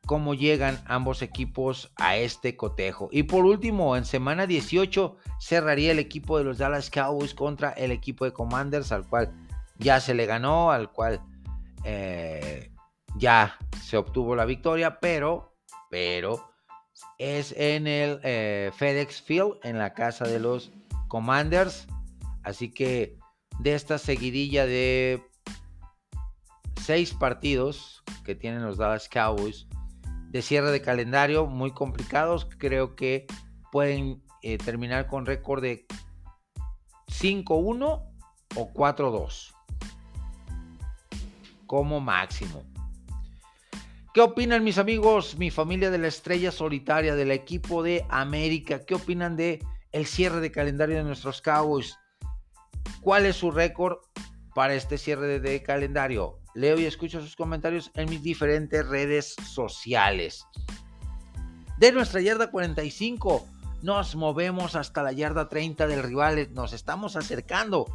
cómo 0.07 0.33
llegan 0.33 0.81
ambos 0.85 1.21
equipos 1.21 1.91
a 1.97 2.15
este 2.15 2.55
cotejo. 2.55 3.09
Y 3.11 3.23
por 3.23 3.45
último, 3.45 3.95
en 3.95 4.05
semana 4.05 4.47
18 4.47 5.17
cerraría 5.39 5.91
el 5.91 5.99
equipo 5.99 6.37
de 6.37 6.45
los 6.45 6.57
Dallas 6.57 6.89
Cowboys 6.89 7.33
contra 7.33 7.71
el 7.71 7.91
equipo 7.91 8.25
de 8.25 8.31
Commanders, 8.31 8.91
al 8.91 9.05
cual 9.05 9.33
ya 9.77 9.99
se 9.99 10.13
le 10.13 10.25
ganó, 10.25 10.71
al 10.71 10.91
cual 10.91 11.21
eh, 11.83 12.71
ya 13.17 13.57
se 13.83 13.97
obtuvo 13.97 14.35
la 14.35 14.45
victoria, 14.45 14.99
pero, 14.99 15.53
pero 15.89 16.51
es 17.17 17.53
en 17.57 17.85
el 17.87 18.19
eh, 18.23 18.71
FedEx 18.75 19.21
Field, 19.21 19.57
en 19.63 19.77
la 19.77 19.93
casa 19.93 20.25
de 20.25 20.39
los 20.39 20.71
Commanders. 21.09 21.87
Así 22.43 22.73
que 22.73 23.17
de 23.59 23.73
esta 23.73 23.97
seguidilla 23.97 24.65
de 24.65 25.21
seis 26.88 27.13
partidos 27.13 28.01
que 28.23 28.33
tienen 28.33 28.63
los 28.63 28.77
Dallas 28.77 29.09
Cowboys 29.09 29.67
de 30.29 30.41
cierre 30.41 30.71
de 30.71 30.81
calendario 30.81 31.45
muy 31.45 31.71
complicados, 31.71 32.47
creo 32.57 32.95
que 32.95 33.27
pueden 33.73 34.23
eh, 34.41 34.57
terminar 34.57 35.07
con 35.07 35.25
récord 35.25 35.61
de 35.61 35.85
5-1 37.07 38.09
o 38.55 38.73
4-2 38.73 39.53
como 41.65 41.99
máximo. 41.99 42.63
¿Qué 44.13 44.21
opinan 44.21 44.63
mis 44.63 44.77
amigos, 44.77 45.38
mi 45.38 45.51
familia 45.51 45.91
de 45.91 45.97
la 45.97 46.07
estrella 46.07 46.53
solitaria 46.53 47.15
del 47.15 47.31
equipo 47.31 47.83
de 47.83 48.05
América? 48.07 48.85
¿Qué 48.85 48.95
opinan 48.95 49.35
de 49.35 49.59
el 49.91 50.05
cierre 50.05 50.39
de 50.39 50.53
calendario 50.53 50.95
de 50.95 51.03
nuestros 51.03 51.41
Cowboys? 51.41 51.97
¿Cuál 53.01 53.25
es 53.25 53.35
su 53.35 53.51
récord 53.51 53.97
para 54.55 54.73
este 54.73 54.97
cierre 54.97 55.41
de, 55.41 55.61
calendario? 55.61 56.39
Leo 56.57 56.79
y 56.79 56.85
escucho 56.85 57.21
sus 57.21 57.35
comentarios 57.35 57.91
en 57.93 58.09
mis 58.09 58.23
diferentes 58.23 58.83
redes 58.87 59.35
sociales. 59.45 60.43
De 61.77 61.91
nuestra 61.91 62.19
yarda 62.19 62.49
45 62.49 63.45
nos 63.83 64.15
movemos 64.15 64.75
hasta 64.75 65.03
la 65.03 65.11
yarda 65.11 65.49
30 65.49 65.85
del 65.85 66.01
rival, 66.01 66.51
nos 66.53 66.73
estamos 66.73 67.15
acercando. 67.15 67.85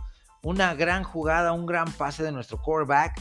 Una 0.45 0.75
gran 0.75 1.03
jugada, 1.03 1.53
un 1.53 1.67
gran 1.67 1.91
pase 1.91 2.23
de 2.23 2.31
nuestro 2.31 2.63
quarterback 2.63 3.21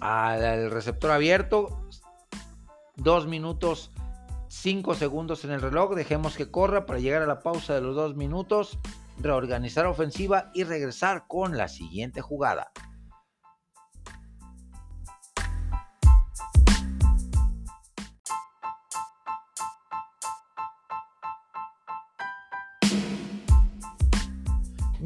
al 0.00 0.68
receptor 0.72 1.12
abierto. 1.12 1.88
Dos 2.96 3.28
minutos, 3.28 3.92
cinco 4.48 4.96
segundos 4.96 5.44
en 5.44 5.52
el 5.52 5.62
reloj. 5.62 5.94
Dejemos 5.94 6.36
que 6.36 6.50
corra 6.50 6.86
para 6.86 6.98
llegar 6.98 7.22
a 7.22 7.26
la 7.26 7.38
pausa 7.38 7.74
de 7.74 7.82
los 7.82 7.94
dos 7.94 8.16
minutos, 8.16 8.80
reorganizar 9.20 9.86
ofensiva 9.86 10.50
y 10.54 10.64
regresar 10.64 11.26
con 11.28 11.56
la 11.56 11.68
siguiente 11.68 12.20
jugada. 12.20 12.72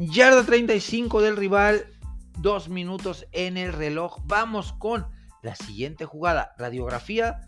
Yarda 0.09 0.43
35 0.43 1.21
del 1.21 1.37
rival, 1.37 1.85
dos 2.39 2.69
minutos 2.69 3.27
en 3.33 3.55
el 3.55 3.71
reloj. 3.71 4.17
Vamos 4.25 4.73
con 4.73 5.05
la 5.43 5.53
siguiente 5.53 6.05
jugada. 6.05 6.55
Radiografía 6.57 7.41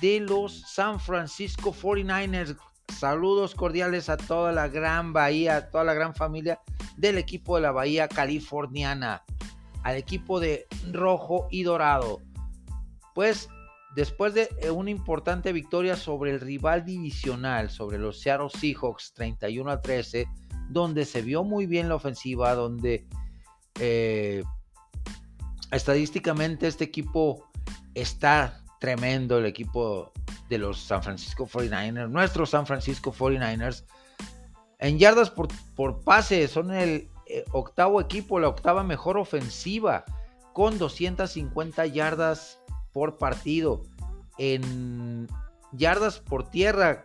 de 0.00 0.20
los 0.20 0.62
San 0.62 1.00
Francisco 1.00 1.74
49ers. 1.74 2.56
Saludos 2.98 3.54
cordiales 3.54 4.08
a 4.08 4.16
toda 4.16 4.52
la 4.52 4.68
gran 4.68 5.12
bahía, 5.12 5.56
a 5.56 5.68
toda 5.68 5.84
la 5.84 5.92
gran 5.92 6.14
familia 6.14 6.62
del 6.96 7.18
equipo 7.18 7.56
de 7.56 7.62
la 7.62 7.72
bahía 7.72 8.08
californiana, 8.08 9.22
al 9.82 9.96
equipo 9.96 10.40
de 10.40 10.66
rojo 10.90 11.46
y 11.50 11.62
dorado. 11.62 12.22
Pues 13.14 13.50
después 13.94 14.34
de 14.34 14.48
eh, 14.60 14.70
una 14.70 14.90
importante 14.90 15.52
victoria 15.52 15.96
sobre 15.96 16.30
el 16.30 16.40
rival 16.40 16.84
divisional, 16.84 17.70
sobre 17.70 17.98
los 17.98 18.20
Seattle 18.20 18.50
Seahawks 18.50 19.12
31 19.14 19.70
a 19.70 19.80
13, 19.80 20.26
donde 20.68 21.04
se 21.04 21.22
vio 21.22 21.44
muy 21.44 21.66
bien 21.66 21.88
la 21.88 21.94
ofensiva, 21.94 22.54
donde 22.54 23.06
eh, 23.80 24.42
estadísticamente 25.70 26.66
este 26.66 26.84
equipo 26.84 27.50
está 27.94 28.62
tremendo, 28.80 29.38
el 29.38 29.46
equipo 29.46 30.12
de 30.48 30.58
los 30.58 30.78
San 30.78 31.02
Francisco 31.02 31.46
49ers, 31.46 32.08
nuestros 32.08 32.50
San 32.50 32.66
Francisco 32.66 33.12
49ers. 33.12 33.84
En 34.78 34.98
yardas 34.98 35.30
por, 35.30 35.48
por 35.74 36.00
pase 36.02 36.46
son 36.46 36.72
el 36.72 37.08
eh, 37.26 37.44
octavo 37.52 38.00
equipo, 38.00 38.38
la 38.38 38.48
octava 38.48 38.84
mejor 38.84 39.18
ofensiva, 39.18 40.04
con 40.52 40.78
250 40.78 41.86
yardas 41.86 42.57
por 42.92 43.18
partido. 43.18 43.82
En 44.38 45.28
yardas 45.72 46.20
por 46.20 46.48
tierra, 46.50 47.04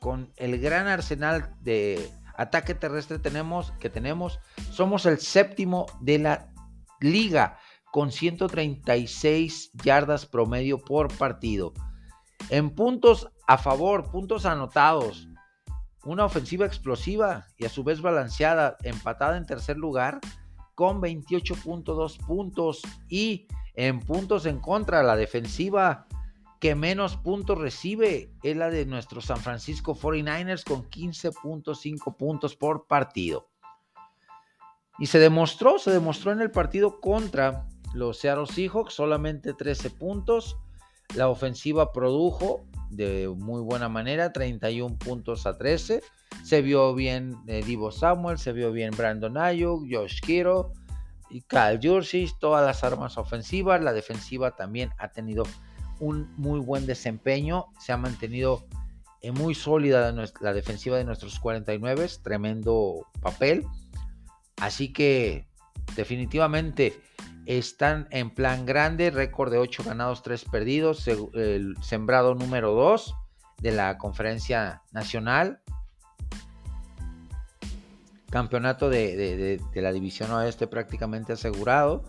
con 0.00 0.32
el 0.36 0.58
gran 0.58 0.88
arsenal 0.88 1.54
de 1.60 2.10
ataque 2.36 2.74
terrestre 2.74 3.18
tenemos, 3.18 3.72
que 3.80 3.90
tenemos, 3.90 4.40
somos 4.70 5.06
el 5.06 5.18
séptimo 5.18 5.86
de 6.00 6.18
la 6.18 6.52
liga 7.00 7.58
con 7.92 8.10
136 8.10 9.72
yardas 9.84 10.26
promedio 10.26 10.78
por 10.78 11.14
partido. 11.16 11.72
En 12.48 12.70
puntos 12.70 13.28
a 13.46 13.58
favor, 13.58 14.10
puntos 14.10 14.46
anotados, 14.46 15.28
una 16.04 16.24
ofensiva 16.24 16.66
explosiva 16.66 17.46
y 17.58 17.66
a 17.66 17.68
su 17.68 17.84
vez 17.84 18.00
balanceada, 18.00 18.76
empatada 18.82 19.36
en 19.36 19.44
tercer 19.44 19.76
lugar 19.76 20.20
con 20.74 21.02
28.2 21.02 22.24
puntos 22.24 22.80
y 23.08 23.48
en 23.74 24.00
puntos 24.00 24.46
en 24.46 24.58
contra, 24.58 25.02
la 25.02 25.16
defensiva 25.16 26.06
que 26.60 26.74
menos 26.74 27.16
puntos 27.16 27.58
recibe 27.58 28.30
es 28.42 28.56
la 28.56 28.68
de 28.68 28.84
nuestros 28.84 29.24
San 29.24 29.38
Francisco 29.38 29.96
49ers 29.96 30.62
con 30.62 30.84
15.5 30.88 32.16
puntos 32.16 32.54
por 32.54 32.86
partido. 32.86 33.48
Y 34.98 35.06
se 35.06 35.18
demostró, 35.18 35.78
se 35.78 35.90
demostró 35.90 36.32
en 36.32 36.42
el 36.42 36.50
partido 36.50 37.00
contra 37.00 37.66
los 37.94 38.18
Seattle 38.18 38.46
Seahawks, 38.46 38.92
solamente 38.92 39.54
13 39.54 39.88
puntos. 39.90 40.58
La 41.16 41.28
ofensiva 41.28 41.92
produjo 41.92 42.66
de 42.90 43.28
muy 43.28 43.62
buena 43.62 43.88
manera, 43.88 44.30
31 44.30 44.98
puntos 44.98 45.46
a 45.46 45.56
13. 45.56 46.02
Se 46.44 46.60
vio 46.60 46.94
bien 46.94 47.36
eh, 47.46 47.62
Divo 47.64 47.90
Samuel, 47.90 48.38
se 48.38 48.52
vio 48.52 48.70
bien 48.70 48.90
Brandon 48.94 49.38
Ayuk, 49.38 49.86
Josh 49.90 50.20
Kiro 50.20 50.72
y 51.30 51.42
Kyle 51.42 51.78
todas 52.38 52.66
las 52.66 52.84
armas 52.84 53.16
ofensivas. 53.18 53.82
La 53.82 53.92
defensiva 53.92 54.56
también 54.56 54.90
ha 54.98 55.08
tenido 55.08 55.44
un 55.98 56.32
muy 56.36 56.60
buen 56.60 56.86
desempeño, 56.86 57.66
se 57.78 57.92
ha 57.92 57.96
mantenido 57.96 58.64
eh, 59.22 59.32
muy 59.32 59.54
sólida 59.54 60.12
la 60.40 60.52
defensiva 60.52 60.96
de 60.96 61.04
nuestros 61.04 61.38
49, 61.38 62.08
tremendo 62.22 63.06
papel. 63.20 63.66
Así 64.56 64.92
que 64.92 65.46
definitivamente 65.94 67.00
están 67.46 68.08
en 68.10 68.30
plan 68.30 68.66
grande, 68.66 69.10
récord 69.10 69.50
de 69.50 69.58
8 69.58 69.84
ganados, 69.84 70.22
3 70.22 70.44
perdidos, 70.46 71.06
el 71.08 71.74
sembrado 71.82 72.34
número 72.34 72.72
2 72.72 73.14
de 73.60 73.72
la 73.72 73.98
conferencia 73.98 74.82
nacional. 74.92 75.62
Campeonato 78.30 78.88
de 78.88 79.60
la 79.74 79.92
división 79.92 80.30
oeste 80.30 80.66
prácticamente 80.66 81.32
asegurado. 81.32 82.04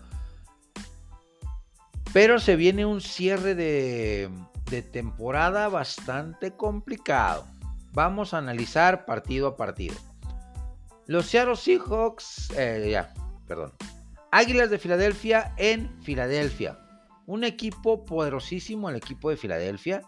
Pero 2.12 2.38
se 2.38 2.56
viene 2.56 2.84
un 2.84 3.00
cierre 3.00 3.54
de, 3.54 4.30
temporada 4.92 5.68
bastante 5.68 6.52
complicado. 6.52 7.46
Vamos 7.92 8.34
a 8.34 8.38
analizar 8.38 9.06
partido 9.06 9.48
a 9.48 9.56
partido. 9.56 9.96
Los 11.06 11.26
Seattle 11.26 11.56
Seahawks, 11.56 12.50
eh, 12.56 12.88
ya, 12.90 13.12
perdón. 13.46 13.72
Águilas 14.30 14.70
de 14.70 14.78
Filadelfia 14.78 15.54
en 15.56 16.00
Filadelfia. 16.02 16.78
Un 17.26 17.44
equipo 17.44 18.04
poderosísimo, 18.04 18.90
el 18.90 18.96
equipo 18.96 19.30
de 19.30 19.36
Filadelfia, 19.36 20.02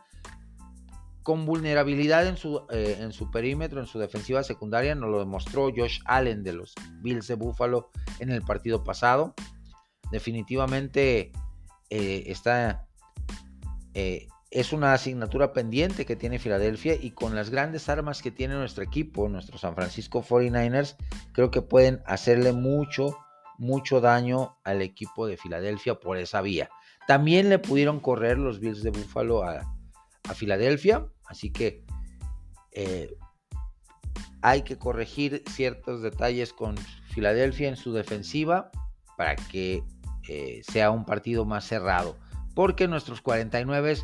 con 1.24 1.46
vulnerabilidad 1.46 2.28
en 2.28 2.36
su, 2.36 2.64
eh, 2.70 2.98
en 3.00 3.12
su 3.12 3.32
perímetro, 3.32 3.80
en 3.80 3.86
su 3.86 3.98
defensiva 3.98 4.44
secundaria. 4.44 4.94
Nos 4.94 5.10
lo 5.10 5.18
demostró 5.18 5.72
Josh 5.76 5.98
Allen 6.04 6.44
de 6.44 6.52
los 6.52 6.74
Bills 7.00 7.26
de 7.26 7.34
Buffalo 7.34 7.90
en 8.20 8.30
el 8.30 8.42
partido 8.42 8.84
pasado. 8.84 9.34
Definitivamente 10.12 11.32
eh, 11.90 12.24
está, 12.26 12.86
eh, 13.94 14.28
es 14.50 14.72
una 14.72 14.92
asignatura 14.92 15.52
pendiente 15.52 16.06
que 16.06 16.14
tiene 16.14 16.38
Filadelfia 16.38 16.94
y 16.94 17.10
con 17.10 17.34
las 17.34 17.50
grandes 17.50 17.88
armas 17.88 18.22
que 18.22 18.30
tiene 18.30 18.54
nuestro 18.54 18.84
equipo, 18.84 19.28
nuestro 19.28 19.58
San 19.58 19.74
Francisco 19.74 20.22
49ers, 20.22 20.96
creo 21.32 21.50
que 21.50 21.62
pueden 21.62 22.02
hacerle 22.06 22.52
mucho, 22.52 23.16
mucho 23.58 24.00
daño 24.00 24.58
al 24.62 24.82
equipo 24.82 25.26
de 25.26 25.36
Filadelfia 25.36 25.94
por 25.98 26.18
esa 26.18 26.40
vía. 26.42 26.68
También 27.06 27.48
le 27.48 27.58
pudieron 27.58 28.00
correr 28.00 28.38
los 28.38 28.60
Bills 28.60 28.82
de 28.82 28.90
Buffalo 28.90 29.42
a, 29.42 29.70
Filadelfia, 30.34 31.06
así 31.26 31.50
que 31.50 31.84
eh, 32.72 33.16
hay 34.42 34.62
que 34.62 34.76
corregir 34.76 35.42
ciertos 35.48 36.02
detalles 36.02 36.52
con 36.52 36.76
Filadelfia 37.08 37.68
en 37.68 37.76
su 37.76 37.92
defensiva 37.92 38.70
para 39.16 39.36
que 39.36 39.82
eh, 40.28 40.62
sea 40.70 40.90
un 40.90 41.04
partido 41.04 41.44
más 41.44 41.64
cerrado. 41.64 42.16
Porque 42.54 42.88
nuestros 42.88 43.20
49 43.20 43.98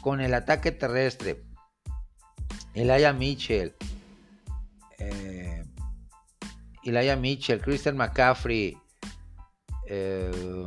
con 0.00 0.20
el 0.20 0.34
ataque 0.34 0.72
terrestre, 0.72 1.44
Elijah 2.74 3.12
Mitchell, 3.12 3.74
eh, 4.98 5.64
Elijah 6.84 7.16
Mitchell, 7.16 7.60
Christian 7.60 7.96
McCaffrey, 7.96 8.76
eh, 9.86 10.66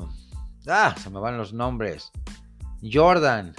ah, 0.67 0.95
se 1.01 1.09
me 1.09 1.19
van 1.19 1.37
los 1.37 1.53
nombres, 1.53 2.11
Jordan, 2.81 3.53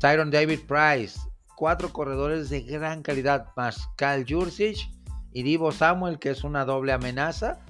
Tyron 0.00 0.30
David 0.30 0.60
Price, 0.66 1.20
cuatro 1.56 1.92
corredores 1.92 2.50
de 2.50 2.62
gran 2.62 3.02
calidad, 3.02 3.48
más 3.56 3.88
Kyle 3.96 4.24
Jursich 4.28 4.90
y 5.32 5.42
Divo 5.42 5.70
Samuel, 5.70 6.18
que 6.18 6.30
es 6.30 6.42
una 6.42 6.64
doble 6.64 6.92
amenaza 6.92 7.60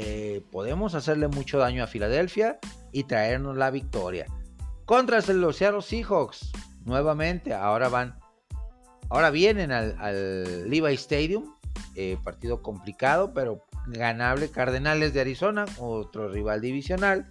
eh, 0.00 0.44
podemos 0.52 0.94
hacerle 0.94 1.26
mucho 1.26 1.58
daño 1.58 1.82
a 1.82 1.88
Filadelfia 1.88 2.60
y 2.92 3.02
traernos 3.02 3.56
la 3.56 3.72
victoria. 3.72 4.26
Contra 4.84 5.20
los 5.20 5.56
Seattle 5.56 5.82
Seahawks, 5.82 6.52
nuevamente, 6.84 7.52
ahora 7.52 7.88
van, 7.88 8.16
ahora 9.08 9.30
vienen 9.30 9.72
al, 9.72 10.70
Levi 10.70 10.94
Stadium, 10.94 11.52
eh, 11.96 12.16
partido 12.22 12.62
complicado, 12.62 13.34
pero 13.34 13.64
ganable. 13.88 14.52
Cardenales 14.52 15.12
de 15.14 15.20
Arizona, 15.22 15.64
otro 15.78 16.28
rival 16.28 16.60
divisional, 16.60 17.28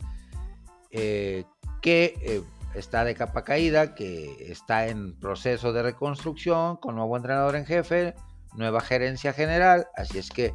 eh, 0.91 1.45
que 1.81 2.43
está 2.77 3.03
de 3.03 3.15
capa 3.15 3.43
caída, 3.43 3.95
que 3.95 4.51
está 4.51 4.87
en 4.87 5.17
proceso 5.19 5.73
de 5.73 5.83
reconstrucción, 5.83 6.77
con 6.77 6.95
nuevo 6.95 7.17
entrenador 7.17 7.55
en 7.55 7.65
jefe, 7.65 8.15
nueva 8.53 8.81
gerencia 8.81 9.33
general, 9.33 9.87
así 9.95 10.17
es 10.17 10.29
que 10.29 10.53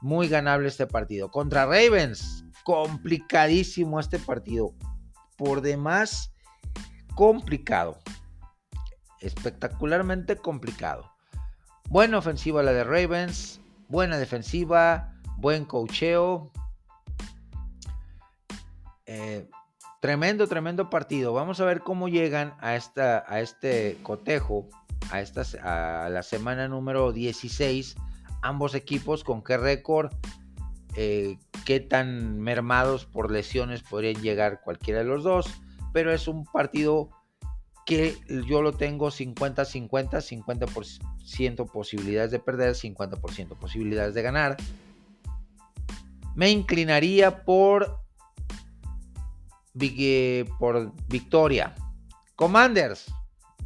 muy 0.00 0.28
ganable 0.28 0.68
este 0.68 0.86
partido. 0.86 1.30
Contra 1.30 1.66
Ravens, 1.66 2.44
complicadísimo 2.64 4.00
este 4.00 4.18
partido, 4.18 4.74
por 5.36 5.60
demás 5.60 6.32
complicado, 7.14 7.98
espectacularmente 9.20 10.36
complicado. 10.36 11.10
Buena 11.88 12.18
ofensiva 12.18 12.62
la 12.62 12.72
de 12.72 12.84
Ravens, 12.84 13.60
buena 13.88 14.16
defensiva, 14.16 15.12
buen 15.36 15.64
cocheo. 15.64 16.52
Eh, 19.06 19.48
tremendo, 20.00 20.46
tremendo 20.46 20.90
partido. 20.90 21.32
Vamos 21.32 21.60
a 21.60 21.64
ver 21.64 21.80
cómo 21.80 22.08
llegan 22.08 22.54
a, 22.60 22.74
esta, 22.74 23.24
a 23.28 23.40
este 23.40 23.98
cotejo, 24.02 24.68
a, 25.10 25.20
esta, 25.20 25.42
a 25.62 26.08
la 26.08 26.22
semana 26.22 26.66
número 26.68 27.12
16, 27.12 27.96
ambos 28.42 28.74
equipos, 28.74 29.22
con 29.22 29.44
qué 29.44 29.56
récord, 29.56 30.12
eh, 30.96 31.38
qué 31.64 31.80
tan 31.80 32.40
mermados 32.40 33.04
por 33.04 33.30
lesiones 33.30 33.82
podrían 33.82 34.20
llegar 34.22 34.62
cualquiera 34.62 35.00
de 35.00 35.06
los 35.06 35.22
dos. 35.22 35.46
Pero 35.92 36.12
es 36.12 36.28
un 36.28 36.44
partido 36.44 37.10
que 37.84 38.16
yo 38.46 38.62
lo 38.62 38.72
tengo 38.72 39.08
50-50, 39.10 40.20
50%, 40.22 41.70
posibilidades 41.70 42.30
de 42.30 42.38
perder, 42.38 42.74
50% 42.74 43.56
posibilidades 43.58 44.14
de 44.14 44.22
ganar. 44.22 44.56
Me 46.36 46.50
inclinaría 46.50 47.44
por, 47.44 47.98
por 50.58 50.92
victoria. 51.08 51.74
Commanders, 52.36 53.12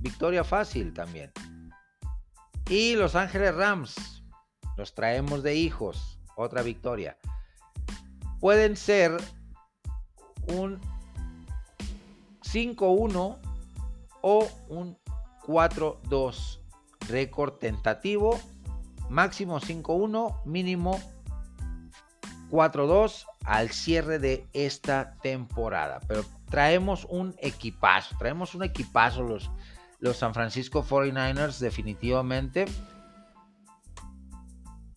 victoria 0.01 0.45
fácil 0.45 0.93
también. 0.93 1.33
Y 2.69 2.95
Los 2.95 3.15
Ángeles 3.15 3.55
Rams, 3.55 4.23
los 4.77 4.95
traemos 4.95 5.43
de 5.43 5.55
hijos, 5.55 6.19
otra 6.37 6.63
victoria. 6.63 7.17
Pueden 8.41 8.77
ser 8.77 9.17
un 10.49 10.81
5-1 12.43 13.39
o 14.23 14.49
un 14.69 14.99
4-2. 15.47 16.61
Récord 17.09 17.59
tentativo, 17.59 18.41
máximo 19.11 19.61
5-1, 19.61 20.43
mínimo 20.47 20.99
4-2 22.55 23.27
al 23.45 23.71
cierre 23.71 24.21
de 24.21 24.47
esta 24.53 25.17
temporada. 25.23 25.99
Pero 26.07 26.25
traemos 26.49 27.05
un 27.11 27.35
equipazo, 27.41 28.17
traemos 28.17 28.55
un 28.55 28.63
equipazo 28.63 29.25
los, 29.25 29.51
los 29.99 30.19
San 30.19 30.35
Francisco 30.35 30.85
49ers 30.85 31.59
definitivamente. 31.59 32.67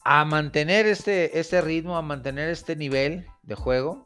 A 0.03 0.23
mantener 0.23 0.85
este, 0.85 1.39
este 1.39 1.61
ritmo, 1.61 1.97
a 1.97 2.03
mantener 2.03 2.49
este 2.49 2.75
nivel 2.75 3.25
de 3.41 3.55
juego 3.55 4.05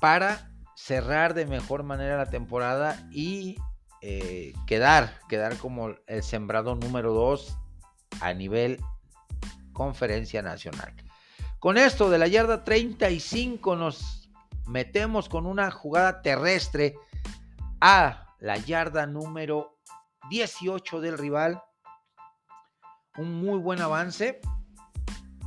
para 0.00 0.50
cerrar 0.74 1.34
de 1.34 1.46
mejor 1.46 1.84
manera 1.84 2.18
la 2.18 2.26
temporada 2.26 3.08
y 3.12 3.56
eh, 4.02 4.52
quedar, 4.66 5.20
quedar 5.28 5.56
como 5.56 5.94
el 6.08 6.22
sembrado 6.24 6.74
número 6.74 7.14
2 7.14 7.56
a 8.20 8.34
nivel 8.34 8.80
conferencia 9.72 10.42
nacional. 10.42 10.92
Con 11.64 11.78
esto 11.78 12.10
de 12.10 12.18
la 12.18 12.28
yarda 12.28 12.62
35 12.62 13.74
nos 13.74 14.28
metemos 14.66 15.30
con 15.30 15.46
una 15.46 15.70
jugada 15.70 16.20
terrestre 16.20 16.94
a 17.80 18.34
la 18.38 18.58
yarda 18.58 19.06
número 19.06 19.78
18 20.28 21.00
del 21.00 21.16
rival. 21.16 21.62
Un 23.16 23.40
muy 23.40 23.58
buen 23.58 23.80
avance. 23.80 24.42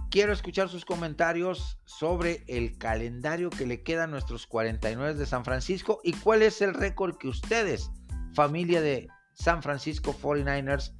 Quiero 0.09 0.33
escuchar 0.33 0.69
sus 0.69 0.85
comentarios 0.85 1.77
sobre 1.85 2.43
el 2.47 2.79
calendario 2.79 3.51
que 3.51 3.67
le 3.67 3.83
queda 3.83 4.05
a 4.05 4.07
nuestros 4.07 4.47
49 4.47 5.13
de 5.13 5.25
San 5.27 5.45
Francisco 5.45 6.01
y 6.03 6.13
cuál 6.13 6.41
es 6.41 6.63
el 6.63 6.73
récord 6.73 7.17
que 7.19 7.27
ustedes 7.27 7.91
familia 8.33 8.81
de 8.81 9.07
San 9.35 9.61
Francisco 9.61 10.15
49ers 10.19 10.99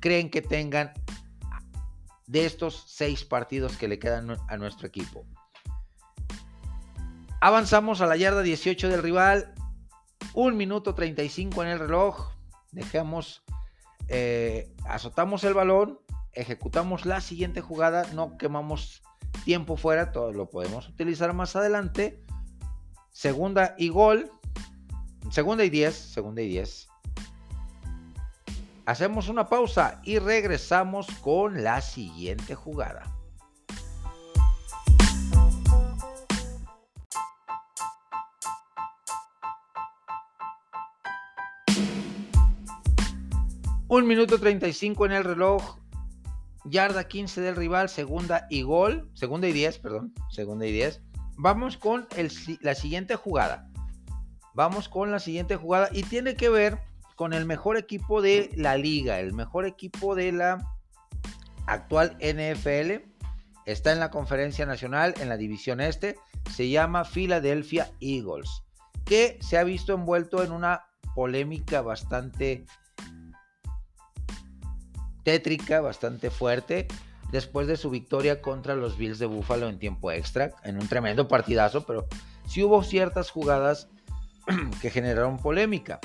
creen 0.00 0.30
que 0.30 0.42
tengan 0.42 0.92
de 2.30 2.46
estos 2.46 2.84
seis 2.86 3.24
partidos 3.24 3.76
que 3.76 3.88
le 3.88 3.98
quedan 3.98 4.36
a 4.48 4.56
nuestro 4.56 4.86
equipo. 4.86 5.26
Avanzamos 7.40 8.00
a 8.00 8.06
la 8.06 8.16
yarda 8.16 8.42
18 8.42 8.88
del 8.88 9.02
rival. 9.02 9.52
Un 10.32 10.56
minuto 10.56 10.94
35 10.94 11.64
en 11.64 11.70
el 11.70 11.80
reloj. 11.80 12.30
Dejamos, 12.70 13.42
eh, 14.06 14.72
azotamos 14.84 15.42
el 15.42 15.54
balón, 15.54 15.98
ejecutamos 16.32 17.04
la 17.04 17.20
siguiente 17.20 17.62
jugada, 17.62 18.06
no 18.12 18.36
quemamos 18.38 19.02
tiempo 19.44 19.76
fuera, 19.76 20.12
todo 20.12 20.32
lo 20.32 20.50
podemos 20.50 20.88
utilizar 20.88 21.32
más 21.32 21.56
adelante. 21.56 22.22
Segunda 23.10 23.74
y 23.76 23.88
gol. 23.88 24.30
Segunda 25.32 25.64
y 25.64 25.70
10, 25.70 25.92
segunda 25.96 26.42
y 26.42 26.48
10. 26.48 26.89
Hacemos 28.86 29.28
una 29.28 29.48
pausa 29.48 30.00
y 30.04 30.18
regresamos 30.18 31.06
con 31.20 31.62
la 31.62 31.80
siguiente 31.80 32.54
jugada. 32.54 33.02
Un 43.88 44.06
minuto 44.06 44.38
35 44.38 45.06
en 45.06 45.12
el 45.12 45.24
reloj. 45.24 45.78
Yarda 46.64 47.08
15 47.08 47.40
del 47.40 47.56
rival, 47.56 47.88
segunda 47.88 48.46
y 48.48 48.62
gol. 48.62 49.10
Segunda 49.14 49.48
y 49.48 49.52
10, 49.52 49.78
perdón. 49.80 50.14
Segunda 50.30 50.66
y 50.66 50.72
10. 50.72 51.02
Vamos 51.36 51.76
con 51.76 52.06
la 52.60 52.74
siguiente 52.74 53.16
jugada. 53.16 53.68
Vamos 54.54 54.88
con 54.88 55.10
la 55.10 55.18
siguiente 55.18 55.56
jugada 55.56 55.88
y 55.92 56.02
tiene 56.04 56.34
que 56.36 56.48
ver 56.48 56.89
con 57.20 57.34
el 57.34 57.44
mejor 57.44 57.76
equipo 57.76 58.22
de 58.22 58.50
la 58.56 58.78
liga, 58.78 59.20
el 59.20 59.34
mejor 59.34 59.66
equipo 59.66 60.14
de 60.14 60.32
la 60.32 60.66
actual 61.66 62.16
NFL. 62.18 63.04
Está 63.66 63.92
en 63.92 64.00
la 64.00 64.10
conferencia 64.10 64.64
nacional, 64.64 65.12
en 65.20 65.28
la 65.28 65.36
división 65.36 65.82
este. 65.82 66.16
Se 66.50 66.70
llama 66.70 67.04
Philadelphia 67.04 67.90
Eagles, 68.00 68.62
que 69.04 69.36
se 69.42 69.58
ha 69.58 69.64
visto 69.64 69.92
envuelto 69.92 70.42
en 70.42 70.50
una 70.50 70.86
polémica 71.14 71.82
bastante 71.82 72.64
tétrica, 75.22 75.82
bastante 75.82 76.30
fuerte, 76.30 76.88
después 77.32 77.66
de 77.66 77.76
su 77.76 77.90
victoria 77.90 78.40
contra 78.40 78.76
los 78.76 78.96
Bills 78.96 79.18
de 79.18 79.26
Buffalo 79.26 79.68
en 79.68 79.78
tiempo 79.78 80.10
extra, 80.10 80.52
en 80.64 80.78
un 80.78 80.88
tremendo 80.88 81.28
partidazo, 81.28 81.84
pero 81.84 82.08
sí 82.46 82.62
hubo 82.64 82.82
ciertas 82.82 83.30
jugadas 83.30 83.90
que 84.80 84.88
generaron 84.88 85.36
polémica. 85.36 86.00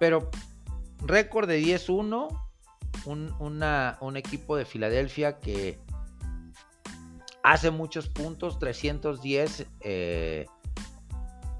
Pero 0.00 0.30
récord 1.04 1.46
de 1.46 1.60
10-1, 1.60 2.28
un, 3.04 4.16
equipo 4.16 4.56
de 4.56 4.64
Filadelfia 4.64 5.38
que 5.40 5.78
hace 7.42 7.70
muchos 7.70 8.08
puntos, 8.08 8.58
310 8.58 9.66
eh, 9.82 10.46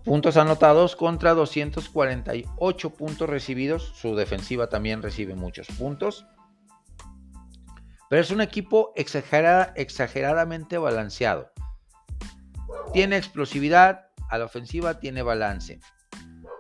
puntos 0.07 0.39
anotados 0.39 0.97
contra 0.97 1.35
248 1.35 2.91
puntos 2.91 3.29
recibidos. 3.29 3.93
Su 3.95 4.17
defensiva 4.17 4.71
también 4.71 5.03
recibe 5.03 5.35
muchos 5.35 5.69
puntos. 5.69 6.25
Pero 8.09 8.23
es 8.23 8.31
un 8.31 8.41
equipo 8.41 8.95
exageradamente 8.97 10.79
balanceado. 10.79 11.53
Tiene 12.95 13.19
explosividad, 13.19 14.07
a 14.31 14.39
la 14.39 14.47
ofensiva 14.47 14.99
tiene 14.99 15.21
balance. 15.21 15.79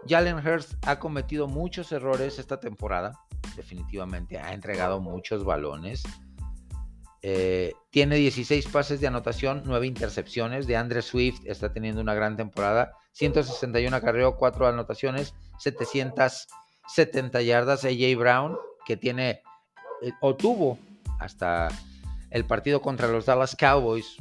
Jalen 0.09 0.47
Hurst 0.47 0.75
ha 0.87 0.99
cometido 0.99 1.47
muchos 1.47 1.93
errores 1.93 2.39
esta 2.39 2.59
temporada, 2.59 3.19
definitivamente, 3.57 4.39
ha 4.39 4.53
entregado 4.53 5.01
muchos 5.01 5.45
balones. 5.45 6.03
Eh, 7.23 7.75
tiene 7.91 8.17
16 8.17 8.67
pases 8.69 9.01
de 9.01 9.07
anotación, 9.07 9.63
9 9.67 9.87
intercepciones. 9.87 10.67
De 10.67 10.77
Andre 10.77 11.03
Swift 11.03 11.41
está 11.45 11.73
teniendo 11.73 12.01
una 12.01 12.15
gran 12.15 12.37
temporada. 12.37 12.93
161 13.13 13.95
acarreo, 13.95 14.37
4 14.37 14.69
anotaciones, 14.69 15.35
770 15.59 17.43
yardas. 17.43 17.85
AJ 17.85 18.17
Brown, 18.17 18.57
que 18.87 18.97
tiene 18.97 19.43
eh, 20.03 20.13
o 20.21 20.35
tuvo 20.35 20.79
hasta 21.19 21.69
el 22.31 22.47
partido 22.47 22.81
contra 22.81 23.09
los 23.09 23.27
Dallas 23.27 23.55
Cowboys 23.57 24.17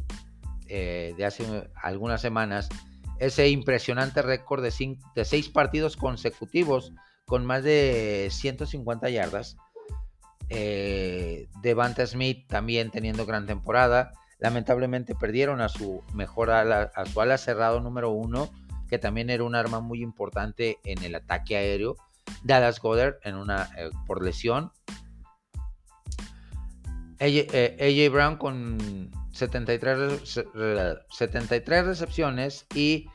eh, 0.67 1.13
de 1.17 1.25
hace 1.25 1.69
algunas 1.75 2.21
semanas, 2.21 2.69
ese 3.19 3.49
impresionante 3.49 4.21
récord 4.21 4.63
de, 4.63 4.97
de 5.15 5.25
seis 5.25 5.49
partidos 5.49 5.97
consecutivos 5.97 6.93
con 7.25 7.45
más 7.45 7.63
de 7.63 8.29
150 8.31 9.09
yardas. 9.09 9.57
Eh, 10.49 11.47
Devante 11.61 12.07
Smith 12.07 12.47
también 12.47 12.89
teniendo 12.89 13.25
gran 13.25 13.45
temporada. 13.45 14.11
Lamentablemente 14.39 15.15
perdieron 15.15 15.61
a 15.61 15.69
su 15.69 16.01
mejor 16.13 16.49
ala, 16.49 16.91
a 16.95 17.05
su 17.05 17.21
ala 17.21 17.37
cerrado 17.37 17.81
número 17.81 18.09
uno, 18.09 18.49
que 18.87 18.97
también 18.97 19.29
era 19.29 19.43
un 19.43 19.53
arma 19.53 19.79
muy 19.79 20.01
importante 20.01 20.79
en 20.83 21.03
el 21.03 21.13
ataque 21.15 21.55
aéreo. 21.55 21.97
Dallas 22.43 22.79
Goddard 22.79 23.17
en 23.23 23.35
una, 23.35 23.69
eh, 23.77 23.89
por 24.07 24.23
lesión. 24.23 24.71
AJ, 27.19 28.11
Brown 28.11 28.37
con 28.37 29.11
73, 29.31 30.45
73 31.09 31.85
recepciones 31.85 32.65
y 32.73 33.07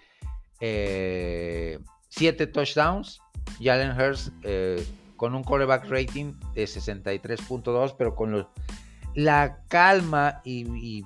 7 0.61 2.47
touchdowns. 2.53 3.21
Jalen 3.61 4.01
Hurst 4.01 4.33
con 5.17 5.35
un 5.35 5.45
quarterback 5.45 5.89
rating 5.89 6.35
de 6.55 6.65
63.2, 6.65 7.95
pero 7.97 8.15
con 8.15 8.47
la 9.15 9.63
calma 9.69 10.41
y, 10.45 11.05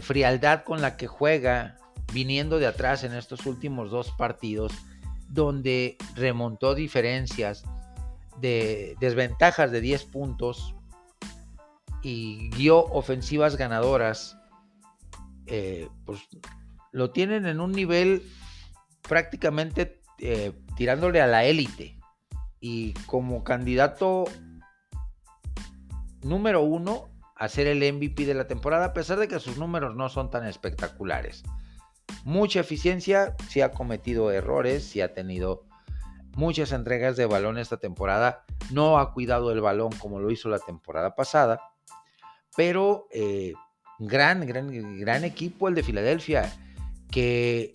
frialdad 0.00 0.64
con 0.64 0.80
la 0.80 0.96
que 0.96 1.06
juega 1.06 1.76
viniendo 2.12 2.58
de 2.58 2.66
atrás 2.66 3.04
en 3.04 3.12
estos 3.12 3.46
últimos 3.46 3.90
dos 3.90 4.10
partidos, 4.12 4.72
donde 5.28 5.96
remontó 6.14 6.74
diferencias 6.74 7.64
de 8.40 8.96
desventajas 9.00 9.70
de 9.70 9.80
10 9.80 10.04
puntos 10.04 10.74
y 12.02 12.50
guió 12.50 12.78
ofensivas 12.78 13.56
ganadoras, 13.56 14.38
eh, 15.46 15.88
pues 16.04 16.20
lo 16.90 17.10
tienen 17.10 17.46
en 17.46 17.60
un 17.60 17.72
nivel 17.72 18.22
prácticamente 19.02 20.02
eh, 20.18 20.52
tirándole 20.76 21.20
a 21.20 21.26
la 21.26 21.44
élite. 21.44 21.98
Y 22.60 22.92
como 23.06 23.42
candidato 23.42 24.24
número 26.22 26.62
uno 26.62 27.08
a 27.34 27.48
ser 27.48 27.66
el 27.66 27.78
MVP 27.92 28.24
de 28.24 28.34
la 28.34 28.46
temporada, 28.46 28.86
a 28.86 28.92
pesar 28.92 29.18
de 29.18 29.26
que 29.26 29.40
sus 29.40 29.58
números 29.58 29.96
no 29.96 30.08
son 30.08 30.30
tan 30.30 30.46
espectaculares. 30.46 31.42
Mucha 32.24 32.60
eficiencia, 32.60 33.34
sí 33.48 33.60
ha 33.62 33.72
cometido 33.72 34.30
errores, 34.30 34.84
sí 34.84 35.00
ha 35.00 35.12
tenido 35.12 35.64
muchas 36.36 36.72
entregas 36.72 37.16
de 37.16 37.26
balón 37.26 37.58
esta 37.58 37.78
temporada, 37.78 38.44
no 38.70 38.98
ha 38.98 39.12
cuidado 39.12 39.50
el 39.50 39.60
balón 39.60 39.90
como 39.98 40.20
lo 40.20 40.30
hizo 40.30 40.48
la 40.48 40.60
temporada 40.60 41.16
pasada, 41.16 41.71
pero 42.56 43.08
eh, 43.12 43.54
gran, 43.98 44.46
gran, 44.46 44.98
gran 44.98 45.24
equipo 45.24 45.68
el 45.68 45.74
de 45.74 45.82
Filadelfia, 45.82 46.52
que 47.10 47.70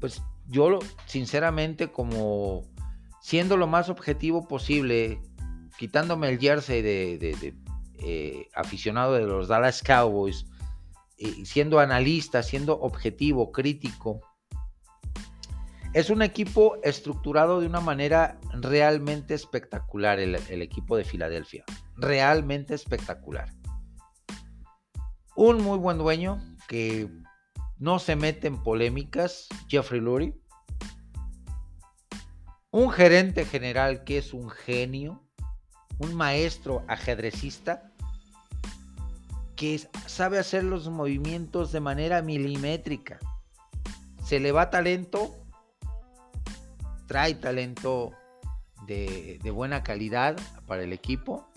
pues 0.00 0.22
yo 0.48 0.78
sinceramente 1.06 1.90
como 1.90 2.62
siendo 3.20 3.56
lo 3.56 3.66
más 3.66 3.88
objetivo 3.88 4.46
posible, 4.48 5.20
quitándome 5.76 6.28
el 6.28 6.38
jersey 6.38 6.82
de, 6.82 7.54
eh, 7.98 8.48
aficionado 8.54 9.14
de 9.14 9.24
los 9.24 9.48
Dallas 9.48 9.82
Cowboys, 9.82 10.46
y 11.16 11.46
siendo 11.46 11.80
analista, 11.80 12.44
siendo 12.44 12.80
objetivo, 12.80 13.50
crítico. 13.50 14.20
Es 15.94 16.10
un 16.10 16.22
equipo 16.22 16.76
estructurado 16.84 17.60
de 17.60 17.66
una 17.66 17.80
manera 17.80 18.38
realmente 18.52 19.34
espectacular, 19.34 20.20
el 20.20 20.62
equipo 20.62 20.96
de 20.96 21.04
Filadelfia. 21.04 21.64
Realmente 21.98 22.74
espectacular. 22.74 23.52
Un 25.36 25.62
muy 25.62 25.78
buen 25.78 25.98
dueño 25.98 26.42
que 26.66 27.08
no 27.76 27.98
se 27.98 28.16
mete 28.16 28.46
en 28.48 28.62
polémicas, 28.62 29.46
Jeffrey 29.68 30.00
Lurie 30.00 30.34
un 32.70 32.90
gerente 32.90 33.44
general 33.44 34.04
que 34.04 34.18
es 34.18 34.34
un 34.34 34.50
genio, 34.50 35.22
un 35.98 36.14
maestro 36.14 36.84
ajedrecista 36.86 37.92
que 39.56 39.80
sabe 40.06 40.38
hacer 40.38 40.64
los 40.64 40.88
movimientos 40.88 41.72
de 41.72 41.80
manera 41.80 42.22
milimétrica. 42.22 43.18
Se 44.24 44.38
le 44.38 44.52
va 44.52 44.70
talento, 44.70 45.34
trae 47.06 47.34
talento 47.34 48.12
de, 48.86 49.40
de 49.42 49.50
buena 49.50 49.82
calidad 49.82 50.36
para 50.66 50.82
el 50.82 50.92
equipo, 50.92 51.48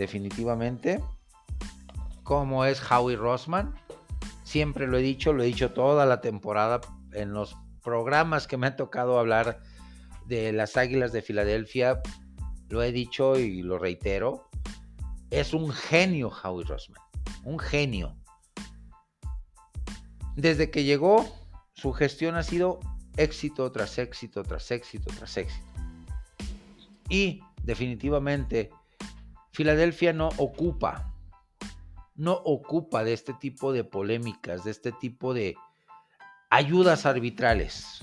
definitivamente, 0.00 0.98
como 2.22 2.64
es 2.64 2.80
Howie 2.90 3.16
Rossman. 3.16 3.74
Siempre 4.44 4.86
lo 4.86 4.96
he 4.96 5.02
dicho, 5.02 5.34
lo 5.34 5.42
he 5.42 5.46
dicho 5.46 5.72
toda 5.72 6.06
la 6.06 6.22
temporada 6.22 6.80
en 7.12 7.34
los 7.34 7.54
programas 7.82 8.46
que 8.46 8.56
me 8.56 8.66
ha 8.66 8.76
tocado 8.76 9.18
hablar 9.18 9.60
de 10.26 10.52
las 10.52 10.78
Águilas 10.78 11.12
de 11.12 11.20
Filadelfia, 11.20 12.00
lo 12.70 12.82
he 12.82 12.92
dicho 12.92 13.38
y 13.38 13.62
lo 13.62 13.78
reitero, 13.78 14.48
es 15.30 15.52
un 15.52 15.70
genio 15.70 16.30
Howie 16.30 16.64
Roseman, 16.64 17.02
un 17.44 17.58
genio. 17.58 18.16
Desde 20.34 20.70
que 20.70 20.84
llegó, 20.84 21.28
su 21.74 21.92
gestión 21.92 22.36
ha 22.36 22.42
sido 22.42 22.80
éxito 23.18 23.70
tras 23.70 23.98
éxito, 23.98 24.44
tras 24.44 24.70
éxito, 24.70 25.10
tras 25.14 25.36
éxito. 25.36 25.66
Y 27.10 27.42
definitivamente, 27.62 28.70
Filadelfia 29.52 30.12
no 30.12 30.28
ocupa, 30.36 31.12
no 32.14 32.34
ocupa 32.44 33.04
de 33.04 33.12
este 33.12 33.34
tipo 33.34 33.72
de 33.72 33.84
polémicas, 33.84 34.64
de 34.64 34.70
este 34.70 34.92
tipo 34.92 35.34
de 35.34 35.56
ayudas 36.50 37.06
arbitrales 37.06 38.00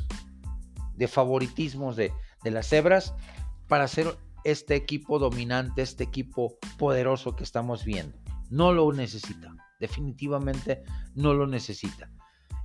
de 0.97 1.07
favoritismos 1.07 1.95
de, 1.95 2.11
las 2.43 2.67
cebras 2.67 3.13
para 3.67 3.87
ser 3.87 4.17
este 4.43 4.75
equipo 4.75 5.19
dominante, 5.19 5.81
este 5.81 6.03
equipo 6.03 6.57
poderoso 6.77 7.35
que 7.35 7.43
estamos 7.43 7.83
viendo. 7.83 8.17
No 8.49 8.71
lo 8.73 8.91
necesita, 8.93 9.53
definitivamente 9.79 10.83
no 11.13 11.33
lo 11.33 11.45
necesita. 11.45 12.09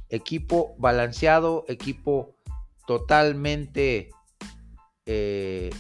Equipo 0.09 0.77
balanceado, 0.79 1.65
equipo 1.69 2.37
totalmente 2.87 4.11
eh, 5.07 5.71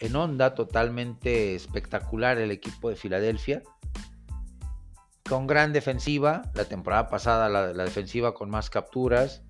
en 0.00 0.16
onda, 0.16 0.54
totalmente 0.54 1.54
espectacular 1.54 2.38
el 2.38 2.50
equipo 2.50 2.90
de 2.90 2.96
Filadelfia. 2.96 3.62
Con 5.28 5.46
gran 5.46 5.72
defensiva, 5.72 6.42
la 6.54 6.66
temporada 6.66 7.08
pasada 7.08 7.48
la 7.48 7.84
defensiva 7.84 8.34
con 8.34 8.50
más 8.50 8.68
capturas, 8.68 9.42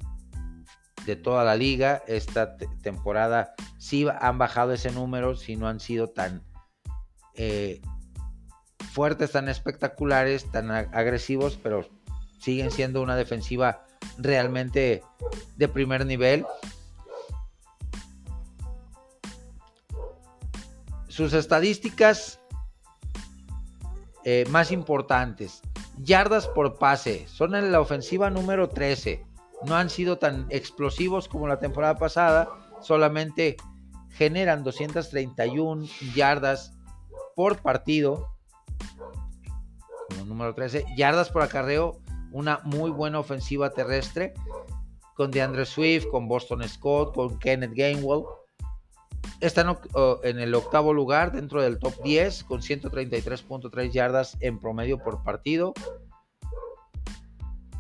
de 1.07 1.17
toda 1.17 1.45
la 1.45 1.57
liga. 1.57 2.03
Esta 2.07 2.57
temporada 2.83 3.55
sí 3.79 4.07
han 4.21 4.39
bajado 4.39 4.73
ese 4.73 4.91
número, 4.91 5.37
si 5.37 5.57
no 5.57 5.69
han 5.69 5.81
sido 5.81 6.09
tan 6.09 6.43
eh, 7.35 7.81
fuertes, 8.93 9.33
tan 9.33 9.49
espectaculares, 9.49 10.51
tan 10.51 10.71
agresivos, 10.71 11.59
pero 11.63 11.89
siguen 12.39 12.71
siendo 12.71 13.03
una 13.03 13.17
defensiva 13.17 13.85
realmente 14.19 15.03
de 15.57 15.69
primer 15.69 16.07
nivel. 16.07 16.45
Sus 21.15 21.33
estadísticas 21.33 22.41
eh, 24.25 24.45
más 24.51 24.73
importantes. 24.73 25.61
Yardas 25.99 26.49
por 26.49 26.79
pase. 26.79 27.27
Son 27.29 27.55
en 27.55 27.71
la 27.71 27.81
ofensiva 27.81 28.31
número 28.31 28.69
13 28.69 29.25
no 29.65 29.77
han 29.77 29.91
sido 29.91 30.19
tan 30.19 30.47
explosivos 30.51 31.29
como 31.29 31.49
la 31.49 31.59
temporada 31.59 31.97
pasada, 31.97 32.49
solamente 32.81 33.57
generan 34.11 34.63
231 34.63 35.87
yardas 36.15 36.73
por 37.35 37.59
partido, 37.59 38.29
como 40.11 40.25
número 40.27 40.55
13, 40.55 40.85
yardas 40.97 41.31
por 41.31 41.43
acarreo, 41.43 42.01
una 42.31 42.61
muy 42.65 42.91
buena 42.91 43.19
ofensiva 43.19 43.71
terrestre 43.71 44.35
con 45.15 45.31
DeAndre 45.31 45.65
Swift, 45.65 46.09
con 46.11 46.29
Boston 46.29 46.69
Scott, 46.69 47.15
con 47.15 47.39
Kenneth 47.39 47.73
Gainwell. 47.75 48.25
Están 49.41 49.77
en 50.23 50.39
el 50.39 50.55
octavo 50.55 50.95
lugar 50.95 51.33
dentro 51.33 51.61
del 51.61 51.79
top 51.79 52.03
10 52.03 52.45
con 52.45 52.61
133.3 52.61 53.91
yardas 53.91 54.37
en 54.41 54.59
promedio 54.59 54.99
por 54.99 55.23
partido. 55.23 55.75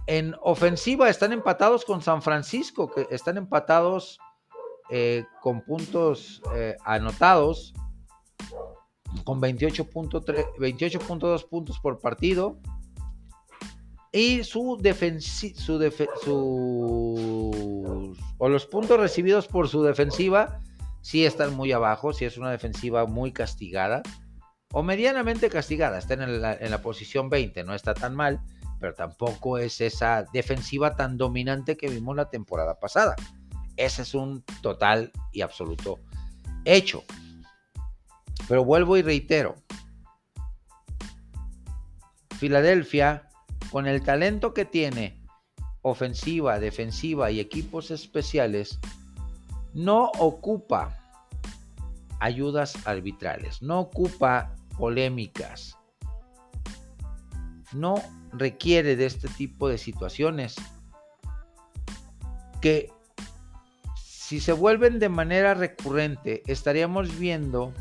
En 0.06 0.34
ofensiva 0.42 1.08
están 1.08 1.32
empatados 1.32 1.86
con 1.86 2.02
San 2.02 2.20
Francisco, 2.20 2.90
que 2.90 3.06
están 3.10 3.38
empatados 3.38 4.18
eh, 4.90 5.24
con 5.40 5.62
puntos 5.62 6.42
eh, 6.54 6.76
anotados, 6.84 7.72
con 9.24 9.40
28.2 9.40 11.48
puntos 11.48 11.80
por 11.80 11.98
partido. 12.00 12.58
Y 14.12 14.44
su 14.44 14.76
defensiva, 14.78 15.58
su, 16.22 18.14
o 18.38 18.48
los 18.48 18.66
puntos 18.66 19.00
recibidos 19.00 19.48
por 19.48 19.68
su 19.68 19.82
defensiva, 19.82 20.60
sí 21.04 21.24
están 21.24 21.54
muy 21.54 21.70
abajo, 21.70 22.12
sí 22.12 22.24
es 22.24 22.38
una 22.38 22.50
defensiva 22.50 23.04
muy 23.04 23.30
castigada, 23.30 24.02
o 24.72 24.82
medianamente 24.82 25.50
castigada, 25.50 25.98
está 25.98 26.14
en 26.14 26.40
la, 26.40 26.54
en 26.54 26.70
la 26.70 26.82
posición 26.82 27.28
20, 27.28 27.62
no 27.62 27.74
está 27.74 27.94
tan 27.94 28.16
mal 28.16 28.40
pero 28.84 28.94
tampoco 28.94 29.56
es 29.56 29.80
esa 29.80 30.24
defensiva 30.34 30.94
tan 30.94 31.16
dominante 31.16 31.74
que 31.74 31.88
vimos 31.88 32.16
la 32.16 32.28
temporada 32.28 32.78
pasada. 32.78 33.16
Ese 33.78 34.02
es 34.02 34.12
un 34.12 34.42
total 34.60 35.10
y 35.32 35.40
absoluto 35.40 36.00
hecho. 36.66 37.02
Pero 38.46 38.62
vuelvo 38.62 38.98
y 38.98 39.02
reitero, 39.02 39.54
Filadelfia, 42.38 43.30
con 43.70 43.86
el 43.86 44.02
talento 44.02 44.52
que 44.52 44.66
tiene, 44.66 45.24
ofensiva, 45.80 46.58
defensiva 46.58 47.30
y 47.30 47.40
equipos 47.40 47.90
especiales, 47.90 48.80
no 49.74 50.10
ocupa 50.18 50.96
ayudas 52.20 52.86
arbitrales, 52.86 53.60
no 53.60 53.80
ocupa 53.80 54.54
polémicas. 54.78 55.76
No 57.72 57.96
requiere 58.32 58.96
de 58.96 59.06
este 59.06 59.28
tipo 59.28 59.68
de 59.68 59.78
situaciones 59.78 60.56
que 62.60 62.90
si 63.96 64.40
se 64.40 64.52
vuelven 64.52 64.98
de 64.98 65.08
manera 65.08 65.54
recurrente 65.54 66.42
estaríamos 66.46 67.18
viendo 67.18 67.74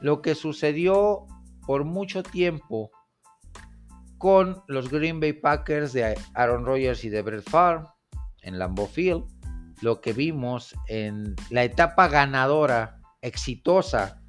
lo 0.00 0.20
que 0.20 0.34
sucedió 0.34 1.26
por 1.66 1.84
mucho 1.84 2.22
tiempo 2.22 2.90
con 4.18 4.62
los 4.66 4.90
Green 4.90 5.20
Bay 5.20 5.32
Packers 5.32 5.92
de 5.92 6.18
Aaron 6.34 6.66
Rodgers 6.66 7.04
y 7.04 7.08
de 7.08 7.22
Brett 7.22 7.48
Favre 7.48 7.86
en 8.42 8.58
Lambeau 8.58 8.86
Field, 8.86 9.24
lo 9.80 10.00
que 10.00 10.12
vimos 10.12 10.74
en 10.86 11.36
la 11.50 11.64
etapa 11.64 12.08
ganadora 12.08 13.00
exitosa 13.20 14.20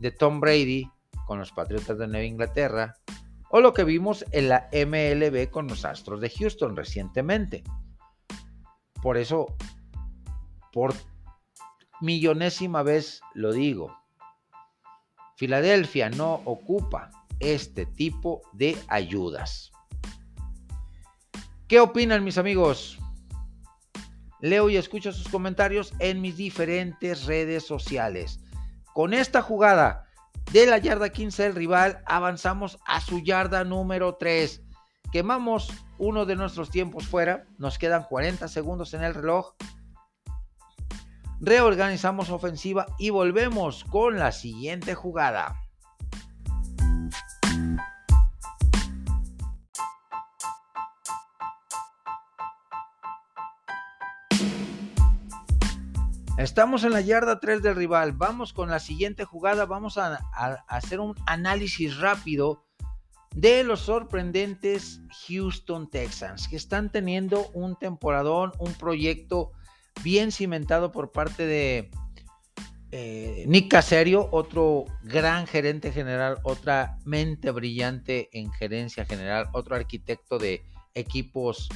de 0.00 0.10
Tom 0.10 0.40
Brady 0.40 0.90
con 1.26 1.38
los 1.38 1.52
Patriotas 1.52 1.98
de 1.98 2.06
Nueva 2.06 2.24
Inglaterra, 2.24 2.94
o 3.50 3.60
lo 3.60 3.74
que 3.74 3.84
vimos 3.84 4.24
en 4.32 4.48
la 4.48 4.68
MLB 4.72 5.50
con 5.50 5.66
los 5.66 5.84
Astros 5.84 6.20
de 6.20 6.30
Houston 6.30 6.76
recientemente. 6.76 7.64
Por 9.02 9.16
eso, 9.16 9.56
por 10.72 10.94
millonésima 12.00 12.82
vez 12.82 13.20
lo 13.34 13.52
digo, 13.52 13.96
Filadelfia 15.36 16.08
no 16.10 16.34
ocupa 16.44 17.10
este 17.40 17.86
tipo 17.86 18.40
de 18.52 18.76
ayudas. 18.88 19.70
¿Qué 21.68 21.80
opinan 21.80 22.24
mis 22.24 22.38
amigos? 22.38 22.98
Leo 24.40 24.68
y 24.68 24.76
escucho 24.76 25.12
sus 25.12 25.28
comentarios 25.28 25.92
en 25.98 26.20
mis 26.20 26.36
diferentes 26.36 27.24
redes 27.26 27.66
sociales. 27.66 28.40
Con 28.94 29.14
esta 29.14 29.42
jugada 29.42 30.06
de 30.52 30.66
la 30.66 30.78
yarda 30.78 31.10
15 31.10 31.42
del 31.44 31.54
rival, 31.54 32.02
avanzamos 32.06 32.78
a 32.86 33.00
su 33.00 33.20
yarda 33.20 33.64
número 33.64 34.16
3. 34.16 34.62
Quemamos 35.12 35.72
uno 35.98 36.26
de 36.26 36.36
nuestros 36.36 36.70
tiempos 36.70 37.06
fuera, 37.06 37.46
nos 37.58 37.78
quedan 37.78 38.04
40 38.04 38.48
segundos 38.48 38.94
en 38.94 39.02
el 39.02 39.14
reloj. 39.14 39.54
Reorganizamos 41.40 42.30
ofensiva 42.30 42.86
y 42.98 43.10
volvemos 43.10 43.84
con 43.84 44.18
la 44.18 44.32
siguiente 44.32 44.94
jugada. 44.94 45.65
Estamos 56.38 56.84
en 56.84 56.92
la 56.92 57.00
yarda 57.00 57.40
3 57.40 57.62
del 57.62 57.76
rival. 57.76 58.12
Vamos 58.12 58.52
con 58.52 58.68
la 58.68 58.78
siguiente 58.78 59.24
jugada. 59.24 59.64
Vamos 59.64 59.96
a, 59.96 60.16
hacer 60.68 61.00
un 61.00 61.14
análisis 61.26 61.96
rápido 61.96 62.62
de 63.34 63.64
los 63.64 63.80
sorprendentes 63.80 65.00
Houston 65.26 65.88
Texans, 65.88 66.46
que 66.48 66.56
están 66.56 66.92
teniendo 66.92 67.48
un 67.54 67.76
temporadón, 67.76 68.52
un 68.58 68.74
proyecto 68.74 69.52
bien 70.04 70.30
cimentado 70.30 70.92
por 70.92 71.10
parte 71.10 71.46
de 71.46 71.90
eh, 72.90 73.44
Nick 73.48 73.70
Caserio, 73.70 74.28
otro 74.30 74.84
gran 75.04 75.46
gerente 75.46 75.90
general, 75.90 76.38
otra 76.42 76.98
mente 77.06 77.50
brillante 77.50 78.28
en 78.38 78.52
gerencia 78.52 79.06
general, 79.06 79.48
otro 79.54 79.74
arquitecto 79.74 80.38
de 80.38 80.62
equipos 80.94 81.70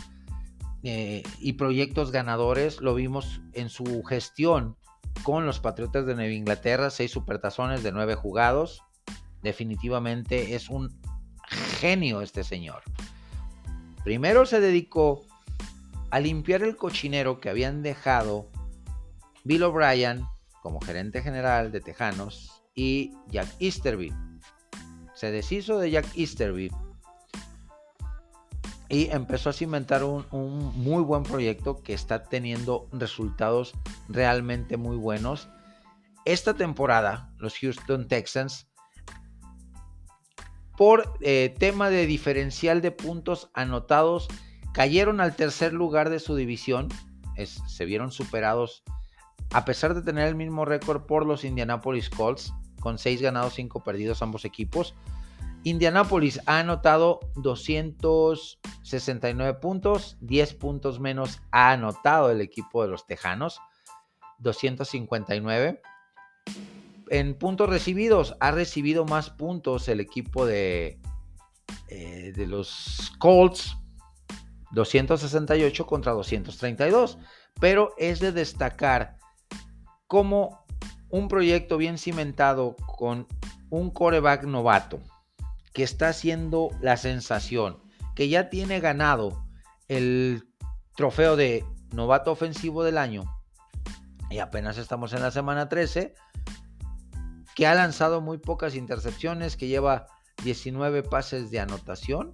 eh, 0.82 1.22
y 1.38 1.54
proyectos 1.54 2.10
ganadores. 2.10 2.80
Lo 2.80 2.94
vimos 2.94 3.40
en 3.52 3.68
su 3.68 4.02
gestión 4.04 4.76
con 5.22 5.46
los 5.46 5.60
Patriotas 5.60 6.06
de 6.06 6.14
Nueva 6.14 6.32
Inglaterra, 6.32 6.90
seis 6.90 7.10
supertazones 7.10 7.82
de 7.82 7.92
nueve 7.92 8.14
jugados. 8.14 8.82
Definitivamente 9.42 10.54
es 10.54 10.68
un 10.70 11.00
genio 11.80 12.22
este 12.22 12.44
señor. 12.44 12.82
Primero 14.04 14.46
se 14.46 14.60
dedicó 14.60 15.22
a 16.10 16.20
limpiar 16.20 16.62
el 16.62 16.76
cochinero 16.76 17.40
que 17.40 17.50
habían 17.50 17.82
dejado 17.82 18.48
Bill 19.44 19.62
O'Brien 19.62 20.24
como 20.62 20.80
gerente 20.80 21.22
general 21.22 21.72
de 21.72 21.80
Tejanos 21.80 22.62
y 22.74 23.12
Jack 23.28 23.48
Easterby. 23.60 24.12
Se 25.14 25.30
deshizo 25.30 25.78
de 25.78 25.90
Jack 25.90 26.06
Easterby 26.16 26.70
y 28.90 29.08
empezó 29.12 29.50
a 29.50 29.52
cimentar 29.52 30.02
un, 30.02 30.26
muy 30.74 31.02
buen 31.02 31.22
proyecto 31.22 31.80
que 31.80 31.94
está 31.94 32.24
teniendo 32.24 32.88
resultados 32.92 33.72
realmente 34.08 34.76
muy 34.76 34.96
buenos. 34.96 35.48
Esta 36.24 36.54
temporada, 36.54 37.32
los 37.38 37.56
Houston 37.56 38.08
Texans, 38.08 38.66
por 40.76 41.14
eh, 41.20 41.54
tema 41.56 41.88
de 41.88 42.06
diferencial 42.06 42.82
de 42.82 42.90
puntos 42.90 43.50
anotados, 43.54 44.26
cayeron 44.72 45.20
al 45.20 45.36
tercer 45.36 45.72
lugar 45.72 46.10
de 46.10 46.18
su 46.18 46.34
división. 46.34 46.88
se 47.36 47.84
vieron 47.84 48.10
superados, 48.10 48.82
a 49.52 49.64
pesar 49.64 49.94
de 49.94 50.02
tener 50.02 50.26
el 50.26 50.34
mismo 50.34 50.64
récord 50.64 51.06
por 51.06 51.24
los 51.24 51.44
Indianapolis 51.44 52.10
Colts, 52.10 52.52
con 52.80 52.98
6 52.98 53.22
ganados, 53.22 53.54
5 53.54 53.84
perdidos 53.84 54.20
ambos 54.20 54.44
equipos. 54.44 54.96
Indianapolis 55.62 56.40
ha 56.46 56.60
anotado 56.60 57.20
269 57.36 59.58
puntos, 59.60 60.16
10 60.20 60.54
puntos 60.54 61.00
menos 61.00 61.42
ha 61.50 61.72
anotado 61.72 62.30
el 62.30 62.40
equipo 62.40 62.82
de 62.82 62.88
los 62.88 63.06
Tejanos, 63.06 63.60
259. 64.38 65.82
En 67.10 67.34
puntos 67.34 67.68
recibidos, 67.68 68.36
ha 68.40 68.52
recibido 68.52 69.04
más 69.04 69.28
puntos 69.28 69.86
el 69.88 70.00
equipo 70.00 70.46
de, 70.46 70.98
eh, 71.88 72.32
de 72.34 72.46
los 72.46 73.12
Colts, 73.18 73.76
268 74.70 75.86
contra 75.86 76.12
232. 76.12 77.18
Pero 77.60 77.92
es 77.98 78.18
de 78.20 78.32
destacar 78.32 79.18
como 80.06 80.64
un 81.10 81.28
proyecto 81.28 81.76
bien 81.76 81.98
cimentado 81.98 82.76
con 82.96 83.26
un 83.68 83.90
coreback 83.90 84.44
novato 84.44 85.02
que 85.72 85.82
está 85.82 86.08
haciendo 86.08 86.70
la 86.80 86.96
sensación, 86.96 87.78
que 88.14 88.28
ya 88.28 88.48
tiene 88.50 88.80
ganado 88.80 89.44
el 89.88 90.48
trofeo 90.96 91.36
de 91.36 91.64
novato 91.92 92.32
ofensivo 92.32 92.84
del 92.84 92.98
año, 92.98 93.24
y 94.30 94.38
apenas 94.38 94.78
estamos 94.78 95.12
en 95.12 95.22
la 95.22 95.30
semana 95.30 95.68
13, 95.68 96.14
que 97.54 97.66
ha 97.66 97.74
lanzado 97.74 98.20
muy 98.20 98.38
pocas 98.38 98.74
intercepciones, 98.74 99.56
que 99.56 99.68
lleva 99.68 100.06
19 100.44 101.02
pases 101.02 101.50
de 101.50 101.60
anotación, 101.60 102.32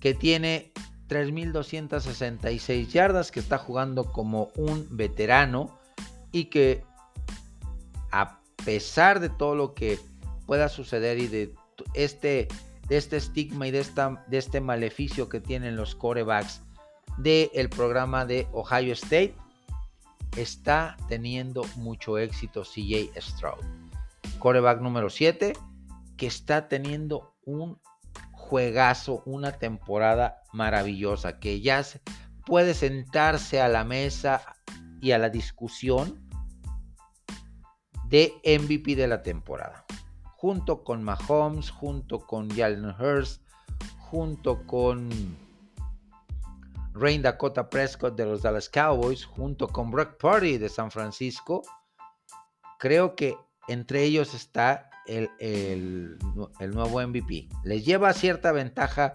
que 0.00 0.14
tiene 0.14 0.72
3.266 1.08 2.88
yardas, 2.88 3.30
que 3.30 3.40
está 3.40 3.58
jugando 3.58 4.04
como 4.04 4.50
un 4.56 4.86
veterano 4.90 5.78
y 6.32 6.46
que 6.46 6.84
a 8.10 8.40
pesar 8.64 9.20
de 9.20 9.28
todo 9.28 9.54
lo 9.54 9.74
que 9.74 9.98
pueda 10.46 10.68
suceder 10.68 11.18
y 11.18 11.26
de 11.26 11.54
este, 11.94 12.48
este 12.88 13.16
estigma 13.16 13.66
y 13.66 13.72
de, 13.72 13.80
esta, 13.80 14.24
de 14.28 14.38
este 14.38 14.60
maleficio 14.60 15.28
que 15.28 15.40
tienen 15.40 15.76
los 15.76 15.94
corebacks 15.94 16.62
del 17.18 17.68
programa 17.68 18.24
de 18.24 18.46
Ohio 18.52 18.92
State, 18.92 19.34
está 20.36 20.96
teniendo 21.08 21.64
mucho 21.76 22.18
éxito 22.18 22.62
CJ 22.62 23.10
Stroud. 23.20 23.64
Coreback 24.38 24.80
número 24.80 25.10
7, 25.10 25.54
que 26.16 26.26
está 26.26 26.68
teniendo 26.68 27.34
un 27.44 27.80
juegazo, 28.32 29.22
una 29.24 29.52
temporada 29.52 30.42
maravillosa, 30.52 31.40
que 31.40 31.60
ya 31.60 31.84
puede 32.44 32.74
sentarse 32.74 33.60
a 33.60 33.68
la 33.68 33.84
mesa 33.84 34.42
y 35.00 35.12
a 35.12 35.18
la 35.18 35.30
discusión 35.30 36.22
de 38.08 38.34
MVP 38.44 38.94
de 38.94 39.08
la 39.08 39.22
temporada 39.22 39.86
junto 40.46 40.84
con 40.84 41.02
Mahomes, 41.02 41.70
junto 41.70 42.20
con 42.20 42.48
Jalen 42.48 42.94
Hurst, 43.00 43.42
junto 43.98 44.64
con 44.64 45.10
Rain 46.94 47.20
Dakota 47.20 47.68
Prescott 47.68 48.14
de 48.14 48.26
los 48.26 48.42
Dallas 48.42 48.68
Cowboys, 48.68 49.24
junto 49.24 49.66
con 49.66 49.90
Brock 49.90 50.16
Purdy 50.18 50.56
de 50.56 50.68
San 50.68 50.92
Francisco. 50.92 51.62
Creo 52.78 53.16
que 53.16 53.36
entre 53.66 54.04
ellos 54.04 54.34
está 54.34 54.88
el, 55.08 56.16
nuevo 56.60 57.04
MVP. 57.04 57.48
Les 57.64 57.84
lleva 57.84 58.12
cierta 58.12 58.52
ventaja 58.52 59.14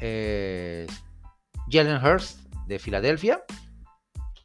eh, 0.00 0.88
Jalen 1.70 2.04
Hurst 2.04 2.40
de 2.66 2.80
Filadelfia 2.80 3.44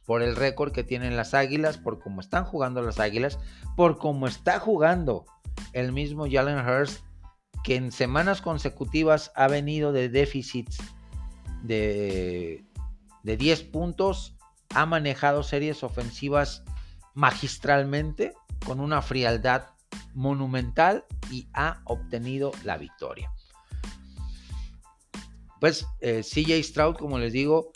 por 0.06 0.22
el 0.22 0.36
récord 0.36 0.70
que 0.70 0.84
tienen 0.84 1.16
las 1.16 1.34
Águilas, 1.34 1.76
por 1.76 1.98
cómo 1.98 2.20
están 2.20 2.44
jugando 2.44 2.82
las 2.82 3.00
Águilas, 3.00 3.40
por 3.74 3.98
cómo 3.98 4.28
está 4.28 4.60
jugando 4.60 5.26
el 5.72 5.92
mismo 5.92 6.26
Jalen 6.30 6.66
Hurst, 6.66 7.04
que 7.62 7.76
en 7.76 7.92
semanas 7.92 8.42
consecutivas 8.42 9.32
ha 9.34 9.48
venido 9.48 9.92
de 9.92 10.08
déficits 10.08 10.78
de, 11.62 12.64
de 13.22 13.36
10 13.36 13.62
puntos, 13.64 14.36
ha 14.74 14.86
manejado 14.86 15.42
series 15.42 15.82
ofensivas 15.82 16.62
magistralmente, 17.14 18.34
con 18.64 18.80
una 18.80 19.02
frialdad 19.02 19.66
monumental 20.14 21.04
y 21.30 21.48
ha 21.52 21.80
obtenido 21.84 22.52
la 22.64 22.76
victoria. 22.76 23.30
Pues 25.60 25.86
eh, 26.00 26.22
CJ 26.22 26.62
Stroud, 26.62 26.96
como 26.96 27.18
les 27.18 27.32
digo, 27.32 27.70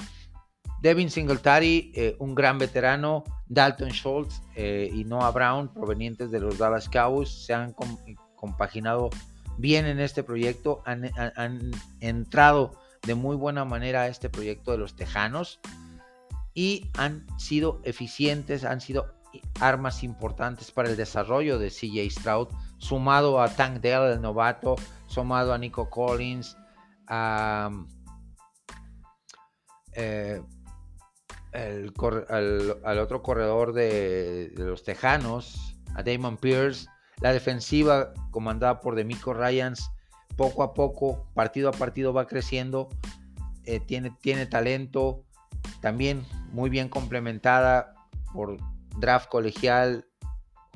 Devin 0.83 1.11
Singletary, 1.11 1.93
eh, 1.95 2.17
un 2.19 2.35
gran 2.35 2.59
veterano, 2.59 3.25
Dalton 3.49 3.91
Schultz 3.91 4.43
eh, 4.55 4.91
y 4.93 5.05
Noah 5.05 5.31
Brown, 5.31 5.69
provenientes 5.69 6.31
de 6.31 6.41
los 6.41 6.59
Dallas 6.59 6.89
Cowboys, 6.89 7.31
se 7.31 7.55
han 7.55 7.75
compaginado 8.37 9.11
bien 9.57 9.87
en 9.87 10.01
este 10.01 10.23
proyecto, 10.23 10.83
han, 10.85 11.11
entrado 12.01 12.79
de 13.03 13.15
muy 13.15 13.37
buena 13.37 13.65
manera 13.65 14.03
a 14.03 14.09
este 14.09 14.29
proyecto 14.29 14.73
de 14.73 14.79
los 14.79 14.97
Tejanos 14.97 15.61
y 16.55 16.91
han 16.97 17.27
sido 17.39 17.81
eficientes, 17.85 18.65
han 18.65 18.81
sido 18.81 19.15
armas 19.61 20.03
importantes 20.03 20.71
para 20.71 20.91
el 20.91 20.97
desarrollo 20.97 21.59
de 21.59 21.71
CJ 21.71 22.11
Stroud, 22.11 22.49
sumado 22.79 23.41
a 23.41 23.49
Tank 23.49 23.81
Dell, 23.81 24.13
el 24.13 24.21
novato, 24.21 24.77
sumado 25.07 25.53
a 25.53 25.59
Nico 25.59 25.91
Collins, 25.91 26.57
a, 27.07 27.71
eh, 29.93 30.43
al, 31.59 32.99
otro 32.99 33.23
corredor 33.23 33.73
de, 33.73 34.53
los 34.57 34.83
Tejanos, 34.83 35.77
a 35.95 36.03
Damon 36.03 36.37
Pierce, 36.37 36.89
la 37.21 37.33
defensiva 37.33 38.13
comandada 38.31 38.81
por 38.81 38.95
Demico 38.95 39.35
Ryans, 39.35 39.91
poco 40.37 40.63
a 40.63 40.75
poco, 40.75 41.27
partido 41.35 41.69
a 41.69 41.73
partido 41.73 42.13
va 42.13 42.27
creciendo, 42.27 42.89
eh, 43.65 43.81
tiene, 43.81 44.11
tiene 44.21 44.47
talento, 44.47 45.25
también 45.81 46.25
muy 46.53 46.71
bien 46.71 46.89
complementada 46.89 47.95
por 48.33 48.57
draft 48.99 49.29
colegial, 49.29 50.07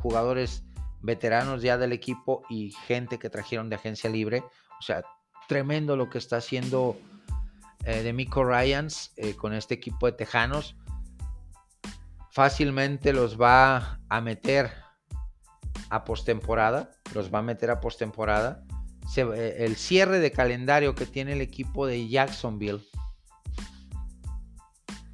jugadores 0.01 0.65
veteranos 1.01 1.63
ya 1.63 1.79
del 1.79 1.93
equipo 1.93 2.43
y 2.49 2.73
gente 2.87 3.19
que 3.19 3.31
trajeron 3.31 3.69
de 3.69 3.77
agencia 3.77 4.11
libre. 4.11 4.45
O 4.79 4.83
sea, 4.83 5.05
tremendo 5.49 5.97
lo 5.97 6.09
que 6.09 6.19
está 6.19 6.37
haciendo 6.37 6.97
eh, 7.85 8.03
de 8.03 8.13
Miko 8.13 8.45
Ryans 8.45 9.13
eh, 9.17 9.35
con 9.35 9.53
este 9.55 9.75
equipo 9.75 10.07
de 10.07 10.13
Tejanos. 10.13 10.77
Fácilmente 12.31 13.13
los 13.13 13.41
va 13.41 14.01
a 14.09 14.21
meter 14.21 14.73
a 15.91 16.05
postemporada. 16.05 16.91
Los 17.15 17.33
va 17.33 17.41
a 17.41 17.43
meter 17.43 17.71
a 17.71 17.81
postemporada. 17.81 18.65
Eh, 19.17 19.57
el 19.59 19.77
cierre 19.77 20.21
de 20.21 20.31
calendario 20.31 20.95
que 20.95 21.07
tiene 21.07 21.35
el 21.35 21.41
equipo 21.41 21.87
de 21.87 22.09
Jacksonville 22.09 22.83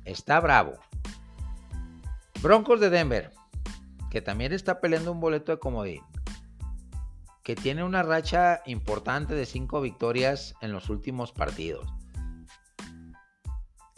está 0.04 0.40
bravo. 0.40 0.74
Broncos 2.40 2.80
de 2.80 2.90
Denver, 2.90 3.32
que 4.10 4.22
también 4.22 4.52
está 4.52 4.80
peleando 4.80 5.10
un 5.10 5.20
boleto 5.20 5.50
de 5.50 5.58
comodín, 5.58 6.02
que 7.42 7.56
tiene 7.56 7.82
una 7.82 8.04
racha 8.04 8.62
importante 8.66 9.34
de 9.34 9.44
cinco 9.44 9.80
victorias 9.80 10.54
en 10.60 10.72
los 10.72 10.88
últimos 10.88 11.32
partidos, 11.32 11.92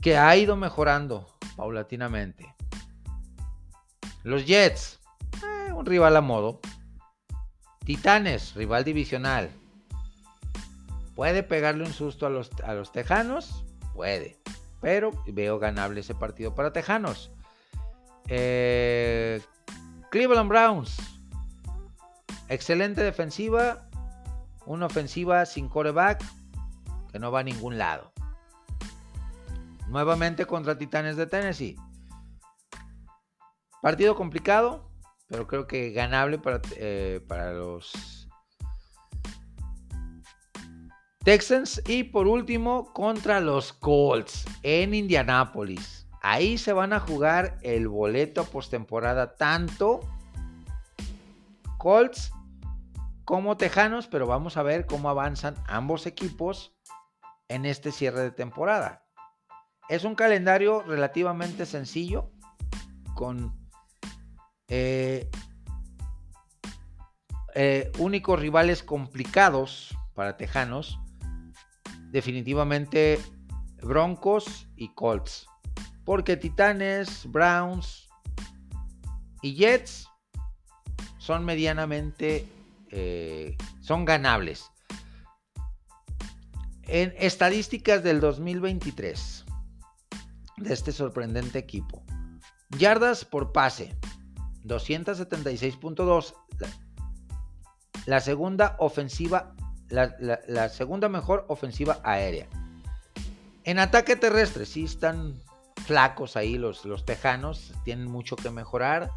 que 0.00 0.16
ha 0.16 0.34
ido 0.36 0.56
mejorando 0.56 1.26
paulatinamente. 1.56 2.54
Los 4.22 4.46
Jets, 4.46 5.00
eh, 5.42 5.72
un 5.72 5.86
rival 5.86 6.16
a 6.16 6.20
modo. 6.20 6.60
Titanes, 7.84 8.54
rival 8.54 8.84
divisional. 8.84 9.50
¿Puede 11.14 11.42
pegarle 11.42 11.84
un 11.84 11.92
susto 11.92 12.26
a 12.26 12.30
los, 12.30 12.50
a 12.64 12.74
los 12.74 12.92
Tejanos? 12.92 13.64
Puede. 13.94 14.38
Pero 14.80 15.10
veo 15.26 15.58
ganable 15.58 16.00
ese 16.00 16.14
partido 16.14 16.54
para 16.54 16.72
Tejanos. 16.72 17.30
Eh, 18.28 19.40
Cleveland 20.10 20.48
Browns. 20.48 20.96
Excelente 22.48 23.02
defensiva. 23.02 23.86
Una 24.66 24.86
ofensiva 24.86 25.44
sin 25.46 25.68
coreback 25.68 26.24
que 27.12 27.18
no 27.18 27.30
va 27.30 27.40
a 27.40 27.44
ningún 27.44 27.76
lado. 27.76 28.09
Nuevamente 29.90 30.46
contra 30.46 30.78
Titanes 30.78 31.16
de 31.16 31.26
Tennessee. 31.26 31.76
Partido 33.82 34.14
complicado, 34.14 34.88
pero 35.26 35.48
creo 35.48 35.66
que 35.66 35.90
ganable 35.90 36.38
para, 36.38 36.60
eh, 36.76 37.20
para 37.26 37.52
los 37.52 38.28
Texans. 41.24 41.82
Y 41.88 42.04
por 42.04 42.28
último, 42.28 42.92
contra 42.92 43.40
los 43.40 43.72
Colts 43.72 44.44
en 44.62 44.94
Indianápolis. 44.94 46.06
Ahí 46.22 46.56
se 46.56 46.72
van 46.72 46.92
a 46.92 47.00
jugar 47.00 47.58
el 47.62 47.88
boleto 47.88 48.44
postemporada 48.44 49.34
tanto 49.34 50.00
Colts 51.78 52.32
como 53.24 53.56
Tejanos, 53.56 54.06
pero 54.06 54.26
vamos 54.26 54.56
a 54.56 54.62
ver 54.62 54.86
cómo 54.86 55.08
avanzan 55.08 55.56
ambos 55.66 56.06
equipos 56.06 56.76
en 57.48 57.64
este 57.66 57.90
cierre 57.90 58.20
de 58.20 58.30
temporada. 58.30 59.04
Es 59.90 60.04
un 60.04 60.14
calendario 60.14 60.82
relativamente 60.82 61.66
sencillo 61.66 62.30
con 63.16 63.52
eh, 64.68 65.28
eh, 67.56 67.90
únicos 67.98 68.38
rivales 68.38 68.84
complicados 68.84 69.92
para 70.14 70.36
Tejanos. 70.36 71.00
Definitivamente 72.12 73.18
Broncos 73.82 74.68
y 74.76 74.94
Colts. 74.94 75.48
Porque 76.04 76.36
Titanes, 76.36 77.24
Browns 77.26 78.08
y 79.42 79.56
Jets 79.56 80.06
son 81.18 81.44
medianamente, 81.44 82.46
eh, 82.92 83.56
son 83.80 84.04
ganables. 84.04 84.70
En 86.84 87.12
estadísticas 87.18 88.04
del 88.04 88.20
2023 88.20 89.46
de 90.60 90.74
este 90.74 90.92
sorprendente 90.92 91.58
equipo. 91.58 92.02
Yardas 92.78 93.24
por 93.24 93.52
pase, 93.52 93.96
276.2. 94.64 96.34
La, 98.06 98.20
segunda 98.20 98.76
ofensiva, 98.78 99.54
la, 99.88 100.68
segunda 100.68 101.08
mejor 101.08 101.44
ofensiva 101.48 101.98
aérea. 102.04 102.46
En 103.64 103.78
ataque 103.78 104.16
terrestre, 104.16 104.66
sí 104.66 104.84
están 104.84 105.40
flacos 105.84 106.36
ahí 106.36 106.56
los, 106.56 106.84
los 106.84 107.04
tejanos, 107.04 107.72
tienen 107.84 108.10
mucho 108.10 108.36
que 108.36 108.50
mejorar, 108.50 109.10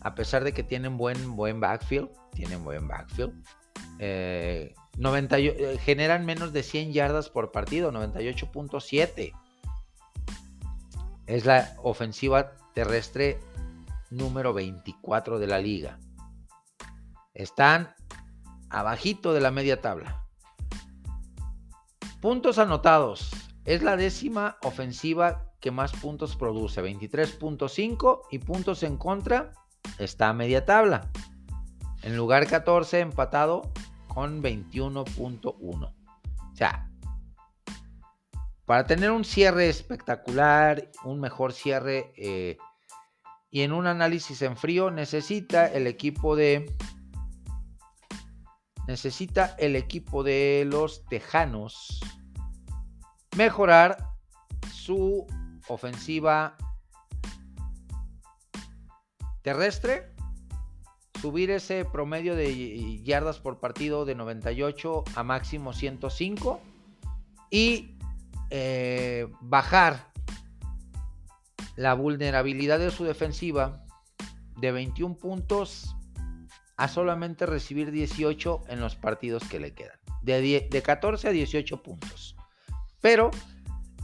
a 0.00 0.14
pesar 0.14 0.44
de 0.44 0.52
que 0.52 0.62
tienen 0.62 0.96
buen, 0.96 1.36
buen 1.36 1.60
backfield, 1.60 2.10
tienen 2.32 2.64
buen 2.64 2.86
backfield. 2.88 3.34
90, 3.98 5.38
eh, 5.38 5.56
eh, 5.58 5.78
generan 5.78 6.24
menos 6.24 6.52
de 6.52 6.62
100 6.62 6.92
yardas 6.92 7.28
por 7.28 7.52
partido, 7.52 7.92
98.7. 7.92 9.32
Es 11.26 11.44
la 11.44 11.74
ofensiva 11.82 12.52
terrestre 12.74 13.40
número 14.10 14.52
24 14.52 15.38
de 15.38 15.46
la 15.46 15.58
liga. 15.58 15.98
Están 17.34 17.94
abajito 18.70 19.32
de 19.32 19.40
la 19.40 19.50
media 19.50 19.80
tabla. 19.80 20.24
Puntos 22.20 22.58
anotados. 22.58 23.30
Es 23.64 23.82
la 23.82 23.96
décima 23.96 24.58
ofensiva 24.62 25.52
que 25.60 25.72
más 25.72 25.92
puntos 25.92 26.36
produce, 26.36 26.82
23.5 26.82 28.20
y 28.30 28.38
puntos 28.38 28.84
en 28.84 28.96
contra 28.96 29.52
está 29.98 30.28
a 30.28 30.32
media 30.32 30.64
tabla. 30.64 31.10
En 32.02 32.16
lugar 32.16 32.46
14 32.46 33.00
empatado 33.00 33.72
con 34.06 34.42
21.1. 34.42 35.56
O 35.56 36.56
sea, 36.56 36.88
para 38.66 38.84
tener 38.84 39.12
un 39.12 39.24
cierre 39.24 39.68
espectacular, 39.68 40.90
un 41.04 41.20
mejor 41.20 41.52
cierre 41.52 42.12
eh, 42.16 42.58
y 43.48 43.62
en 43.62 43.72
un 43.72 43.86
análisis 43.86 44.42
en 44.42 44.56
frío 44.56 44.90
necesita 44.90 45.66
el 45.66 45.86
equipo 45.86 46.34
de 46.36 46.74
necesita 48.88 49.54
el 49.58 49.76
equipo 49.76 50.22
de 50.22 50.64
los 50.66 51.04
Tejanos 51.06 52.00
mejorar 53.36 53.98
su 54.72 55.26
ofensiva 55.68 56.56
terrestre, 59.42 60.12
subir 61.20 61.50
ese 61.50 61.84
promedio 61.84 62.34
de 62.34 63.00
yardas 63.02 63.38
por 63.38 63.60
partido 63.60 64.04
de 64.04 64.16
98 64.16 65.04
a 65.14 65.22
máximo 65.22 65.72
105 65.72 66.60
y 67.50 67.95
eh, 68.50 69.28
bajar 69.40 70.12
la 71.76 71.94
vulnerabilidad 71.94 72.78
de 72.78 72.90
su 72.90 73.04
defensiva 73.04 73.84
de 74.56 74.72
21 74.72 75.16
puntos 75.16 75.94
a 76.76 76.88
solamente 76.88 77.46
recibir 77.46 77.90
18 77.90 78.64
en 78.68 78.80
los 78.80 78.96
partidos 78.96 79.44
que 79.48 79.60
le 79.60 79.74
quedan. 79.74 79.98
De, 80.22 80.68
de 80.70 80.82
14 80.82 81.28
a 81.28 81.30
18 81.30 81.82
puntos. 81.82 82.36
Pero 83.00 83.30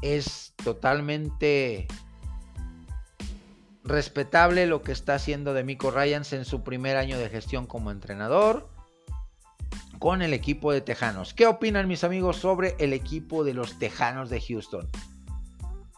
es 0.02 0.54
totalmente 0.62 1.86
respetable 3.84 4.66
lo 4.66 4.82
que 4.82 4.92
está 4.92 5.14
haciendo 5.14 5.54
Demico 5.54 5.90
Ryans 5.90 6.32
en 6.32 6.44
su 6.44 6.62
primer 6.62 6.96
año 6.96 7.18
de 7.18 7.28
gestión 7.28 7.66
como 7.66 7.90
entrenador 7.90 8.71
con 10.02 10.20
el 10.20 10.34
equipo 10.34 10.72
de 10.72 10.80
Tejanos. 10.80 11.32
¿Qué 11.32 11.46
opinan 11.46 11.86
mis 11.86 12.02
amigos 12.02 12.38
sobre 12.38 12.74
el 12.80 12.92
equipo 12.92 13.44
de 13.44 13.54
los 13.54 13.78
Tejanos 13.78 14.30
de 14.30 14.40
Houston? 14.40 14.88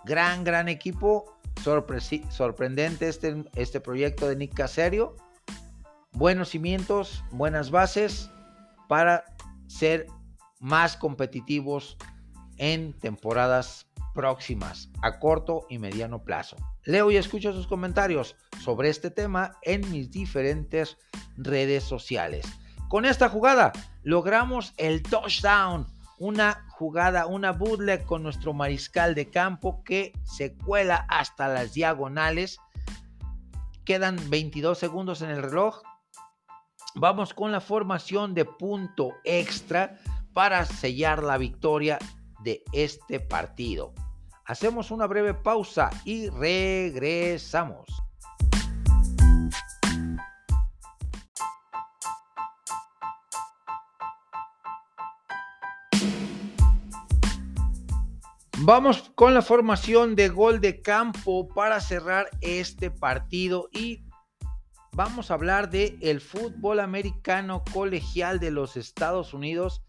Gran, 0.05 0.45
gran 0.45 0.69
equipo. 0.69 1.39
sorprendente 2.29 3.09
este, 3.09 3.47
este 3.55 3.81
proyecto 3.81 4.29
de 4.29 4.37
Nick 4.37 4.53
Caserio. 4.53 5.17
Buenos 6.13 6.51
cimientos, 6.51 7.25
buenas 7.31 7.71
bases 7.71 8.31
para 8.91 9.25
ser 9.69 10.07
más 10.61 10.99
competitivos 10.99 11.97
en 12.59 12.93
temporadas 12.93 13.87
próximas 14.15 14.91
a 15.01 15.19
corto 15.19 15.65
y 15.71 15.79
mediano 15.79 16.23
plazo. 16.23 16.59
Leo 16.83 17.11
y 17.11 17.17
escucho 17.17 17.55
sus 17.55 17.67
comentarios 17.67 18.37
sobre 18.63 18.91
este 18.91 19.11
tema 19.11 19.57
en 19.63 19.91
mis 19.91 20.11
diferentes 20.11 20.99
redes 21.39 21.85
sociales. 21.85 22.45
Con 22.95 23.07
esta 23.07 23.29
jugada 23.29 23.73
logramos 24.05 24.73
el 24.77 25.03
touchdown, 25.03 25.85
una 26.17 26.65
jugada, 26.69 27.27
una 27.27 27.51
bootleg 27.51 28.05
con 28.05 28.23
nuestro 28.23 28.53
mariscal 28.53 29.17
de 29.17 29.31
campo 29.31 29.83
que 29.83 30.13
se 30.23 30.55
cuela 30.55 31.05
hasta 31.09 31.49
las 31.49 31.75
diagonales. 31.75 32.61
Quedan 33.85 34.17
22 34.31 34.79
segundos 34.79 35.23
en 35.23 35.31
el 35.31 35.43
reloj. 35.43 35.83
Vamos 36.95 37.35
con 37.35 37.51
la 37.51 37.61
formación 37.61 38.33
de 38.33 38.45
punto 38.45 39.15
extra 39.25 39.99
para 40.33 40.65
sellar 40.65 41.25
la 41.25 41.37
victoria 41.37 41.99
de 42.45 42.63
este 42.71 43.19
partido. 43.19 43.93
Hacemos 44.45 44.93
una 44.93 45.09
breve 45.09 45.35
pausa 45.35 45.91
y 46.05 46.29
regresamos. 46.29 48.04
Vamos 58.59 59.11
con 59.17 59.35
la 59.35 59.43
formación 59.43 60.15
de 60.15 60.29
gol 60.29 60.61
de 60.61 60.81
campo 60.81 61.49
para 61.49 61.81
cerrar 61.81 62.31
este 62.41 62.89
partido 62.91 63.69
y 63.73 64.05
vamos 64.93 65.31
a 65.31 65.35
hablar 65.35 65.71
de 65.71 65.99
el 66.01 66.21
fútbol 66.21 66.79
americano 66.79 67.65
colegial 67.73 68.39
de 68.39 68.53
los 68.53 68.77
Estados 68.77 69.35
Unidos 69.35 69.83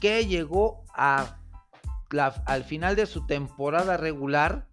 que 0.00 0.26
llegó 0.26 0.84
a 0.94 1.38
al 2.46 2.62
final 2.62 2.94
de 2.94 3.06
su 3.06 3.26
temporada 3.26 3.96
regular 3.96 4.68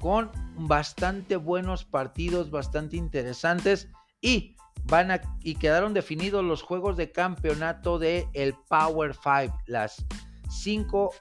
con 0.00 0.30
bastante 0.56 1.36
buenos 1.36 1.84
partidos, 1.84 2.50
bastante 2.50 2.96
interesantes 2.96 3.90
y 4.22 4.56
van 4.84 5.10
a, 5.10 5.20
y 5.42 5.56
quedaron 5.56 5.92
definidos 5.92 6.42
los 6.42 6.62
juegos 6.62 6.96
de 6.96 7.12
campeonato 7.12 7.98
de 7.98 8.26
el 8.32 8.54
Power 8.70 9.14
5, 9.14 9.58
las 9.66 10.04
cinco 10.48 11.12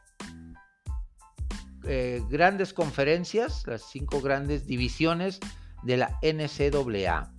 eh, 1.85 2.21
grandes 2.29 2.73
conferencias, 2.73 3.63
las 3.65 3.83
cinco 3.89 4.21
grandes 4.21 4.65
divisiones 4.65 5.39
de 5.83 5.97
la 5.97 6.19
NCAA. 6.21 7.33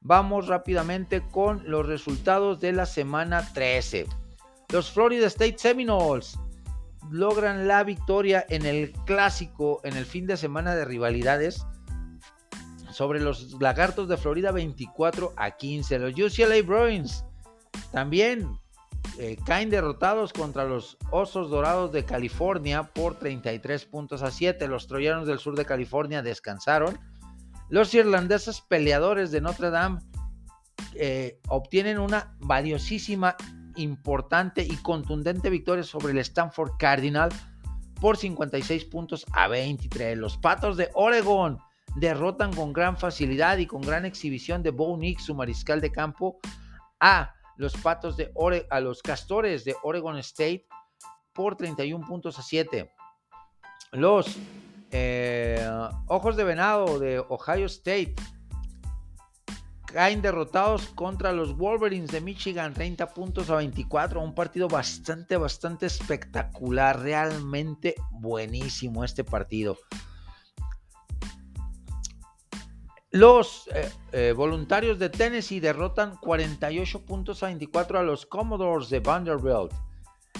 Vamos 0.00 0.46
rápidamente 0.46 1.22
con 1.32 1.68
los 1.68 1.86
resultados 1.86 2.60
de 2.60 2.72
la 2.72 2.86
semana 2.86 3.52
13. 3.52 4.06
Los 4.72 4.90
Florida 4.90 5.26
State 5.26 5.58
Seminoles 5.58 6.38
logran 7.10 7.66
la 7.66 7.82
victoria 7.84 8.44
en 8.48 8.66
el 8.66 8.92
clásico, 9.04 9.80
en 9.84 9.96
el 9.96 10.06
fin 10.06 10.26
de 10.26 10.36
semana 10.36 10.74
de 10.74 10.84
rivalidades, 10.84 11.66
sobre 12.90 13.20
los 13.20 13.60
Lagartos 13.60 14.08
de 14.08 14.16
Florida 14.16 14.52
24 14.52 15.32
a 15.36 15.50
15. 15.52 15.98
Los 15.98 16.12
UCLA 16.12 16.62
Bruins 16.64 17.24
también 17.92 18.58
eh, 19.18 19.36
caen 19.46 19.70
derrotados 19.70 20.32
contra 20.32 20.64
los 20.64 20.98
Osos 21.10 21.48
Dorados 21.48 21.92
de 21.92 22.04
California 22.04 22.82
por 22.82 23.18
33 23.18 23.86
puntos 23.86 24.22
a 24.22 24.30
7. 24.30 24.68
Los 24.68 24.86
Troyanos 24.86 25.26
del 25.26 25.38
Sur 25.38 25.56
de 25.56 25.64
California 25.64 26.22
descansaron. 26.22 26.98
Los 27.68 27.94
irlandeses 27.94 28.60
peleadores 28.60 29.30
de 29.30 29.40
Notre 29.40 29.70
Dame 29.70 30.00
eh, 30.94 31.40
obtienen 31.48 31.98
una 31.98 32.36
valiosísima 32.40 33.36
importante 33.76 34.62
y 34.62 34.76
contundente 34.76 35.50
victoria 35.50 35.84
sobre 35.84 36.12
el 36.12 36.18
Stanford 36.18 36.72
Cardinal 36.78 37.30
por 38.00 38.16
56 38.16 38.84
puntos 38.84 39.24
a 39.32 39.48
23. 39.48 40.16
Los 40.18 40.36
Patos 40.36 40.76
de 40.76 40.90
Oregon 40.94 41.58
derrotan 41.96 42.52
con 42.52 42.72
gran 42.72 42.96
facilidad 42.96 43.58
y 43.58 43.66
con 43.66 43.80
gran 43.80 44.04
exhibición 44.04 44.62
de 44.62 44.70
Bo 44.70 44.96
Nix, 44.96 45.24
su 45.24 45.34
mariscal 45.34 45.80
de 45.80 45.90
campo, 45.90 46.38
a 47.00 47.35
los 47.56 47.74
Patos 47.74 48.16
de 48.16 48.30
Ore 48.34 48.66
a 48.70 48.80
los 48.80 49.02
Castores 49.02 49.64
de 49.64 49.74
Oregon 49.82 50.16
State 50.18 50.66
por 51.32 51.56
31 51.56 52.06
puntos 52.06 52.38
a 52.38 52.42
7. 52.42 52.90
Los 53.92 54.36
eh, 54.90 55.68
Ojos 56.06 56.36
de 56.36 56.44
Venado 56.44 56.98
de 56.98 57.18
Ohio 57.18 57.66
State 57.66 58.14
caen 59.86 60.20
derrotados 60.20 60.88
contra 60.88 61.32
los 61.32 61.56
Wolverines 61.56 62.10
de 62.10 62.20
Michigan, 62.20 62.74
30 62.74 63.14
puntos 63.14 63.48
a 63.50 63.56
24. 63.56 64.20
Un 64.20 64.34
partido 64.34 64.68
bastante, 64.68 65.36
bastante 65.36 65.86
espectacular. 65.86 67.00
Realmente 67.00 67.94
buenísimo 68.10 69.04
este 69.04 69.24
partido. 69.24 69.78
Los 73.16 73.66
eh, 73.72 73.90
eh, 74.12 74.34
voluntarios 74.36 74.98
de 74.98 75.08
Tennessee 75.08 75.58
derrotan 75.58 76.16
48 76.16 77.06
puntos 77.06 77.42
a 77.42 77.46
24 77.46 77.98
a 77.98 78.02
los 78.02 78.26
Commodores 78.26 78.90
de 78.90 79.00
Vanderbilt. 79.00 79.72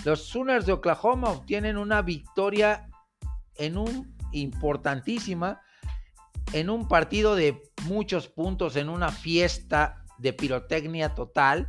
Los 0.04 0.24
Sooners 0.24 0.66
de 0.66 0.72
Oklahoma 0.72 1.30
obtienen 1.30 1.78
una 1.78 2.02
victoria 2.02 2.86
en 3.54 3.78
un 3.78 4.14
importantísima 4.32 5.62
en 6.52 6.68
un 6.68 6.86
partido 6.86 7.34
de 7.34 7.62
muchos 7.84 8.28
puntos, 8.28 8.76
en 8.76 8.90
una 8.90 9.08
fiesta 9.10 10.04
de 10.18 10.34
pirotecnia 10.34 11.14
total 11.14 11.64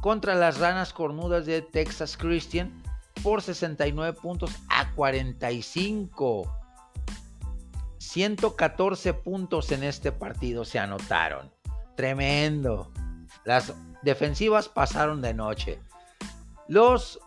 contra 0.00 0.34
las 0.34 0.58
ranas 0.58 0.94
cornudas 0.94 1.44
de 1.44 1.60
Texas 1.60 2.16
Christian 2.16 2.82
por 3.22 3.42
69 3.42 4.18
puntos 4.18 4.50
a 4.70 4.90
45. 4.92 6.61
114 8.02 9.14
puntos 9.14 9.70
en 9.70 9.84
este 9.84 10.10
partido 10.10 10.64
se 10.64 10.78
anotaron. 10.78 11.52
Tremendo. 11.96 12.90
Las 13.44 13.72
defensivas 14.02 14.68
pasaron 14.68 15.22
de 15.22 15.32
noche. 15.32 15.80
Los 16.68 17.20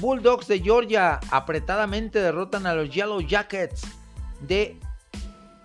Bulldogs 0.00 0.48
de 0.48 0.60
Georgia 0.60 1.20
apretadamente 1.30 2.20
derrotan 2.20 2.66
a 2.66 2.74
los 2.74 2.90
Yellow 2.90 3.20
Jackets 3.20 3.82
de 4.40 4.78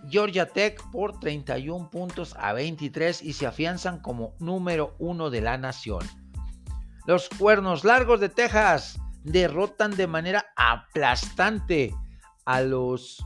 Georgia 0.09 0.47
Tech 0.47 0.81
por 0.91 1.19
31 1.19 1.89
puntos 1.89 2.35
a 2.37 2.53
23 2.53 3.23
y 3.23 3.33
se 3.33 3.47
afianzan 3.47 3.99
como 3.99 4.35
número 4.39 4.95
uno 4.99 5.29
de 5.29 5.41
la 5.41 5.57
nación. 5.57 6.05
Los 7.05 7.29
Cuernos 7.29 7.85
Largos 7.85 8.19
de 8.19 8.29
Texas 8.29 8.99
derrotan 9.23 9.95
de 9.95 10.07
manera 10.07 10.45
aplastante 10.57 11.93
a 12.45 12.61
los 12.61 13.25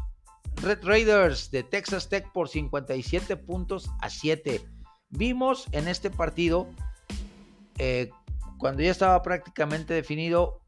Red 0.62 0.84
Raiders 0.84 1.50
de 1.50 1.64
Texas 1.64 2.08
Tech 2.08 2.32
por 2.32 2.48
57 2.48 3.36
puntos 3.38 3.90
a 4.00 4.10
7. 4.10 4.62
Vimos 5.10 5.68
en 5.72 5.88
este 5.88 6.12
partido, 6.12 6.70
eh, 7.80 8.12
cuando 8.60 8.84
ya 8.84 8.92
estaba 8.92 9.22
prácticamente 9.24 9.96
definido, 9.96 10.62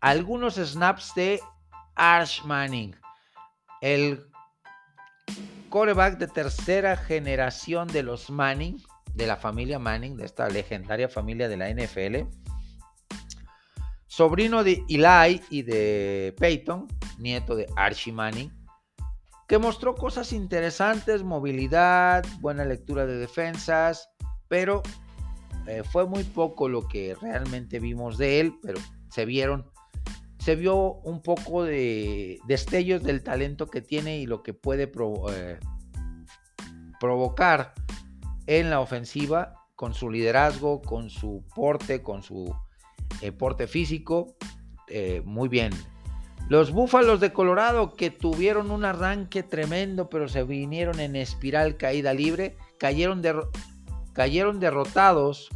algunos 0.00 0.56
snaps 0.56 1.14
de 1.14 1.40
Arch 1.94 2.44
Manning, 2.44 2.94
el 3.80 4.26
coreback 5.70 6.18
de 6.18 6.28
tercera 6.28 6.96
generación 6.96 7.88
de 7.88 8.02
los 8.02 8.28
Manning, 8.28 8.76
de 9.14 9.26
la 9.26 9.36
familia 9.36 9.78
Manning, 9.78 10.16
de 10.16 10.26
esta 10.26 10.48
legendaria 10.50 11.08
familia 11.08 11.48
de 11.48 11.56
la 11.56 11.70
NFL. 11.70 12.28
Sobrino 14.06 14.62
de 14.62 14.84
Eli 14.88 15.42
y 15.48 15.62
de 15.62 16.34
Peyton, 16.38 16.86
nieto 17.18 17.56
de 17.56 17.66
Archie 17.76 18.12
Manning, 18.12 18.52
que 19.46 19.58
mostró 19.58 19.94
cosas 19.94 20.32
interesantes, 20.32 21.22
movilidad, 21.22 22.24
buena 22.40 22.64
lectura 22.64 23.06
de 23.06 23.16
defensas, 23.18 24.08
pero 24.48 24.82
eh, 25.66 25.82
fue 25.84 26.06
muy 26.06 26.24
poco 26.24 26.68
lo 26.68 26.86
que 26.88 27.14
realmente 27.20 27.80
vimos 27.80 28.18
de 28.18 28.40
él, 28.40 28.54
pero 28.62 28.78
se 29.10 29.24
vieron 29.24 29.70
se 30.38 30.54
vio 30.54 30.76
un 30.76 31.22
poco 31.22 31.64
de 31.64 32.38
destellos 32.46 33.02
del 33.02 33.24
talento 33.24 33.66
que 33.66 33.80
tiene 33.80 34.18
y 34.18 34.26
lo 34.26 34.44
que 34.44 34.54
puede 34.54 34.92
eh, 35.32 35.58
provocar 37.00 37.74
en 38.46 38.70
la 38.70 38.78
ofensiva 38.78 39.54
con 39.74 39.92
su 39.92 40.08
liderazgo, 40.08 40.82
con 40.82 41.10
su 41.10 41.44
porte, 41.52 42.00
con 42.00 42.22
su 42.22 42.54
eh, 43.22 43.32
porte 43.32 43.66
físico. 43.66 44.36
Muy 45.24 45.48
bien. 45.48 45.72
Los 46.48 46.70
Búfalos 46.70 47.18
de 47.18 47.32
Colorado 47.32 47.94
que 47.94 48.10
tuvieron 48.10 48.70
un 48.70 48.84
arranque 48.84 49.42
tremendo, 49.42 50.08
pero 50.08 50.28
se 50.28 50.44
vinieron 50.44 51.00
en 51.00 51.16
espiral 51.16 51.76
caída 51.76 52.14
libre, 52.14 52.56
cayeron, 52.78 53.20
derrotados. 54.60 55.48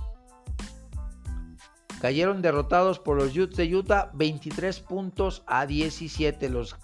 Cayeron 2.01 2.43
derrotados 2.43 2.99
por 2.99 3.19
los 3.19 3.37
Utes 3.37 3.59
de 3.59 3.77
Utah 3.77 4.11
23 4.15 4.81
puntos 4.81 5.45
a 5.47 5.65
17. 5.65 6.49
Los 6.49 6.75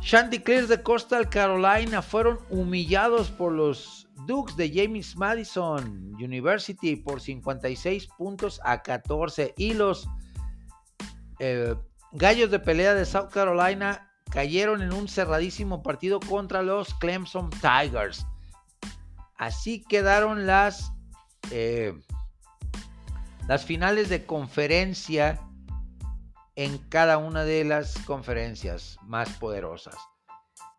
Chanticleers 0.00 0.68
de 0.68 0.80
Coastal 0.80 1.28
Carolina 1.28 2.02
fueron 2.02 2.38
humillados 2.50 3.30
por 3.30 3.50
los 3.50 4.06
Dukes 4.26 4.54
de 4.56 4.70
James 4.72 5.16
Madison 5.16 6.12
University 6.20 6.94
por 6.94 7.20
56 7.20 8.06
puntos 8.16 8.60
a 8.62 8.82
14 8.82 9.54
y 9.56 9.74
los 9.74 10.06
eh, 11.38 11.74
Gallos 12.16 12.50
de 12.52 12.60
pelea 12.60 12.94
de 12.94 13.06
South 13.06 13.30
Carolina 13.30 14.08
cayeron 14.30 14.82
en 14.82 14.92
un 14.92 15.08
cerradísimo 15.08 15.82
partido 15.82 16.20
contra 16.20 16.62
los 16.62 16.94
Clemson 16.94 17.50
Tigers. 17.50 18.24
Así 19.36 19.82
quedaron 19.82 20.46
las, 20.46 20.92
eh, 21.50 21.92
las 23.48 23.64
finales 23.64 24.08
de 24.08 24.24
conferencia 24.26 25.40
en 26.54 26.78
cada 26.88 27.18
una 27.18 27.42
de 27.42 27.64
las 27.64 27.98
conferencias 28.06 28.96
más 29.02 29.28
poderosas. 29.30 29.96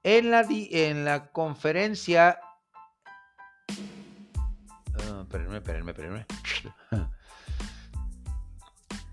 En 0.03 0.31
la, 0.31 0.45
en 0.49 1.03
la 1.03 1.31
conferencia... 1.33 2.39
Uh, 3.67 5.21
espérenme, 5.23 5.57
espérenme, 5.57 6.25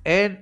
en 0.05 0.41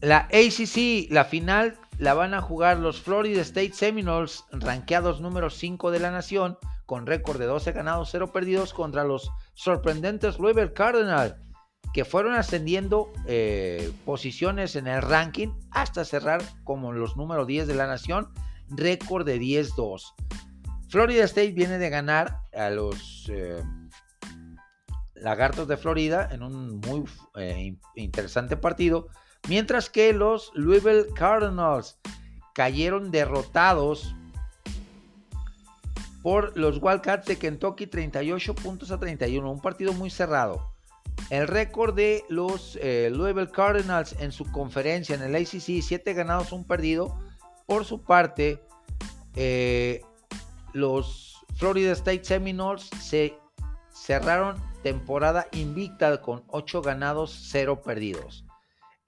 la 0.00 0.28
ACC, 0.32 1.10
la 1.10 1.24
final, 1.24 1.78
la 1.98 2.14
van 2.14 2.34
a 2.34 2.40
jugar 2.40 2.78
los 2.78 3.00
Florida 3.00 3.40
State 3.42 3.72
Seminoles, 3.72 4.44
rankeados 4.52 5.20
número 5.20 5.50
5 5.50 5.90
de 5.90 5.98
la 5.98 6.10
nación, 6.10 6.56
con 6.86 7.06
récord 7.06 7.38
de 7.38 7.46
12 7.46 7.72
ganados, 7.72 8.08
0 8.12 8.32
perdidos, 8.32 8.72
contra 8.72 9.04
los 9.04 9.30
sorprendentes 9.54 10.38
Louisville 10.38 10.72
Cardinals, 10.72 11.34
que 11.92 12.04
fueron 12.04 12.34
ascendiendo 12.34 13.12
eh, 13.26 13.92
posiciones 14.04 14.76
en 14.76 14.86
el 14.86 15.02
ranking 15.02 15.48
hasta 15.70 16.04
cerrar 16.04 16.42
como 16.64 16.92
los 16.92 17.16
número 17.16 17.44
10 17.44 17.66
de 17.66 17.74
la 17.74 17.86
nación, 17.86 18.28
récord 18.68 19.26
de 19.26 19.40
10-2. 19.40 20.14
Florida 20.88 21.24
State 21.24 21.52
viene 21.52 21.78
de 21.78 21.90
ganar 21.90 22.38
a 22.54 22.70
los 22.70 23.28
eh, 23.30 23.62
Lagartos 25.14 25.66
de 25.66 25.76
Florida 25.76 26.28
en 26.30 26.42
un 26.42 26.78
muy 26.78 27.04
eh, 27.36 27.76
interesante 27.96 28.56
partido 28.56 29.08
Mientras 29.48 29.88
que 29.88 30.12
los 30.12 30.50
Louisville 30.54 31.06
Cardinals 31.14 31.98
cayeron 32.54 33.10
derrotados 33.10 34.14
por 36.22 36.56
los 36.56 36.82
Wildcats 36.82 37.26
de 37.26 37.38
Kentucky 37.38 37.86
38 37.86 38.54
puntos 38.56 38.90
a 38.90 38.98
31, 38.98 39.50
un 39.50 39.60
partido 39.60 39.92
muy 39.92 40.10
cerrado. 40.10 40.72
El 41.30 41.46
récord 41.46 41.94
de 41.94 42.24
los 42.28 42.76
eh, 42.82 43.10
Louisville 43.12 43.50
Cardinals 43.50 44.16
en 44.18 44.32
su 44.32 44.44
conferencia 44.50 45.14
en 45.14 45.22
el 45.22 45.34
ACC, 45.34 45.82
7 45.82 46.14
ganados, 46.14 46.52
un 46.52 46.64
perdido. 46.64 47.18
Por 47.66 47.84
su 47.84 48.02
parte, 48.02 48.62
eh, 49.36 50.02
los 50.72 51.38
Florida 51.54 51.92
State 51.92 52.24
Seminoles 52.24 52.90
se 53.00 53.38
cerraron 53.92 54.56
temporada 54.82 55.48
invicta 55.52 56.20
con 56.20 56.44
8 56.48 56.82
ganados, 56.82 57.48
0 57.50 57.82
perdidos 57.82 58.47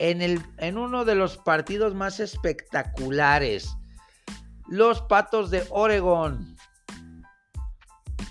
en, 0.01 0.23
el, 0.23 0.43
en 0.57 0.79
uno 0.79 1.05
de 1.05 1.15
los 1.15 1.37
partidos 1.37 1.95
más 1.95 2.21
espectaculares. 2.21 3.77
Los 4.67 5.03
Patos 5.03 5.51
de 5.51 5.63
Oregon, 5.69 6.57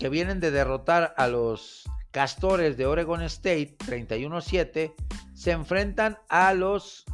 que 0.00 0.08
vienen 0.08 0.40
de 0.40 0.50
derrotar 0.50 1.14
a 1.16 1.28
los 1.28 1.84
Castores 2.10 2.76
de 2.76 2.86
Oregon 2.86 3.22
State 3.22 3.76
31-7, 3.86 4.94
se 5.32 5.50
enfrentan 5.52 6.18
a 6.28 6.52
los 6.54 7.04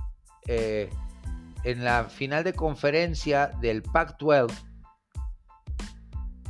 eh, 0.48 0.88
en 1.64 1.84
la 1.84 2.04
final 2.04 2.42
de 2.42 2.54
conferencia 2.54 3.48
del 3.60 3.82
Pac-12. 3.82 4.54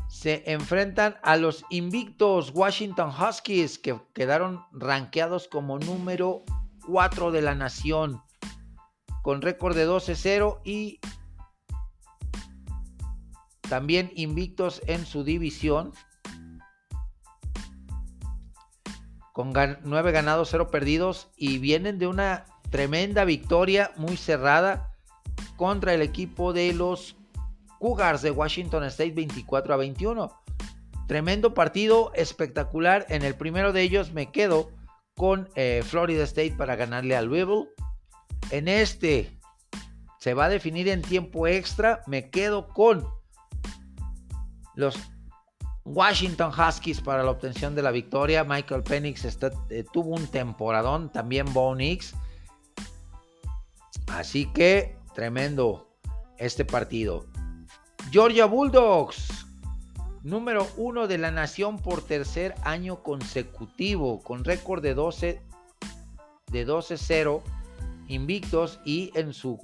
Se 0.08 0.44
enfrentan 0.46 1.16
a 1.24 1.36
los 1.36 1.64
invictos 1.70 2.52
Washington 2.54 3.10
Huskies 3.10 3.80
que 3.80 3.98
quedaron 4.14 4.64
rankeados 4.72 5.48
como 5.48 5.78
número 5.80 6.44
4 6.86 7.30
de 7.30 7.42
la 7.42 7.54
nación, 7.54 8.22
con 9.22 9.42
récord 9.42 9.76
de 9.76 9.88
12-0 9.88 10.60
y 10.64 11.00
también 13.68 14.12
invictos 14.14 14.82
en 14.86 15.04
su 15.04 15.24
división, 15.24 15.92
con 19.32 19.52
9 19.52 20.12
ganados, 20.12 20.48
0 20.50 20.70
perdidos 20.70 21.28
y 21.36 21.58
vienen 21.58 21.98
de 21.98 22.06
una 22.06 22.46
tremenda 22.70 23.24
victoria 23.24 23.92
muy 23.96 24.16
cerrada 24.16 24.92
contra 25.56 25.94
el 25.94 26.02
equipo 26.02 26.52
de 26.52 26.72
los 26.72 27.16
Cougars 27.78 28.22
de 28.22 28.30
Washington 28.30 28.84
State 28.84 29.12
24 29.12 29.74
a 29.74 29.76
21. 29.76 30.42
Tremendo 31.06 31.54
partido 31.54 32.12
espectacular. 32.14 33.06
En 33.08 33.22
el 33.22 33.34
primero 33.34 33.72
de 33.72 33.82
ellos 33.82 34.12
me 34.12 34.30
quedo 34.30 34.70
con 35.16 35.48
eh, 35.54 35.82
Florida 35.84 36.24
State 36.24 36.54
para 36.56 36.76
ganarle 36.76 37.16
al 37.16 37.26
Louisville. 37.26 37.68
En 38.50 38.68
este 38.68 39.36
se 40.18 40.34
va 40.34 40.44
a 40.44 40.48
definir 40.48 40.88
en 40.88 41.02
tiempo 41.02 41.46
extra. 41.46 42.02
Me 42.06 42.30
quedo 42.30 42.68
con 42.68 43.06
los 44.74 44.98
Washington 45.84 46.52
Huskies 46.52 47.00
para 47.00 47.22
la 47.22 47.30
obtención 47.30 47.74
de 47.74 47.82
la 47.82 47.90
victoria. 47.90 48.44
Michael 48.44 48.82
Penix 48.82 49.24
eh, 49.24 49.84
tuvo 49.92 50.14
un 50.14 50.26
temporadón, 50.26 51.10
también 51.10 51.52
Bo 51.52 51.74
Nix. 51.74 52.14
Así 54.08 54.46
que 54.52 54.98
tremendo 55.14 55.88
este 56.38 56.64
partido. 56.64 57.26
Georgia 58.10 58.46
Bulldogs 58.46 59.45
número 60.26 60.66
uno 60.76 61.06
de 61.06 61.18
la 61.18 61.30
nación 61.30 61.78
por 61.78 62.02
tercer 62.02 62.54
año 62.64 63.02
consecutivo, 63.04 64.20
con 64.22 64.44
récord 64.44 64.82
de 64.82 64.94
12 64.94 65.40
de 66.50 66.66
12-0 66.66 67.42
invictos 68.08 68.80
y 68.84 69.12
en 69.14 69.32
su 69.32 69.58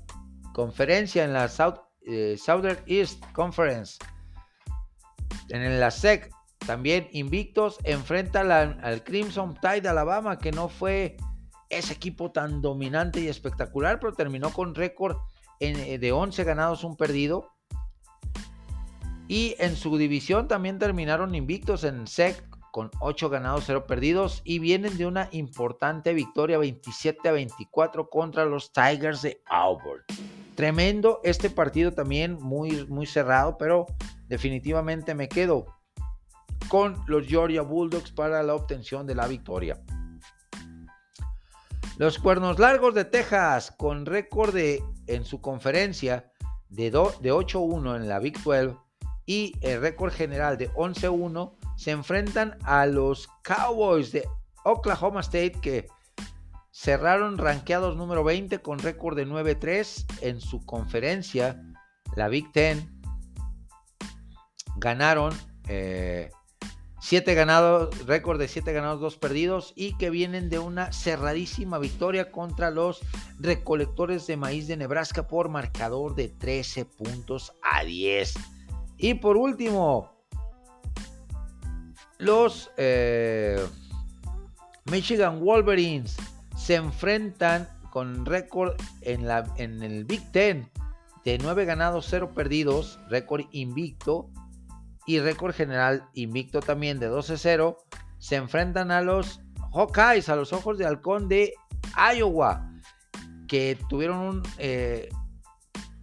conferencia 0.52 1.24
en 1.24 1.32
la 1.32 1.48
South, 1.48 1.78
eh, 2.06 2.36
Southern 2.38 2.78
East 2.86 3.24
Conference, 3.32 3.98
en 5.48 5.80
la 5.80 5.90
SEC, 5.90 6.30
también 6.64 7.08
invictos, 7.12 7.78
enfrenta 7.82 8.40
al 8.40 9.02
Crimson 9.02 9.54
Tide 9.60 9.80
de 9.80 9.88
Alabama, 9.88 10.38
que 10.38 10.52
no 10.52 10.68
fue 10.68 11.16
ese 11.70 11.92
equipo 11.92 12.30
tan 12.30 12.62
dominante 12.62 13.20
y 13.20 13.26
espectacular, 13.26 13.98
pero 13.98 14.12
terminó 14.12 14.52
con 14.52 14.76
récord 14.76 15.16
eh, 15.58 15.98
de 15.98 16.12
11 16.12 16.44
ganados, 16.44 16.84
un 16.84 16.96
perdido. 16.96 17.51
Y 19.32 19.56
en 19.58 19.76
su 19.76 19.96
división 19.96 20.46
también 20.46 20.78
terminaron 20.78 21.34
invictos 21.34 21.84
en 21.84 22.06
SEC 22.06 22.44
con 22.70 22.90
8 23.00 23.30
ganados, 23.30 23.64
0 23.66 23.86
perdidos 23.86 24.42
y 24.44 24.58
vienen 24.58 24.98
de 24.98 25.06
una 25.06 25.30
importante 25.32 26.12
victoria 26.12 26.58
27 26.58 27.30
a 27.30 27.32
24 27.32 28.10
contra 28.10 28.44
los 28.44 28.74
Tigers 28.74 29.22
de 29.22 29.40
Auburn. 29.46 30.02
Tremendo 30.54 31.22
este 31.24 31.48
partido 31.48 31.92
también 31.92 32.34
muy, 32.42 32.84
muy 32.88 33.06
cerrado, 33.06 33.56
pero 33.56 33.86
definitivamente 34.28 35.14
me 35.14 35.30
quedo 35.30 35.64
con 36.68 37.02
los 37.06 37.26
Georgia 37.26 37.62
Bulldogs 37.62 38.10
para 38.12 38.42
la 38.42 38.54
obtención 38.54 39.06
de 39.06 39.14
la 39.14 39.26
victoria. 39.28 39.80
Los 41.96 42.18
Cuernos 42.18 42.58
Largos 42.58 42.94
de 42.94 43.06
Texas 43.06 43.70
con 43.78 44.04
récord 44.04 44.54
en 44.58 45.24
su 45.24 45.40
conferencia 45.40 46.30
de, 46.68 46.90
de 46.90 47.32
8-1 47.32 47.96
en 47.96 48.08
la 48.10 48.18
Big 48.18 48.36
12 48.44 48.76
y 49.32 49.56
el 49.62 49.80
récord 49.80 50.12
general 50.12 50.58
de 50.58 50.70
11-1 50.74 51.54
se 51.78 51.90
enfrentan 51.90 52.58
a 52.64 52.84
los 52.84 53.30
Cowboys 53.42 54.12
de 54.12 54.28
Oklahoma 54.62 55.20
State 55.20 55.54
que 55.62 55.86
cerraron 56.70 57.38
rankeados 57.38 57.96
número 57.96 58.24
20 58.24 58.58
con 58.58 58.78
récord 58.78 59.16
de 59.16 59.26
9-3 59.26 60.04
en 60.20 60.38
su 60.42 60.66
conferencia, 60.66 61.62
la 62.14 62.28
Big 62.28 62.52
Ten. 62.52 63.00
Ganaron 64.76 65.32
7 65.64 66.30
eh, 67.30 67.34
ganados, 67.34 68.06
récord 68.06 68.38
de 68.38 68.48
7 68.48 68.70
ganados, 68.74 69.00
2 69.00 69.16
perdidos 69.16 69.72
y 69.76 69.96
que 69.96 70.10
vienen 70.10 70.50
de 70.50 70.58
una 70.58 70.92
cerradísima 70.92 71.78
victoria 71.78 72.30
contra 72.30 72.70
los 72.70 73.00
recolectores 73.38 74.26
de 74.26 74.36
maíz 74.36 74.66
de 74.66 74.76
Nebraska 74.76 75.26
por 75.26 75.48
marcador 75.48 76.16
de 76.16 76.28
13 76.28 76.84
puntos 76.84 77.54
a 77.62 77.82
10. 77.82 78.34
Y 79.02 79.14
por 79.14 79.36
último, 79.36 80.12
los 82.18 82.70
eh, 82.76 83.60
Michigan 84.84 85.40
Wolverines 85.40 86.16
se 86.56 86.76
enfrentan 86.76 87.68
con 87.90 88.24
récord 88.24 88.80
en, 89.00 89.28
en 89.56 89.82
el 89.82 90.04
Big 90.04 90.30
Ten 90.30 90.70
de 91.24 91.36
9 91.38 91.64
ganados, 91.64 92.06
0 92.10 92.30
perdidos, 92.32 93.00
récord 93.08 93.42
invicto 93.50 94.30
y 95.04 95.18
récord 95.18 95.52
general 95.52 96.08
invicto 96.14 96.60
también 96.60 97.00
de 97.00 97.10
12-0, 97.10 97.76
se 98.18 98.36
enfrentan 98.36 98.92
a 98.92 99.02
los 99.02 99.40
Hawkeyes, 99.72 100.28
a 100.28 100.36
los 100.36 100.52
ojos 100.52 100.78
de 100.78 100.86
halcón 100.86 101.28
de 101.28 101.54
Iowa, 102.16 102.70
que 103.48 103.76
tuvieron 103.88 104.18
un... 104.18 104.42
Eh, 104.58 105.08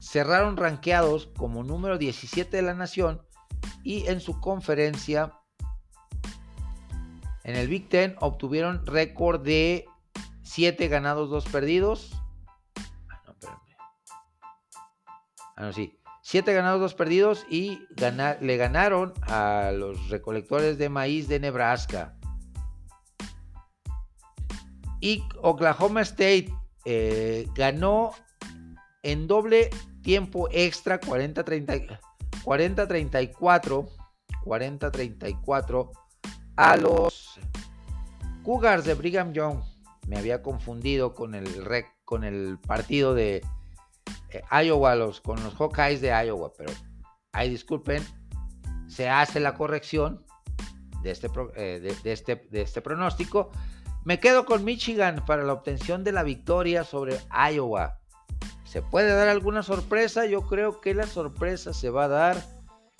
cerraron 0.09 0.57
rankeados 0.57 1.27
como 1.37 1.63
número 1.63 1.99
17 1.99 2.57
de 2.57 2.63
la 2.63 2.73
nación 2.73 3.21
y 3.83 4.07
en 4.07 4.21
su 4.21 4.39
conferencia 4.39 5.33
en 7.43 7.55
el 7.55 7.67
Big 7.67 7.89
Ten 7.89 8.15
obtuvieron 8.19 8.85
récord 8.87 9.41
de 9.41 9.85
7 10.43 10.87
ganados, 10.87 11.29
2 11.29 11.45
perdidos. 11.45 12.11
Ah, 13.07 13.21
no, 13.25 13.31
espérame. 13.31 13.59
Ah, 15.55 15.61
no, 15.61 15.73
sí. 15.73 15.99
7 16.23 16.53
ganados, 16.53 16.81
2 16.81 16.93
perdidos 16.95 17.45
y 17.49 17.87
le 18.41 18.57
ganaron 18.57 19.13
a 19.21 19.71
los 19.73 20.09
recolectores 20.09 20.77
de 20.77 20.89
maíz 20.89 21.27
de 21.27 21.39
Nebraska. 21.39 22.15
Y 25.01 25.23
Oklahoma 25.41 26.01
State 26.01 26.51
eh, 26.85 27.47
ganó 27.55 28.11
en 29.03 29.27
doble 29.27 29.69
tiempo 30.01 30.47
extra 30.51 30.99
40-34. 30.99 31.99
40-34 34.45 35.91
a 36.55 36.77
los 36.77 37.39
Cougars 38.43 38.85
de 38.85 38.93
Brigham 38.93 39.33
Young. 39.33 39.59
Me 40.07 40.17
había 40.17 40.41
confundido 40.41 41.13
con 41.13 41.35
el, 41.35 41.65
con 42.03 42.23
el 42.23 42.57
partido 42.65 43.13
de 43.13 43.43
eh, 44.31 44.43
Iowa, 44.65 44.95
los, 44.95 45.21
con 45.21 45.43
los 45.43 45.53
Hawkeyes 45.55 46.01
de 46.01 46.09
Iowa, 46.09 46.51
pero 46.57 46.71
ahí 47.31 47.49
disculpen, 47.49 48.03
se 48.87 49.07
hace 49.07 49.39
la 49.39 49.53
corrección 49.53 50.25
de 51.03 51.11
este, 51.11 51.29
eh, 51.55 51.95
de, 52.03 52.11
este, 52.11 52.47
de 52.49 52.61
este 52.61 52.81
pronóstico. 52.81 53.51
Me 54.03 54.19
quedo 54.19 54.45
con 54.45 54.63
Michigan 54.63 55.23
para 55.25 55.43
la 55.43 55.53
obtención 55.53 56.03
de 56.03 56.11
la 56.11 56.23
victoria 56.23 56.83
sobre 56.83 57.19
Iowa. 57.53 57.98
¿Se 58.69 58.83
puede 58.83 59.15
dar 59.15 59.29
alguna 59.29 59.63
sorpresa? 59.63 60.27
Yo 60.27 60.43
creo 60.43 60.79
que 60.79 60.93
la 60.93 61.07
sorpresa 61.07 61.73
se 61.73 61.89
va 61.89 62.03
a 62.03 62.07
dar 62.07 62.45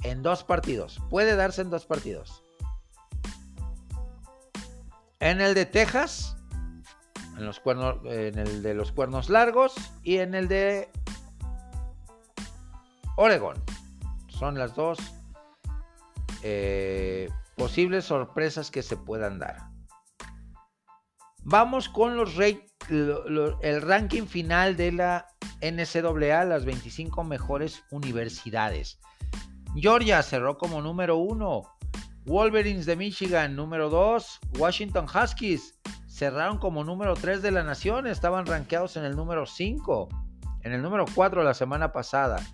en 0.02 0.24
dos 0.24 0.44
partidos. 0.44 1.00
Puede 1.12 1.36
darse 1.36 1.62
en 1.62 1.70
dos 1.70 1.86
partidos. 1.86 2.44
En 5.20 5.42
el 5.42 5.54
de 5.54 5.68
Texas, 5.68 6.36
en, 7.38 7.46
los 7.46 7.60
cuernos, 7.60 7.98
en 8.06 8.40
el 8.40 8.64
de 8.64 8.74
los 8.74 8.92
cuernos 8.92 9.30
largos 9.30 9.76
y 10.02 10.18
en 10.18 10.34
el 10.34 10.48
de 10.48 10.90
Oregon. 13.16 13.64
Son 14.28 14.58
las 14.58 14.74
dos 14.74 14.98
eh, 16.42 17.30
posibles 17.56 18.06
sorpresas 18.06 18.72
que 18.72 18.82
se 18.82 18.98
puedan 18.98 19.38
dar. 19.38 19.70
Vamos 21.44 21.90
con 21.90 22.18
los 22.18 22.36
el 22.40 23.82
ranking 23.84 24.26
final 24.26 24.76
de 24.76 24.94
la 24.94 25.28
NCAA, 25.62 26.46
las 26.46 26.66
25 26.66 27.24
mejores 27.24 27.84
universidades. 27.92 29.00
Georgia 29.76 30.22
cerró 30.24 30.58
como 30.58 30.82
número 30.82 31.18
uno. 31.18 31.64
Wolverines 32.26 32.86
de 32.86 32.96
Michigan, 32.96 33.56
número 33.56 33.90
2. 33.90 34.40
Washington 34.58 35.06
Huskies 35.06 35.80
cerraron 36.08 36.58
como 36.58 36.84
número 36.84 37.14
3 37.14 37.42
de 37.42 37.52
la 37.52 37.64
nación. 37.64 38.08
Estaban 38.08 38.46
rankeados 38.46 38.98
en 38.98 39.06
el 39.06 39.16
número 39.16 39.46
5. 39.46 40.10
En 40.64 40.74
el 40.74 40.82
número 40.82 41.06
4 41.14 41.44
la 41.44 41.54
semana 41.54 41.92
pasada. 41.92 42.46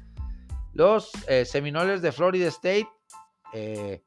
Los 0.74 1.12
eh, 1.28 1.46
Seminoles 1.46 2.02
de 2.02 2.12
Florida 2.12 2.48
State 2.48 2.90
eh, 3.54 4.04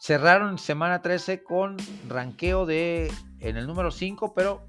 cerraron 0.00 0.58
semana 0.58 1.00
13 1.00 1.42
con 1.42 1.76
ranqueo 2.08 2.66
de 2.66 3.12
en 3.40 3.56
el 3.56 3.66
número 3.66 3.90
5, 3.90 4.34
pero 4.34 4.66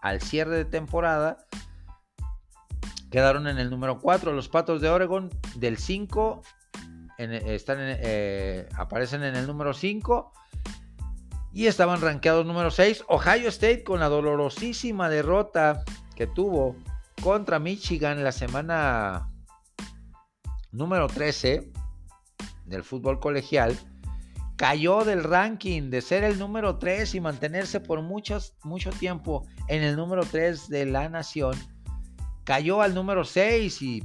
al 0.00 0.20
cierre 0.20 0.56
de 0.56 0.64
temporada 0.64 1.38
quedaron 3.10 3.46
en 3.46 3.58
el 3.58 3.70
número 3.70 3.98
4. 3.98 4.32
Los 4.32 4.48
Patos 4.48 4.80
de 4.80 4.88
Oregon 4.88 5.30
del 5.56 5.76
5 5.76 6.42
están 7.18 7.78
eh, 7.80 8.68
aparecen 8.76 9.22
en 9.22 9.36
el 9.36 9.46
número 9.46 9.74
5 9.74 10.32
y 11.52 11.66
estaban 11.66 12.00
rankeados 12.00 12.46
número 12.46 12.70
6. 12.70 13.04
Ohio 13.08 13.48
State 13.48 13.84
con 13.84 14.00
la 14.00 14.08
dolorosísima 14.08 15.08
derrota 15.08 15.84
que 16.16 16.26
tuvo 16.26 16.76
contra 17.22 17.58
Michigan 17.58 18.24
la 18.24 18.32
semana 18.32 19.28
número 20.72 21.08
13 21.08 21.70
del 22.64 22.84
fútbol 22.84 23.20
colegial 23.20 23.76
cayó 24.60 25.04
del 25.06 25.24
ranking 25.24 25.88
de 25.88 26.02
ser 26.02 26.22
el 26.22 26.38
número 26.38 26.76
3 26.76 27.14
y 27.14 27.20
mantenerse 27.22 27.80
por 27.80 28.02
mucho 28.02 28.90
tiempo 28.98 29.46
en 29.68 29.82
el 29.82 29.96
número 29.96 30.22
3 30.22 30.68
de 30.68 30.84
la 30.84 31.08
nación. 31.08 31.54
Cayó 32.50 32.82
al 32.82 32.96
número 32.96 33.22
6 33.22 33.80
y 33.80 34.04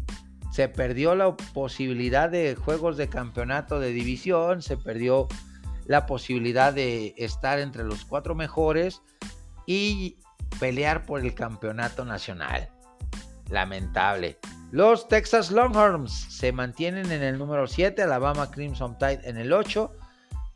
se 0.52 0.70
perdió 0.70 1.16
la 1.16 1.36
posibilidad 1.36 2.30
de 2.30 2.54
juegos 2.54 2.96
de 2.96 3.10
campeonato 3.10 3.80
de 3.80 3.90
división, 3.90 4.62
se 4.62 4.78
perdió 4.78 5.28
la 5.88 6.06
posibilidad 6.06 6.72
de 6.72 7.16
estar 7.18 7.58
entre 7.58 7.84
los 7.84 8.06
cuatro 8.06 8.36
mejores 8.36 9.02
y 9.66 10.20
pelear 10.60 11.08
por 11.08 11.22
el 11.22 11.34
campeonato 11.34 12.06
nacional. 12.06 12.70
Lamentable. 13.50 14.38
Los 14.70 15.08
Texas 15.08 15.50
Longhorns 15.50 16.14
se 16.14 16.52
mantienen 16.52 17.12
en 17.12 17.24
el 17.24 17.40
número 17.40 17.66
7, 17.66 18.04
Alabama 18.04 18.52
Crimson 18.52 18.96
Tide 19.00 19.22
en 19.24 19.38
el 19.38 19.52
8, 19.54 19.92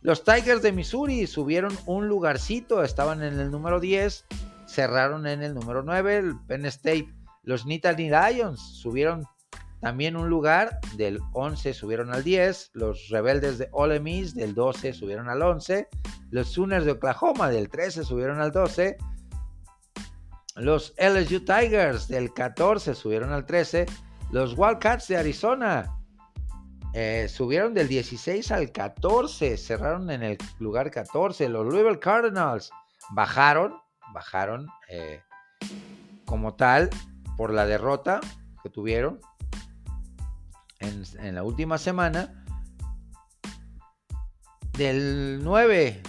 los 0.01 0.23
Tigers 0.23 0.61
de 0.61 0.73
Missouri 0.73 1.25
subieron 1.25 1.75
un 1.87 2.07
lugarcito, 2.07 2.83
estaban 2.83 3.23
en 3.23 3.39
el 3.39 3.49
número 3.49 3.79
10, 3.79 4.27
cerraron 4.67 5.25
en 5.25 5.41
el 5.41 5.55
número 5.55 5.81
9. 5.81 6.17
El 6.17 6.39
Penn 6.47 6.65
State, 6.67 7.09
los 7.49 7.65
Nittany 7.65 8.11
Lions 8.11 8.61
subieron 8.61 9.25
también 9.81 10.15
un 10.15 10.29
lugar, 10.29 10.79
del 10.97 11.19
11 11.33 11.73
subieron 11.73 12.13
al 12.13 12.23
10. 12.23 12.69
Los 12.73 13.09
Rebeldes 13.09 13.57
de 13.57 13.67
Ole 13.71 13.99
Miss 13.99 14.35
del 14.35 14.53
12 14.53 14.93
subieron 14.93 15.29
al 15.29 15.41
11. 15.41 15.87
Los 16.29 16.49
Sooners 16.49 16.85
de 16.85 16.91
Oklahoma 16.91 17.49
del 17.49 17.67
13 17.67 18.03
subieron 18.03 18.39
al 18.39 18.51
12. 18.51 18.97
Los 20.57 20.93
LSU 20.99 21.43
Tigers 21.43 22.07
del 22.07 22.31
14 22.31 22.93
subieron 22.93 23.31
al 23.31 23.47
13. 23.47 23.87
Los 24.31 24.55
Wildcats 24.55 25.07
de 25.07 25.17
Arizona 25.17 25.91
eh, 26.93 27.25
subieron 27.27 27.73
del 27.73 27.87
16 27.87 28.51
al 28.51 28.71
14, 28.71 29.57
cerraron 29.57 30.11
en 30.11 30.21
el 30.21 30.37
lugar 30.59 30.91
14. 30.91 31.49
Los 31.49 31.65
Louisville 31.65 31.97
Cardinals 31.97 32.69
bajaron, 33.15 33.73
bajaron 34.13 34.67
eh, 34.87 35.23
como 36.25 36.53
tal 36.53 36.91
por 37.39 37.53
la 37.53 37.65
derrota 37.65 38.19
que 38.61 38.69
tuvieron 38.69 39.21
en, 40.79 41.33
la 41.33 41.41
última 41.41 41.77
semana. 41.77 42.43
Del 44.73 45.39
9 45.41 46.03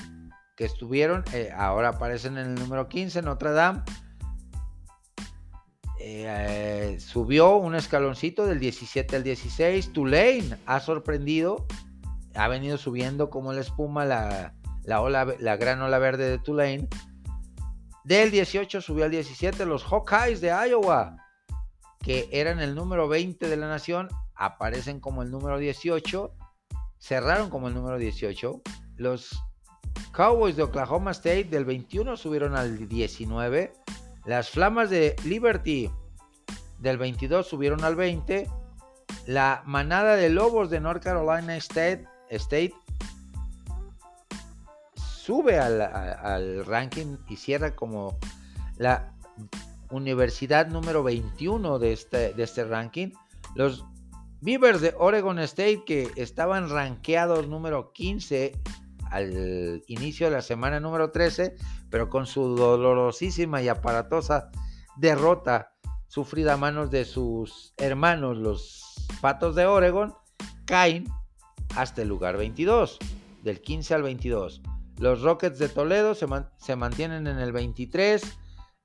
que 0.57 0.65
estuvieron, 0.65 1.23
eh, 1.33 1.53
ahora 1.57 1.91
aparecen 1.91 2.37
en 2.37 2.49
el 2.49 2.55
número 2.57 2.89
15, 2.89 3.23
Notre 3.23 3.53
Dame 3.53 3.83
eh, 6.01 6.97
subió 6.99 7.59
un 7.59 7.77
escaloncito 7.77 8.45
del 8.47 8.59
17 8.59 9.15
al 9.15 9.23
16. 9.23 9.93
Tulane 9.93 10.59
ha 10.67 10.81
sorprendido. 10.81 11.65
Ha 12.35 12.49
venido 12.49 12.77
subiendo 12.77 13.31
como 13.31 13.53
la 13.53 13.61
espuma 13.61 14.05
la, 14.05 14.53
ola, 15.01 15.33
la 15.39 15.57
gran 15.57 15.81
ola 15.81 16.01
verde 16.01 16.29
de 16.29 16.39
Tulane. 16.39 16.89
Del 18.11 18.33
18 18.33 18.81
subió 18.81 19.05
al 19.05 19.13
17. 19.13 19.65
Los 19.67 19.85
Hawkeyes 19.85 20.41
de 20.41 20.49
Iowa, 20.49 21.17
que 22.03 22.29
eran 22.33 22.59
el 22.59 22.75
número 22.75 23.07
20 23.07 23.49
de 23.49 23.57
la 23.57 23.69
nación, 23.69 24.09
aparecen 24.35 24.99
como 24.99 25.23
el 25.23 25.31
número 25.31 25.59
18. 25.59 26.35
Cerraron 26.99 27.51
como 27.51 27.69
el 27.69 27.75
número 27.75 27.99
18. 27.99 28.63
Los 28.97 29.41
Cowboys 30.11 30.57
de 30.57 30.65
Oklahoma 30.65 31.13
State 31.13 31.45
del 31.45 31.65
21 31.65 32.17
subieron 32.17 32.57
al 32.57 32.89
19. 32.89 33.73
Las 34.25 34.51
Flamas 34.51 34.91
de 34.91 35.15
Liberty 35.25 35.89
del 36.81 36.99
22 36.99 37.47
subieron 37.47 37.85
al 37.85 37.95
20. 37.95 38.51
La 39.27 39.63
manada 39.67 40.17
de 40.17 40.31
Lobos 40.31 40.69
de 40.69 40.81
North 40.81 41.05
Carolina 41.05 41.55
State, 41.59 42.09
State 42.29 42.75
sube 45.31 45.61
al, 45.61 46.67
ranking 46.67 47.17
y 47.29 47.37
cierra 47.37 47.77
como 47.77 48.19
la 48.79 49.15
universidad 49.89 50.67
número 50.67 51.05
21 51.05 51.79
de 51.79 51.93
este, 51.93 52.35
de 52.35 52.43
este 52.43 52.65
ranking. 52.65 53.13
Los 53.55 53.85
Beavers 54.41 54.81
de 54.81 54.93
Oregon 54.99 55.39
State 55.39 55.85
que 55.87 56.11
estaban 56.17 56.69
rankeados 56.69 57.47
número 57.47 57.93
15 57.93 58.59
al 59.13 59.85
inicio 59.87 60.27
de 60.27 60.33
la 60.33 60.43
semana 60.43 60.81
número 60.81 61.13
13, 61.13 61.55
pero 61.91 62.11
con 62.11 62.27
su 62.27 62.57
dolorosísima 62.57 63.63
y 63.63 63.69
aparatosa 63.69 64.51
derrota 64.97 65.75
sufrida 66.09 66.55
a 66.55 66.57
manos 66.57 66.91
de 66.91 67.05
sus 67.05 67.73
hermanos, 67.77 68.37
los 68.37 69.07
Patos 69.21 69.55
de 69.55 69.67
Oregon, 69.67 70.13
caen 70.65 71.05
hasta 71.77 72.03
el 72.03 72.09
lugar 72.09 72.37
22, 72.37 72.99
del 73.45 73.61
15 73.61 73.95
al 73.95 74.03
22. 74.03 74.61
Los 75.01 75.23
Rockets 75.23 75.59
de 75.59 75.71
Toledo 75.71 76.15
se, 76.15 76.77
mantienen 76.77 77.27
en 77.27 77.39
el 77.39 77.53
23, 77.53 78.23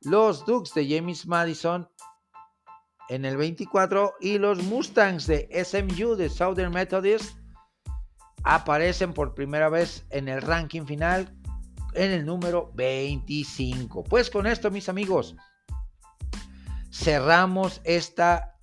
los 0.04 0.46
Dukes 0.46 0.74
de 0.74 0.88
James 0.88 1.28
Madison 1.28 1.90
en 3.10 3.26
el 3.26 3.36
24 3.36 4.14
y 4.22 4.38
los 4.38 4.64
Mustangs 4.64 5.28
de 5.28 5.50
SMU 5.66 6.16
de 6.16 6.30
Southern 6.30 6.72
Methodist 6.72 7.38
aparecen 8.46 9.14
por 9.14 9.34
primera 9.34 9.68
vez 9.68 10.06
en 10.10 10.30
el 10.30 10.42
ranking 10.42 10.86
final 10.86 11.36
en 11.96 12.12
el 12.14 12.26
número 12.26 12.72
25. 12.76 14.06
Pues 14.06 14.30
con 14.30 14.48
esto, 14.48 14.72
mis 14.72 14.88
amigos, 14.88 15.36
cerramos 16.94 17.82
esta 17.84 18.56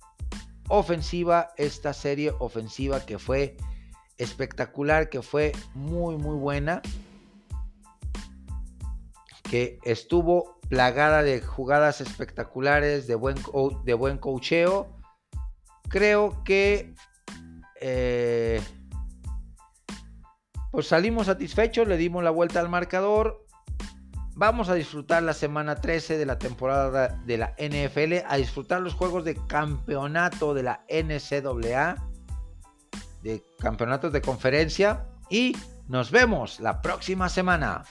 ofensiva, 0.69 1.49
esta 1.57 1.93
serie 1.93 2.33
ofensiva 2.39 3.05
que 3.05 3.19
fue 3.19 3.57
espectacular, 4.17 5.09
que 5.09 5.21
fue 5.21 5.51
muy, 5.75 6.17
muy 6.17 6.35
buena, 6.35 6.81
que 9.43 9.79
estuvo 9.83 10.59
plagada 10.69 11.23
de 11.23 11.41
jugadas 11.41 12.01
espectaculares, 12.01 13.07
de 13.07 13.15
buen, 13.15 13.35
de 13.83 13.93
buen 13.93 14.17
cocheo. 14.17 14.87
Creo 15.89 16.43
que 16.43 16.93
eh, 17.79 18.61
pues 20.71 20.87
salimos 20.87 21.27
satisfechos, 21.27 21.87
le 21.87 21.97
dimos 21.97 22.23
la 22.23 22.31
vuelta 22.31 22.59
al 22.59 22.69
marcador. 22.69 23.45
Vamos 24.35 24.69
a 24.69 24.73
disfrutar 24.73 25.21
la 25.21 25.33
semana 25.33 25.75
13 25.75 26.17
de 26.17 26.25
la 26.25 26.39
temporada 26.39 27.21
de 27.25 27.37
la 27.37 27.53
NFL, 27.59 28.25
a 28.27 28.37
disfrutar 28.37 28.81
los 28.81 28.95
juegos 28.95 29.23
de 29.23 29.35
campeonato 29.45 30.55
de 30.55 30.63
la 30.63 30.83
NCAA, 30.89 32.03
de 33.21 33.43
campeonatos 33.59 34.11
de 34.11 34.21
conferencia 34.21 35.05
y 35.29 35.55
nos 35.87 36.09
vemos 36.09 36.59
la 36.59 36.81
próxima 36.81 37.29
semana. 37.29 37.83